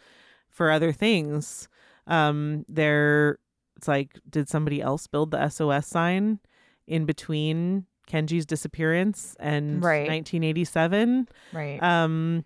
for 0.49 0.71
other 0.73 0.91
things 0.91 1.69
um 2.09 2.65
there 2.69 3.39
it's 3.77 3.87
like 3.87 4.19
did 4.29 4.49
somebody 4.49 4.81
else 4.81 5.07
build 5.07 5.31
the 5.31 5.49
SOS 5.49 5.87
sign 5.87 6.41
in 6.89 7.05
between 7.05 7.87
Kenji's 8.09 8.45
disappearance 8.45 9.37
and 9.39 9.83
Right. 9.85 10.09
1987 10.09 11.29
Right. 11.53 11.81
um 11.83 12.45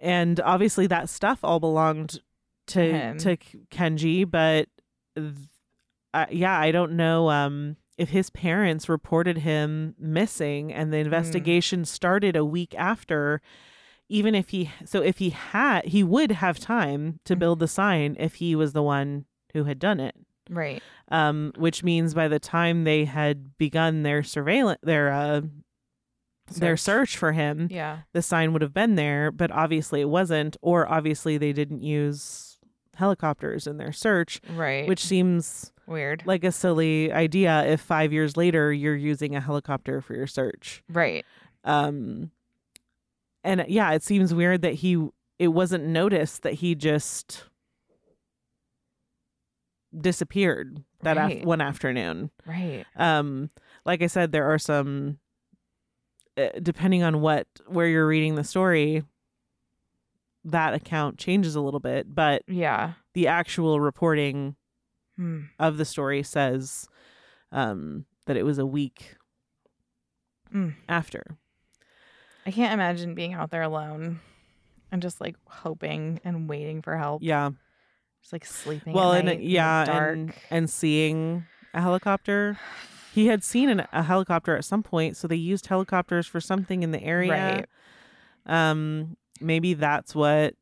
and 0.00 0.40
obviously 0.40 0.86
that 0.86 1.10
stuff 1.10 1.40
all 1.44 1.60
belonged 1.60 2.20
to 2.70 2.80
Him. 2.82 3.18
to 3.18 3.36
Kenji 3.70 4.28
but 4.30 4.68
th- 5.16 5.32
uh, 6.14 6.26
yeah 6.30 6.58
I 6.58 6.70
don't 6.72 6.92
know 6.92 7.30
um 7.30 7.76
if 7.98 8.08
his 8.10 8.30
parents 8.30 8.88
reported 8.88 9.38
him 9.38 9.94
missing 9.98 10.72
and 10.72 10.92
the 10.92 10.96
Mm. 10.96 11.04
investigation 11.04 11.84
started 11.84 12.34
a 12.36 12.44
week 12.44 12.74
after 12.78 13.40
even 14.08 14.34
if 14.34 14.48
he 14.48 14.70
so 14.84 15.02
if 15.02 15.18
he 15.18 15.30
had 15.30 15.84
he 15.86 16.02
would 16.02 16.32
have 16.32 16.58
time 16.58 17.20
to 17.24 17.36
Mhm. 17.36 17.38
build 17.38 17.58
the 17.60 17.68
sign 17.68 18.16
if 18.18 18.36
he 18.36 18.56
was 18.56 18.72
the 18.72 18.82
one 18.82 19.26
who 19.52 19.64
had 19.64 19.78
done 19.78 20.00
it 20.00 20.16
right. 20.48 20.82
um 21.12 21.52
which 21.58 21.84
means 21.84 22.12
by 22.14 22.26
the 22.26 22.40
time 22.40 22.82
they 22.84 23.04
had 23.04 23.56
begun 23.58 24.02
their 24.02 24.22
surveillance 24.24 24.80
their 24.82 25.12
uh 25.12 25.42
their 26.56 26.76
search 26.76 27.16
for 27.16 27.30
him 27.32 27.68
Yeah. 27.70 27.98
the 28.12 28.22
sign 28.22 28.52
would 28.52 28.62
have 28.62 28.74
been 28.74 28.96
there, 28.96 29.30
but 29.30 29.52
obviously 29.52 30.00
it 30.00 30.08
wasn't, 30.08 30.56
or 30.60 30.90
obviously 30.90 31.38
they 31.38 31.52
didn't 31.52 31.82
use 31.84 32.49
helicopters 33.00 33.66
in 33.66 33.76
their 33.78 33.92
search, 33.92 34.40
Right. 34.54 34.86
which 34.86 35.04
seems 35.04 35.72
weird. 35.86 36.22
like 36.26 36.44
a 36.44 36.52
silly 36.52 37.12
idea 37.12 37.64
if 37.66 37.80
five 37.80 38.12
years 38.12 38.36
later 38.36 38.72
you're 38.72 38.94
using 38.94 39.34
a 39.34 39.40
helicopter 39.40 40.00
for 40.00 40.14
your 40.14 40.28
search. 40.28 40.82
right. 40.88 41.24
Um, 41.64 42.30
and 43.42 43.64
yeah, 43.68 43.90
it 43.92 44.02
seems 44.02 44.32
weird 44.32 44.62
that 44.62 44.74
he 44.74 45.08
it 45.38 45.48
wasn't 45.48 45.84
noticed 45.86 46.42
that 46.42 46.54
he 46.54 46.74
just 46.74 47.44
disappeared 49.98 50.84
that 51.02 51.16
af- 51.18 51.44
one 51.44 51.60
afternoon 51.60 52.30
Right. 52.46 52.84
um 52.96 53.50
like 53.84 54.02
i 54.02 54.06
said 54.06 54.30
there 54.30 54.52
are 54.52 54.58
some 54.58 55.18
uh, 56.38 56.50
depending 56.62 57.02
on 57.02 57.20
what 57.20 57.48
where 57.66 57.88
you're 57.88 58.06
reading 58.06 58.36
the 58.36 58.44
story 58.44 59.02
that 60.44 60.72
account 60.74 61.18
changes 61.18 61.54
a 61.54 61.60
little 61.60 61.80
bit 61.80 62.14
but 62.14 62.42
Yeah. 62.48 62.94
the 63.14 63.26
actual 63.28 63.80
reporting 63.80 64.56
Hmm. 65.16 65.42
of 65.58 65.76
the 65.76 65.84
story 65.84 66.22
says 66.22 66.86
um 67.52 68.06
that 68.26 68.36
it 68.36 68.44
was 68.44 68.58
a 68.58 68.66
week 68.66 69.16
Mm. 70.52 70.74
after 70.88 71.22
I 72.46 72.50
can't 72.50 72.72
imagine 72.72 73.14
being 73.14 73.34
out 73.34 73.50
there 73.50 73.62
alone 73.62 74.20
and 74.90 75.00
just 75.02 75.20
like 75.20 75.36
hoping 75.46 76.20
and 76.24 76.48
waiting 76.48 76.82
for 76.82 76.96
help. 76.96 77.22
yeah 77.22 77.50
Just 78.22 78.32
like 78.32 78.44
sleeping. 78.44 78.92
well 78.94 79.12
and 79.12 79.28
the 79.28 79.36
yeah 79.40 79.84
dark. 79.84 80.14
and 80.16 80.34
and 80.50 80.70
seeing 80.70 81.44
a 81.74 81.80
helicopter 81.80 82.58
he 83.12 83.26
had 83.26 83.44
seen 83.44 83.68
an, 83.68 83.86
a 83.92 84.02
helicopter 84.02 84.56
at 84.56 84.64
some 84.64 84.82
point 84.82 85.16
so 85.16 85.28
they 85.28 85.36
used 85.36 85.66
helicopters 85.66 86.26
for 86.26 86.40
something 86.40 86.82
in 86.82 86.90
the 86.92 87.02
area 87.02 87.30
Right. 87.30 87.66
um 88.46 89.16
maybe 89.40 89.74
that's 89.74 90.14
what 90.14 90.54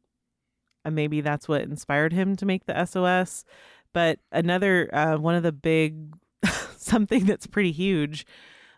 uh, 0.85 0.91
maybe 0.91 1.21
that's 1.21 1.49
what 1.49 1.63
inspired 1.63 2.13
him 2.13 2.37
to 2.37 2.47
make 2.47 2.67
the 2.67 2.85
sos 2.85 3.45
but 3.93 4.19
another 4.33 4.89
uh 4.93 5.17
one 5.17 5.35
of 5.35 5.43
the 5.43 5.53
big 5.53 6.15
something 6.77 7.25
that's 7.25 7.47
pretty 7.47 7.73
huge 7.73 8.27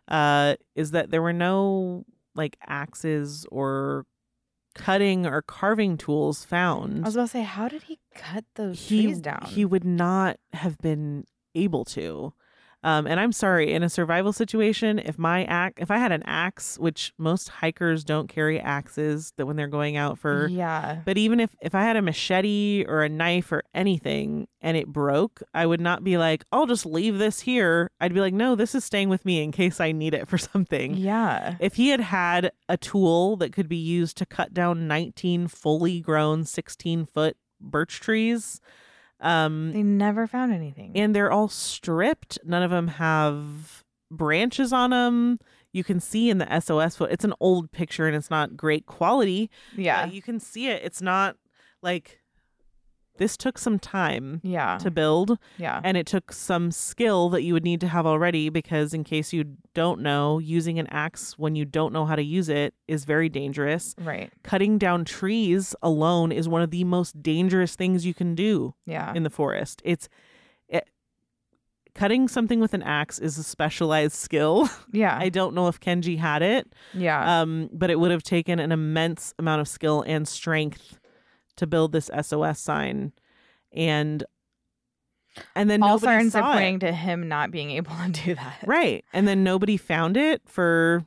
uh 0.09 0.55
is 0.75 0.91
that 0.93 1.11
there 1.11 1.23
were 1.23 1.33
no 1.33 2.05
like 2.35 2.57
axes 2.67 3.47
or 3.51 4.07
cutting 4.75 5.27
or 5.27 5.43
carving 5.43 5.97
tools 5.97 6.45
found. 6.45 7.05
I 7.05 7.09
was 7.09 7.17
about 7.17 7.25
to 7.25 7.29
say, 7.33 7.43
how 7.43 7.69
did 7.69 7.83
he 7.85 7.99
cut 8.15 8.45
those 8.55 8.81
he 8.89 9.03
trees 9.03 9.21
down? 9.21 9.47
he 9.49 9.65
would 9.65 9.85
not 9.85 10.39
have 10.53 10.79
been 10.79 11.25
able 11.57 11.85
to 11.87 12.33
um, 12.83 13.07
and 13.07 13.21
I'm 13.21 13.33
sorry, 13.33 13.73
in 13.73 13.83
a 13.83 13.91
survival 13.91 14.33
situation, 14.33 14.99
if 14.99 15.19
my 15.19 15.45
axe, 15.45 15.75
if 15.83 15.91
I 15.91 15.99
had 15.99 16.13
an 16.13 16.23
axe, 16.25 16.79
which 16.79 17.13
most 17.19 17.49
hikers 17.49 18.05
don't 18.05 18.29
carry 18.29 18.59
axes, 18.59 19.33
that 19.37 19.45
when 19.45 19.57
they're 19.57 19.69
going 19.69 19.99
out 19.99 20.19
for, 20.19 20.49
yeah. 20.49 21.01
but 21.05 21.19
even 21.19 21.41
if 21.41 21.55
if 21.61 21.75
I 21.75 21.83
had 21.83 21.97
a 21.97 22.03
machete 22.03 22.87
or 22.89 23.03
a 23.03 23.09
knife 23.09 23.53
or 23.53 23.65
anything 23.75 24.49
and 24.63 24.79
it 24.79 24.89
broke, 24.89 25.43
I 25.53 25.67
would 25.67 25.81
not 25.81 26.05
be 26.05 26.17
like, 26.17 26.45
I'll 26.53 26.67
just 26.67 26.87
leave 26.87 27.19
this 27.19 27.41
here. 27.41 27.91
I'd 28.01 28.15
be 28.15 28.21
like, 28.21 28.35
no, 28.35 28.55
this 28.55 28.75
is 28.75 28.83
staying 28.83 29.11
with 29.11 29.27
me 29.27 29.43
in 29.43 29.53
case 29.53 29.79
I 29.79 29.93
need 29.93 30.15
it 30.15 30.27
for 30.27 30.39
something. 30.39 30.95
Yeah. 30.95 31.57
If 31.61 31.75
he 31.75 31.91
had 31.91 32.01
had 32.01 32.53
a 32.69 32.79
tool 32.79 33.37
that 33.37 33.53
could 33.53 33.69
be 33.69 33.77
used 33.77 34.17
to 34.19 34.27
cut 34.27 34.55
down 34.55 34.89
19 34.89 35.49
fully 35.49 36.01
grown 36.01 36.45
16 36.45 37.05
foot 37.05 37.37
birch 37.61 38.01
trees, 38.01 38.61
um, 39.21 39.73
They 39.73 39.83
never 39.83 40.27
found 40.27 40.53
anything. 40.53 40.93
and 40.95 41.15
they're 41.15 41.31
all 41.33 41.49
stripped. 41.49 42.39
None 42.45 42.63
of 42.63 42.71
them 42.71 42.89
have 42.89 43.85
branches 44.11 44.73
on 44.73 44.91
them. 44.91 45.39
You 45.73 45.85
can 45.85 46.01
see 46.01 46.31
in 46.31 46.39
the 46.39 46.61
SOS 46.61 46.97
photo, 46.97 47.13
it's 47.13 47.25
an 47.25 47.35
old 47.41 47.71
picture 47.71 48.07
and 48.07 48.17
it's 48.17 48.31
not 48.31 48.57
great 48.57 48.87
quality. 48.87 49.51
yeah. 49.77 50.07
you 50.07 50.21
can 50.23 50.41
see 50.41 50.69
it. 50.69 50.83
It's 50.85 51.01
not 51.03 51.37
like 51.83 52.20
this 53.21 53.37
took 53.37 53.59
some 53.59 53.79
time 53.79 54.41
yeah. 54.43 54.79
to 54.79 54.91
build 54.91 55.39
yeah. 55.59 55.81
and 55.85 55.97
it 55.99 56.07
took 56.07 56.33
some 56.33 56.73
skill 56.73 57.29
that 57.29 57.43
you 57.43 57.53
would 57.53 57.63
need 57.63 57.81
to 57.83 57.87
have 57.87 58.07
already 58.07 58.49
because 58.49 58.95
in 58.95 59.05
case 59.05 59.31
you 59.33 59.45
don't 59.75 60.01
know 60.01 60.39
using 60.39 60.79
an 60.79 60.87
axe 60.89 61.39
when 61.39 61.55
you 61.55 61.67
don't 61.67 61.93
know 61.93 62.07
how 62.07 62.17
to 62.17 62.23
use 62.23 62.49
it 62.49 62.73
is 62.89 63.05
very 63.05 63.29
dangerous 63.29 63.95
right. 64.01 64.33
cutting 64.43 64.79
down 64.79 65.05
trees 65.05 65.75
alone 65.83 66.33
is 66.33 66.49
one 66.49 66.63
of 66.63 66.71
the 66.71 66.83
most 66.83 67.23
dangerous 67.23 67.77
things 67.77 68.07
you 68.07 68.15
can 68.15 68.35
do 68.35 68.75
Yeah. 68.87 69.13
in 69.15 69.23
the 69.23 69.31
forest 69.31 69.83
it's 69.85 70.09
it, 70.67 70.89
cutting 71.95 72.27
something 72.27 72.59
with 72.59 72.73
an 72.73 72.83
axe 72.83 73.19
is 73.19 73.37
a 73.37 73.43
specialized 73.43 74.15
skill 74.27 74.71
yeah. 74.93 75.19
i 75.21 75.29
don't 75.29 75.55
know 75.55 75.69
if 75.69 75.79
kenji 75.79 76.17
had 76.17 76.41
it 76.41 76.73
yeah. 76.95 77.43
um, 77.43 77.69
but 77.71 77.91
it 77.91 78.01
would 78.01 78.11
have 78.13 78.23
taken 78.23 78.59
an 78.59 78.73
immense 78.73 79.35
amount 79.39 79.61
of 79.61 79.69
skill 79.69 80.03
and 80.07 80.27
strength 80.27 81.00
to 81.61 81.67
build 81.67 81.93
this 81.93 82.11
SOS 82.23 82.59
sign, 82.59 83.13
and 83.73 84.25
and 85.55 85.71
then 85.71 85.83
All 85.83 85.99
signs 85.99 86.35
are 86.35 86.43
pointing 86.55 86.77
it. 86.77 86.81
to 86.81 86.93
him 86.93 87.29
not 87.29 87.51
being 87.51 87.71
able 87.71 87.93
to 87.93 88.11
do 88.11 88.35
that. 88.35 88.65
right, 88.67 89.05
and 89.13 89.27
then 89.29 89.45
nobody 89.45 89.77
found 89.77 90.17
it 90.17 90.43
for 90.47 91.05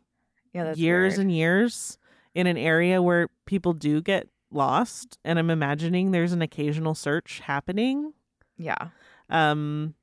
Yeah. 0.53 0.73
Years 0.75 1.13
weird. 1.17 1.19
and 1.21 1.31
years 1.35 1.97
in 2.33 2.47
an 2.47 2.57
area 2.57 3.01
where 3.01 3.27
people 3.45 3.73
do 3.73 4.01
get 4.01 4.29
lost, 4.51 5.17
and 5.25 5.37
I'm 5.39 5.49
imagining 5.49 6.11
there's 6.11 6.31
an 6.31 6.41
occasional 6.41 6.95
search 6.95 7.39
happening. 7.41 8.13
Yeah. 8.57 8.89
Um, 9.29 9.95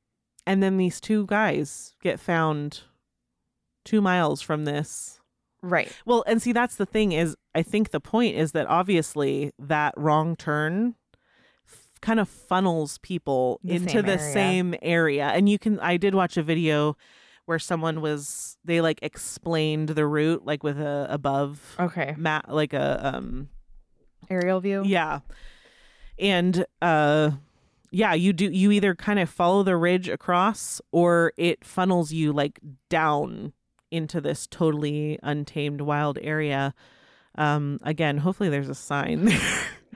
and 0.46 0.62
then 0.62 0.76
these 0.76 1.00
two 1.00 1.24
guys 1.26 1.94
get 2.02 2.18
found 2.20 2.80
two 3.84 4.00
miles 4.00 4.42
from 4.42 4.64
this 4.64 5.19
Right. 5.62 5.92
Well, 6.06 6.24
and 6.26 6.40
see, 6.40 6.52
that's 6.52 6.76
the 6.76 6.86
thing 6.86 7.12
is, 7.12 7.36
I 7.54 7.62
think 7.62 7.90
the 7.90 8.00
point 8.00 8.36
is 8.36 8.52
that 8.52 8.66
obviously 8.66 9.52
that 9.58 9.92
wrong 9.96 10.36
turn 10.36 10.94
f- 11.68 11.88
kind 12.00 12.18
of 12.20 12.28
funnels 12.28 12.98
people 12.98 13.60
The 13.62 13.74
into 13.74 13.90
same 13.94 14.04
the 14.06 14.12
area. 14.12 14.32
same 14.32 14.74
area. 14.82 15.26
And 15.28 15.48
you 15.48 15.58
can, 15.58 15.78
I 15.80 15.96
did 15.96 16.14
watch 16.14 16.36
a 16.36 16.42
video 16.42 16.96
where 17.44 17.58
someone 17.58 18.00
was, 18.00 18.56
they 18.64 18.80
like 18.80 19.00
explained 19.02 19.90
the 19.90 20.06
route, 20.06 20.46
like 20.46 20.62
with 20.62 20.78
a 20.80 21.06
above 21.10 21.76
Okay. 21.78 22.14
map, 22.16 22.46
like 22.48 22.72
a, 22.72 23.14
um, 23.16 23.48
Aerial 24.30 24.60
view. 24.60 24.82
yeah. 24.86 25.20
And, 26.18 26.64
uh, 26.80 27.30
yeah, 27.90 28.14
you 28.14 28.32
do, 28.32 28.44
you 28.50 28.70
either 28.70 28.94
kind 28.94 29.18
of 29.18 29.28
follow 29.28 29.62
the 29.64 29.76
ridge 29.76 30.08
across 30.08 30.80
or 30.92 31.32
it 31.36 31.64
funnels 31.64 32.12
you 32.12 32.32
like 32.32 32.60
down 32.88 33.52
into 33.90 34.20
this 34.20 34.46
totally 34.46 35.18
untamed 35.22 35.80
wild 35.80 36.18
area. 36.22 36.74
Um, 37.36 37.78
again, 37.82 38.18
hopefully 38.18 38.48
there's 38.48 38.68
a 38.68 38.74
sign 38.74 39.24
there. 39.26 39.40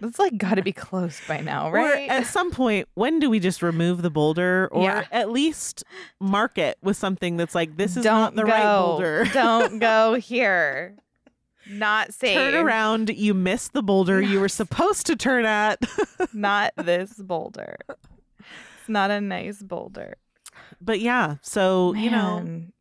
That's 0.01 0.19
like 0.19 0.37
got 0.37 0.55
to 0.55 0.63
be 0.63 0.73
close 0.73 1.21
by 1.29 1.41
now, 1.41 1.71
right? 1.71 2.09
Or 2.09 2.13
at 2.13 2.27
some 2.27 2.51
point, 2.51 2.89
when 2.95 3.21
do 3.21 3.31
we 3.31 3.39
just 3.39 3.63
remove 3.63 4.03
the 4.03 4.11
boulder 4.11 4.69
or 4.73 4.83
Yeah. 4.85 5.05
at 5.13 5.31
least 5.31 5.85
mark 6.21 6.59
it 6.59 6.79
with 6.83 6.97
something 6.97 7.37
that's 7.37 7.55
like, 7.55 7.77
this 7.77 7.97
is 7.97 8.03
Don't 8.05 8.21
not 8.21 8.35
the 8.35 8.43
go. 8.43 8.49
right 8.49 8.81
boulder? 8.81 9.25
Don't 9.33 9.79
go 9.79 10.15
here. 10.15 10.97
Not 11.71 12.13
safe. 12.13 12.35
Turn 12.37 12.55
around. 12.55 13.09
You 13.11 13.33
missed 13.35 13.73
the 13.73 13.83
boulder 13.83 14.21
you 14.21 14.39
were 14.41 14.49
supposed 14.51 15.07
to 15.07 15.17
turn 15.17 15.45
at. 15.47 15.79
Not 16.35 16.73
this 16.77 17.15
boulder. 17.15 17.77
It's 17.89 18.89
not 18.89 19.11
a 19.11 19.19
nice 19.19 19.63
boulder. 19.63 20.17
but 20.83 21.01
yeah, 21.01 21.37
so, 21.41 21.95
you 21.95 22.11
know, 22.11 22.41
Man, 22.41 22.73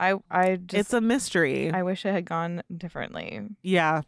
I 0.00 0.14
I 0.30 0.56
just 0.56 0.74
it's 0.80 0.92
a 0.92 1.00
mystery. 1.00 1.70
I 1.72 1.82
wish 1.82 2.04
it 2.06 2.12
had 2.12 2.24
gone 2.24 2.62
differently. 2.76 3.40
yeah. 3.62 4.02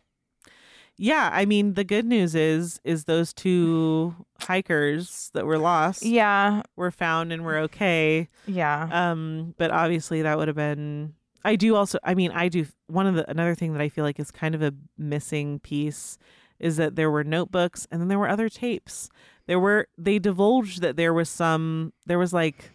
yeah, 0.96 1.30
I 1.32 1.44
mean 1.46 1.74
the 1.74 1.84
good 1.84 2.04
news 2.04 2.34
is 2.34 2.80
is 2.84 3.04
those 3.04 3.32
two 3.32 4.14
hikers 4.40 5.30
that 5.34 5.46
were 5.46 5.58
lost 5.58 6.02
Yeah. 6.04 6.62
were 6.76 6.90
found 6.90 7.32
and 7.32 7.44
were 7.44 7.58
okay. 7.58 8.28
Yeah. 8.46 8.88
Um, 8.92 9.54
but 9.58 9.70
obviously 9.70 10.22
that 10.22 10.36
would 10.38 10.48
have 10.48 10.56
been. 10.56 11.14
I 11.42 11.56
do 11.56 11.74
also. 11.74 11.98
I 12.04 12.14
mean, 12.14 12.32
I 12.32 12.48
do. 12.48 12.66
One 12.86 13.06
of 13.06 13.14
the 13.14 13.28
another 13.30 13.54
thing 13.54 13.72
that 13.72 13.80
I 13.80 13.88
feel 13.88 14.04
like 14.04 14.20
is 14.20 14.30
kind 14.30 14.54
of 14.54 14.60
a 14.62 14.74
missing 14.98 15.58
piece 15.60 16.18
is 16.58 16.76
that 16.76 16.96
there 16.96 17.10
were 17.10 17.24
notebooks 17.24 17.86
and 17.90 17.98
then 18.00 18.08
there 18.08 18.18
were 18.18 18.28
other 18.28 18.50
tapes. 18.50 19.08
There 19.46 19.58
were 19.58 19.88
they 19.96 20.18
divulged 20.18 20.82
that 20.82 20.96
there 20.96 21.14
was 21.14 21.30
some. 21.30 21.94
There 22.04 22.18
was 22.18 22.34
like 22.34 22.70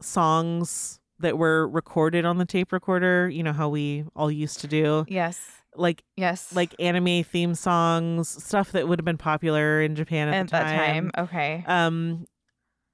songs 0.00 1.00
that 1.20 1.36
were 1.38 1.68
recorded 1.68 2.24
on 2.24 2.38
the 2.38 2.44
tape 2.44 2.72
recorder. 2.72 3.28
You 3.28 3.42
know 3.42 3.52
how 3.52 3.68
we 3.68 4.04
all 4.14 4.30
used 4.30 4.60
to 4.60 4.66
do, 4.66 5.04
yes. 5.08 5.40
like 5.76 6.02
Yes. 6.16 6.54
like 6.54 6.74
anime 6.78 7.24
theme 7.24 7.54
songs, 7.54 8.28
stuff 8.42 8.72
that 8.72 8.88
would 8.88 8.98
have 8.98 9.04
been 9.04 9.18
popular 9.18 9.80
in 9.82 9.94
Japan 9.96 10.28
at, 10.28 10.34
at 10.34 10.46
the 10.46 10.50
that 10.52 10.76
time. 10.76 11.10
Okay. 11.18 11.64
um 11.66 12.24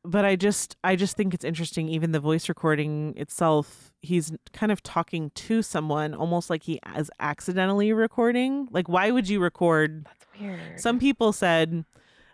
but 0.06 0.22
i 0.22 0.36
just 0.36 0.76
i 0.84 0.94
just 0.94 1.16
think 1.16 1.32
it's 1.32 1.46
interesting 1.46 1.88
even 1.88 2.12
the 2.12 2.20
voice 2.20 2.46
recording 2.50 3.14
itself 3.16 3.90
he's 4.02 4.34
kind 4.52 4.70
of 4.70 4.82
talking 4.82 5.30
to 5.34 5.62
someone 5.62 6.12
almost 6.12 6.50
like 6.50 6.62
he 6.64 6.78
is 6.94 7.10
accidentally 7.20 7.90
recording 7.90 8.68
like 8.70 8.86
why 8.86 9.10
would 9.10 9.26
you 9.30 9.40
record 9.40 10.04
That's 10.04 10.26
weird. 10.38 10.78
some 10.78 10.98
people 10.98 11.32
said 11.32 11.86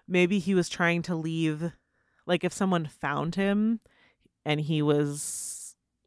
maybe 0.08 0.40
he 0.40 0.52
was 0.52 0.68
trying 0.68 1.02
to 1.02 1.14
leave 1.14 1.70
like 2.26 2.42
if 2.42 2.52
someone 2.52 2.86
found 2.86 3.36
him 3.36 3.78
and 4.44 4.60
he 4.62 4.82
was 4.82 5.59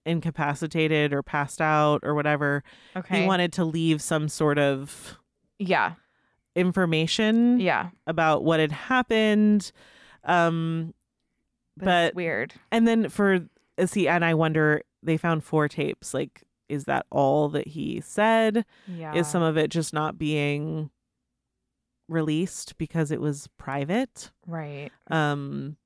incapacitated 0.06 1.14
or 1.14 1.24
passed 1.24 1.62
out 1.62 2.02
or 2.04 2.14
whatever 2.14 2.64
okay. 2.96 3.22
he 3.22 3.28
wanted 3.28 3.54
to 3.54 3.64
leave 3.64 4.02
some 4.02 4.28
sort 4.28 4.58
of 4.60 5.18
yeah. 5.60 5.94
information 6.56 7.60
Yeah. 7.60 7.90
about 8.06 8.44
what 8.44 8.60
had 8.60 8.72
happened 8.72 9.72
um 10.24 10.94
But, 11.78 11.86
But- 11.86 12.16
weird. 12.16 12.54
And 12.72 12.88
then 12.88 13.10
for 13.10 13.48
see, 13.86 14.08
and 14.08 14.24
I 14.24 14.34
wonder 14.36 14.82
they 15.02 15.18
found 15.18 15.44
four 15.44 15.68
tapes. 15.68 16.14
Like, 16.14 16.44
is 16.70 16.84
that 16.86 17.06
all 17.10 17.50
that 17.50 17.68
he 17.70 18.02
said? 18.02 18.66
Yeah. 18.88 19.16
Is 19.16 19.28
some 19.28 19.42
of 19.42 19.58
it 19.58 19.70
just 19.72 19.94
not 19.94 20.18
being 20.18 20.92
released 22.08 22.78
because 22.78 23.12
it 23.12 23.22
was 23.22 23.48
private? 23.58 24.32
right. 24.46 24.92
Um, 25.10 25.78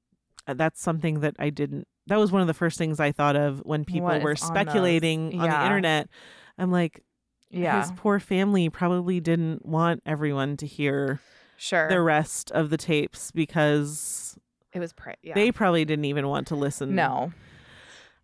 that's 0.48 0.82
something 0.82 1.20
that 1.22 1.36
I 1.40 1.50
didn't. 1.50 1.88
That 2.08 2.18
was 2.20 2.32
one 2.32 2.42
of 2.42 2.48
the 2.48 2.54
first 2.54 2.78
things 2.78 3.00
I 3.00 3.12
thought 3.12 3.36
of 3.36 3.60
when 3.66 3.86
people 3.86 4.08
What 4.08 4.22
were 4.22 4.32
is 4.34 4.42
on 4.42 4.48
speculating 4.50 5.30
those? 5.32 5.42
on 5.42 5.50
the 5.50 5.64
internet. 5.66 6.10
I'm 6.58 6.72
like, 6.72 7.04
Yeah. 7.52 7.82
his 7.82 7.92
poor 7.96 8.20
family 8.20 8.70
probably 8.70 9.20
didn't 9.20 9.66
want 9.66 10.02
everyone 10.06 10.58
to 10.58 10.66
hear 10.66 11.20
sure. 11.58 11.88
the 11.90 12.02
rest 12.02 12.52
of 12.52 12.70
the 12.70 12.78
tapes 12.78 13.32
because 13.32 14.38
it 14.74 14.80
was 14.80 14.94
pri- 14.94 15.16
yeah. 15.24 15.34
they 15.34 15.52
probably 15.52 15.86
didn't 15.86 16.06
even 16.06 16.28
want 16.28 16.48
to 16.48 16.56
listen. 16.56 16.96
no. 16.96 17.32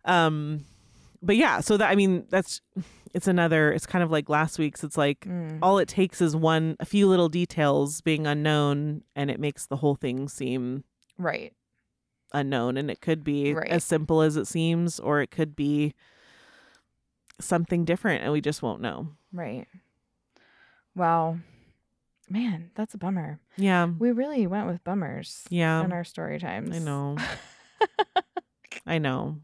um 0.04 0.64
but 1.22 1.36
yeah 1.36 1.60
so 1.60 1.76
that 1.78 1.90
i 1.90 1.94
mean 1.94 2.26
that's 2.28 2.60
it's 3.14 3.26
another 3.26 3.72
it's 3.72 3.86
kind 3.86 4.02
of 4.04 4.10
like 4.10 4.28
last 4.28 4.58
week's 4.58 4.84
it's 4.84 4.98
like 4.98 5.20
Mm. 5.20 5.58
all 5.62 5.78
it 5.78 5.88
takes 5.88 6.20
is 6.20 6.36
one 6.36 6.76
a 6.80 6.84
few 6.84 7.08
little 7.08 7.28
details 7.30 8.02
being 8.02 8.26
unknown 8.26 9.02
and 9.16 9.30
it 9.30 9.40
makes 9.40 9.66
the 9.66 9.76
whole 9.76 9.94
thing 9.94 10.28
seem 10.28 10.84
Right. 11.16 11.52
Unknown 12.34 12.76
and 12.76 12.90
it 12.90 13.00
could 13.00 13.24
be 13.24 13.54
Right. 13.54 13.70
as 13.70 13.84
simple 13.84 14.20
as 14.20 14.36
it 14.36 14.46
seems 14.46 14.98
or 15.00 15.20
it 15.22 15.30
could 15.30 15.54
be 15.56 15.94
something 17.40 17.84
different 17.84 18.22
and 18.22 18.32
we 18.32 18.40
just 18.40 18.62
won't 18.62 18.80
know 18.80 19.08
Right. 19.32 19.66
Wow. 20.94 21.38
Man, 22.30 22.70
that's 22.74 22.94
a 22.94 22.98
bummer. 22.98 23.40
yeah 23.56 23.86
We 23.86 24.10
really 24.12 24.46
went 24.46 24.66
with 24.66 24.82
bummers 24.84 25.44
yeah 25.50 25.84
in 25.84 25.92
our 25.92 26.04
story 26.04 26.38
times. 26.38 26.74
i 26.74 26.78
know 26.78 27.16
i 28.86 28.98
know 28.98 29.38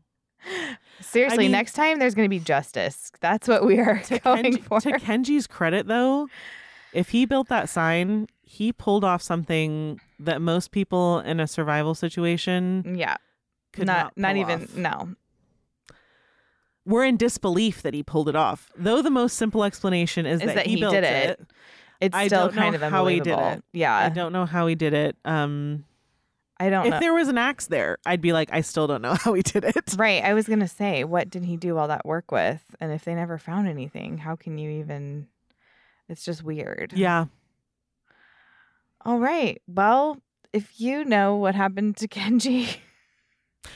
Seriously, 1.01 1.39
mean- 1.45 1.53
next 1.53 1.73
time 1.75 1.99
there's 1.99 2.15
going 2.15 2.27
to 2.27 2.31
be 2.31 2.39
justice. 2.41 3.11
That's 3.21 3.47
what 3.49 3.65
we 3.67 3.79
are 3.79 3.99
to, 4.05 4.19
going 4.25 4.45
Kenji- 4.55 4.63
for. 4.63 4.81
to 4.81 4.93
kenji's 4.93 5.47
credit 5.47 5.87
though 5.87 6.29
if 6.93 7.11
he 7.11 7.25
built 7.27 7.49
that 7.49 7.69
sign 7.69 8.27
he 8.43 8.73
pulled 8.73 9.05
off 9.05 9.23
something 9.23 10.01
that 10.25 10.41
most 10.41 10.71
people 10.71 11.21
in 11.21 11.41
a 11.41 11.47
survival 11.47 11.95
situation 11.95 12.97
yeah. 12.99 13.17
could 13.73 13.87
not 13.87 14.17
not, 14.17 14.35
not, 14.35 14.37
even 14.37 14.63
off. 14.65 14.77
no. 14.77 15.15
we're 16.85 17.05
in 17.05 17.17
disbelief 17.17 17.83
that 17.83 17.95
he 17.95 18.03
pulled 18.03 18.29
it 18.29 18.37
off 18.37 18.71
though 18.77 19.03
the 19.03 19.11
most 19.11 19.37
simple 19.37 19.65
explanation 19.65 20.27
is, 20.27 20.41
Is 20.41 20.47
that, 20.47 20.55
that 20.57 20.67
he, 20.67 20.75
he 20.75 20.81
built 20.81 20.95
did 20.95 21.05
it, 21.05 21.31
it. 21.31 21.47
It's 22.01 22.17
I 22.17 22.29
still 22.29 22.47
don't 22.47 22.55
know 22.57 22.63
kind 22.63 22.75
of 22.77 22.83
how 22.83 23.07
he 23.07 23.21
did 23.21 23.39
it. 23.39 23.65
Yeah. 23.73 23.95
i 23.95 24.09
don't 24.09 24.33
know 24.33 24.47
how 24.47 24.67
he 24.67 24.75
did 24.75 24.95
it 24.95 25.17
um 25.25 25.85
I 26.59 26.69
don't 26.69 26.85
if 26.87 26.91
know. 26.91 27.01
there 27.01 27.15
was 27.15 27.29
an 27.29 27.39
axe 27.39 27.67
there 27.67 27.97
i'd 28.05 28.21
be 28.21 28.33
like 28.35 28.51
i 28.53 28.61
still 28.61 28.87
don't 28.87 29.01
know 29.01 29.15
how 29.21 29.33
he 29.33 29.43
did 29.43 29.65
it 29.65 29.95
Right. 29.97 30.23
I 30.23 30.35
was 30.35 30.47
going 30.47 30.61
to 30.61 30.69
say, 30.69 31.05
what 31.05 31.29
did 31.31 31.45
he 31.45 31.57
do 31.57 31.77
all 31.77 31.89
that 31.89 32.07
work 32.07 32.31
with? 32.31 32.63
And 32.81 32.93
if 32.93 33.05
they 33.05 33.15
never 33.15 33.39
found 33.39 33.67
anything, 33.69 34.19
how 34.19 34.37
can 34.37 34.57
you 34.57 34.71
even? 34.71 35.27
It's 36.09 36.25
just 36.25 36.43
weird. 36.45 36.93
yeah 36.95 37.27
All 39.05 39.19
right. 39.19 39.61
Well, 39.67 40.19
if 40.53 40.81
you 40.81 41.05
know 41.05 41.37
what 41.37 41.55
happened 41.55 41.97
to 41.99 42.09
Kenji, 42.09 42.77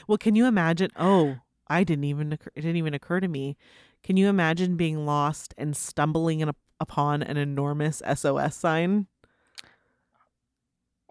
well 0.08 0.18
can 0.18 0.34
you 0.34 0.46
imagine 0.46 0.90
oh 0.96 1.36
i 1.68 1.84
didn't 1.84 2.04
even 2.04 2.32
occur, 2.32 2.50
it 2.54 2.62
didn't 2.62 2.76
even 2.76 2.94
occur 2.94 3.20
to 3.20 3.28
me 3.28 3.54
can 4.02 4.16
you 4.16 4.28
imagine 4.28 4.76
being 4.76 5.04
lost 5.04 5.54
and 5.58 5.76
stumbling 5.76 6.40
in 6.40 6.48
a, 6.48 6.54
upon 6.80 7.22
an 7.22 7.36
enormous 7.36 8.02
sos 8.14 8.56
sign 8.56 9.06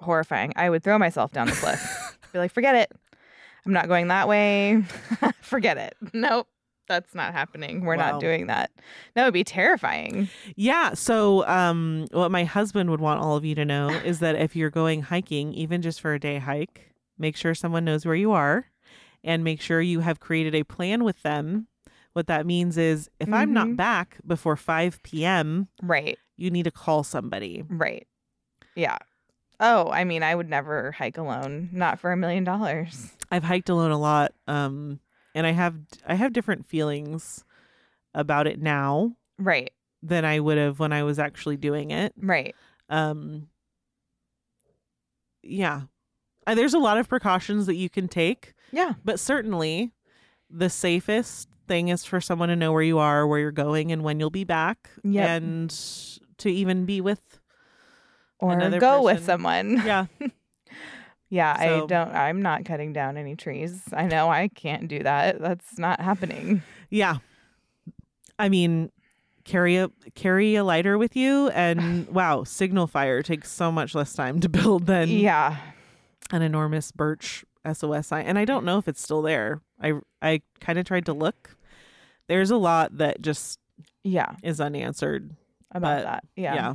horrifying. 0.04 0.54
I 0.56 0.70
would 0.70 0.84
throw 0.84 0.98
myself 1.00 1.32
down 1.32 1.48
the 1.48 1.54
cliff. 1.54 2.18
Be 2.34 2.40
like, 2.40 2.54
forget 2.54 2.76
it. 2.76 2.92
I'm 3.66 3.74
not 3.74 3.88
going 3.88 4.10
that 4.10 4.28
way. 4.28 4.84
forget 5.42 5.78
it. 5.78 5.96
Nope. 6.14 6.48
That's 6.88 7.16
not 7.16 7.34
happening. 7.34 7.82
We're 7.86 7.96
Wow. 7.98 8.12
not 8.12 8.22
doing 8.22 8.48
that. 8.48 8.72
That 9.16 9.26
would 9.26 9.34
be 9.34 9.44
terrifying. 9.44 10.28
Yeah. 10.56 10.94
So, 10.94 11.48
um, 11.48 12.08
what 12.12 12.30
my 12.32 12.44
husband 12.44 12.90
would 12.90 13.00
want 13.02 13.22
all 13.22 13.38
of 13.38 13.46
you 13.46 13.56
to 13.56 13.66
know 13.66 13.90
is 14.06 14.20
that 14.20 14.36
if 14.36 14.56
you're 14.56 14.70
going 14.70 15.04
hiking, 15.04 15.54
even 15.54 15.82
just 15.82 16.02
for 16.02 16.14
a 16.14 16.20
day 16.20 16.40
hike, 16.40 16.92
make 17.18 17.36
sure 17.38 17.54
someone 17.56 17.86
knows 17.86 18.06
where 18.06 18.16
you 18.16 18.32
are 18.34 18.66
and 19.24 19.44
make 19.44 19.62
sure 19.62 19.80
you 19.82 20.02
have 20.02 20.20
created 20.20 20.54
a 20.56 20.64
plan 20.64 21.04
with 21.04 21.22
them. 21.24 21.68
What 22.12 22.28
that 22.28 22.46
means 22.46 22.78
is 22.78 23.10
if 23.20 23.32
I'm 23.32 23.54
not 23.54 23.68
Mhm. 23.70 23.76
back 23.78 24.18
before 24.28 24.56
5 24.56 25.02
p.m., 25.04 25.70
Right. 25.82 26.18
you 26.38 26.52
need 26.52 26.64
to 26.64 26.72
call 26.72 27.04
somebody. 27.04 27.64
Right. 27.68 28.06
Yeah. 28.76 28.98
Oh, 29.60 29.90
I 29.90 30.04
mean, 30.04 30.22
I 30.24 30.36
would 30.36 30.50
never 30.50 30.92
hike 30.92 31.18
alone. 31.18 31.70
Not 31.72 32.00
for 32.00 32.12
a 32.12 32.18
million 32.18 32.44
dollars. 32.44 33.14
I've 33.32 33.44
hiked 33.46 33.70
alone 33.70 33.92
a 33.92 33.98
lot. 33.98 34.34
Um, 34.48 35.00
and 35.36 35.46
I 35.48 35.52
have 35.52 35.76
I 36.08 36.16
have 36.16 36.34
different 36.34 36.66
feelings 36.66 37.44
about 38.14 38.48
it 38.48 38.62
now 38.62 39.16
Right. 39.40 39.72
than 40.02 40.26
I 40.26 40.40
would 40.40 40.58
have 40.58 40.80
when 40.80 40.94
I 40.94 41.04
was 41.04 41.18
actually 41.20 41.58
doing 41.58 41.92
it. 41.92 42.14
Right. 42.18 42.56
um 42.90 43.48
yeah 45.42 45.82
Uh, 46.48 46.56
there's 46.56 46.74
a 46.74 46.80
lot 46.80 46.98
of 46.98 47.08
precautions 47.08 47.66
that 47.66 47.76
you 47.76 47.90
can 47.90 48.08
take 48.08 48.54
Yeah. 48.72 48.94
but 49.04 49.20
certainly 49.20 49.92
the 50.50 50.70
safest 50.70 51.50
thing 51.68 51.88
is 51.88 52.04
for 52.06 52.20
someone 52.22 52.50
to 52.50 52.56
know 52.56 52.72
where 52.72 52.82
you 52.84 53.00
are 53.00 53.26
where 53.26 53.40
you're 53.40 53.52
going 53.52 53.92
and 53.92 54.04
when 54.04 54.20
you'll 54.20 54.30
be 54.30 54.44
back 54.44 54.90
Yep. 55.04 55.30
and 55.30 55.70
to 56.38 56.50
even 56.50 56.86
be 56.86 57.02
with 57.02 57.40
Or 58.40 58.58
go 58.80 59.04
with 59.04 59.24
someone. 59.24 59.82
yeah 59.86 60.06
Yeah, 61.34 61.58
So- 61.58 61.84
I 61.84 61.88
don't 61.88 62.12
I'm 62.14 62.42
not 62.42 62.64
cutting 62.64 62.94
down 62.94 63.18
any 63.18 63.36
trees. 63.36 63.82
I 63.92 64.06
know 64.06 64.30
I 64.30 64.50
can't 64.50 64.88
do 64.88 65.00
that. 65.04 65.40
That's 65.42 65.78
not 65.80 66.00
happening. 66.00 66.62
yeah 66.90 67.18
i 68.40 68.50
mean 68.50 68.92
carry 69.46 69.78
a 69.78 69.90
carry 70.16 70.56
a 70.56 70.64
lighter 70.64 70.98
with 70.98 71.16
you 71.16 71.50
and 71.50 72.08
wow 72.20 72.44
signal 72.44 72.88
fire 72.88 73.22
takes 73.22 73.52
so 73.52 73.72
much 73.72 73.94
less 73.96 74.14
time 74.14 74.40
to 74.40 74.50
build 74.58 74.86
than 74.88 75.08
yeah. 75.10 75.58
an 76.32 76.42
enormous 76.42 76.92
birch 76.92 77.44
SOS 77.72 78.08
sign, 78.08 78.26
and 78.26 78.38
I 78.38 78.44
don't 78.46 78.66
know 78.66 78.78
if 78.78 78.88
it's 78.90 79.02
still 79.02 79.22
there. 79.22 79.62
I 79.82 79.94
I 80.22 80.42
kind 80.60 80.78
of 80.78 80.86
tried 80.86 81.06
to 81.06 81.14
look. 81.14 81.56
There's 82.28 82.52
a 82.52 82.58
lot 82.58 82.98
that 82.98 83.22
just 83.22 83.58
Yeah. 84.04 84.36
is 84.44 84.60
unanswered. 84.60 85.36
About 85.72 86.04
that. 86.04 86.24
Yeah. 86.36 86.56
yeah. 86.56 86.74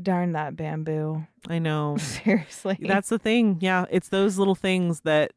Darn 0.00 0.32
that 0.32 0.56
bamboo. 0.56 1.26
I 1.48 1.58
know. 1.58 1.96
Seriously. 1.98 2.78
That's 2.80 3.08
the 3.08 3.18
thing. 3.18 3.58
Yeah, 3.60 3.86
it's 3.90 4.08
those 4.08 4.38
little 4.38 4.54
things 4.54 5.00
that 5.00 5.32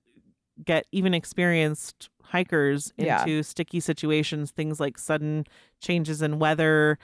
get 0.64 0.86
even 0.91 1.14
experienced 1.14 2.09
hikers 2.24 2.93
Yeah. 2.97 3.22
into 3.22 3.43
sticky 3.43 3.80
situations. 3.80 4.51
Things 4.51 4.80
like 4.80 4.97
sudden 4.97 5.45
changes 5.82 6.22
in 6.22 6.39
weather, 6.39 6.97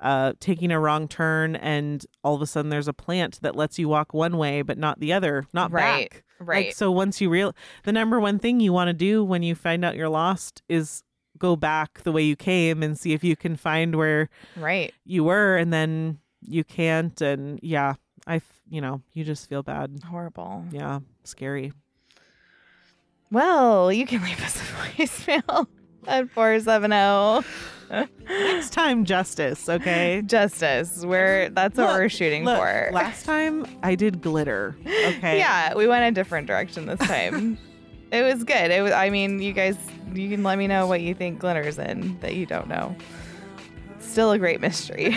uh, 0.00 0.32
taking 0.40 0.70
a 0.70 0.80
wrong 0.80 1.08
turn, 1.08 1.56
and 1.56 2.04
all 2.24 2.34
of 2.34 2.42
a 2.42 2.46
sudden 2.46 2.70
there's 2.70 2.88
a 2.88 2.92
plant 2.92 3.40
that 3.42 3.56
lets 3.56 3.78
you 3.78 3.88
walk 3.88 4.14
one 4.14 4.36
way 4.38 4.62
but 4.62 4.78
not 4.78 5.00
the 5.00 5.12
other, 5.12 5.46
not 5.52 5.70
Right. 5.72 6.10
back. 6.10 6.24
right. 6.38 6.66
Like 6.66 6.74
so 6.74 6.90
once 6.90 7.20
you 7.20 7.28
real 7.28 7.54
the 7.84 7.92
number 7.92 8.18
one 8.20 8.38
thing 8.38 8.60
you 8.60 8.72
want 8.72 8.88
to 8.88 8.94
do 8.94 9.22
when 9.24 9.42
you 9.42 9.54
find 9.54 9.84
out 9.84 9.96
you're 9.96 10.08
lost 10.08 10.62
is 10.68 11.02
go 11.38 11.56
back 11.56 12.02
the 12.02 12.12
way 12.12 12.22
you 12.22 12.36
came 12.36 12.82
and 12.82 12.98
see 12.98 13.12
if 13.12 13.22
you 13.24 13.34
can 13.36 13.56
find 13.56 13.94
where 13.94 14.28
right. 14.56 14.92
you 15.04 15.24
were 15.24 15.56
and 15.56 15.72
then 15.72 16.18
you 16.42 16.64
can't 16.64 17.20
and 17.20 17.58
yeah 17.62 17.94
i 18.26 18.36
f- 18.36 18.60
you 18.68 18.80
know 18.80 19.00
you 19.12 19.24
just 19.24 19.48
feel 19.48 19.62
bad 19.62 20.00
Horrible. 20.08 20.64
yeah 20.70 21.00
scary 21.24 21.72
Well, 23.30 23.92
you 23.92 24.06
can 24.06 24.22
leave 24.24 24.42
us 24.42 24.56
a 24.60 24.64
voicemail 24.98 25.66
at 26.06 26.30
470 26.30 27.46
next 28.28 28.70
time 28.72 29.04
justice 29.04 29.68
okay 29.68 30.22
Justice. 30.24 31.04
We're 31.04 31.48
that's 31.50 31.76
what 31.76 31.88
Look, 31.88 31.96
we're 31.98 32.08
shooting 32.08 32.44
look, 32.44 32.56
for. 32.58 32.88
last 32.92 33.24
time 33.26 33.66
i 33.82 33.94
did 33.94 34.22
glitter 34.22 34.76
okay 34.86 35.38
Yeah, 35.44 35.74
we 35.74 35.86
went 35.86 36.04
a 36.04 36.10
different 36.12 36.46
direction 36.46 36.86
this 36.86 37.00
time. 37.00 37.58
it 38.12 38.22
was 38.22 38.42
good. 38.44 38.70
It 38.70 38.82
was 38.82 38.92
I 38.92 39.10
mean, 39.10 39.40
you 39.40 39.52
guys 39.52 39.76
you 40.14 40.28
can 40.28 40.42
let 40.42 40.58
me 40.58 40.66
know 40.66 40.86
what 40.86 41.00
you 41.00 41.14
think 41.14 41.38
glitters 41.38 41.78
in 41.78 42.18
that 42.20 42.34
you 42.34 42.46
don't 42.46 42.66
know. 42.68 42.96
Still 44.00 44.32
a 44.32 44.38
great 44.38 44.60
mystery. 44.60 45.16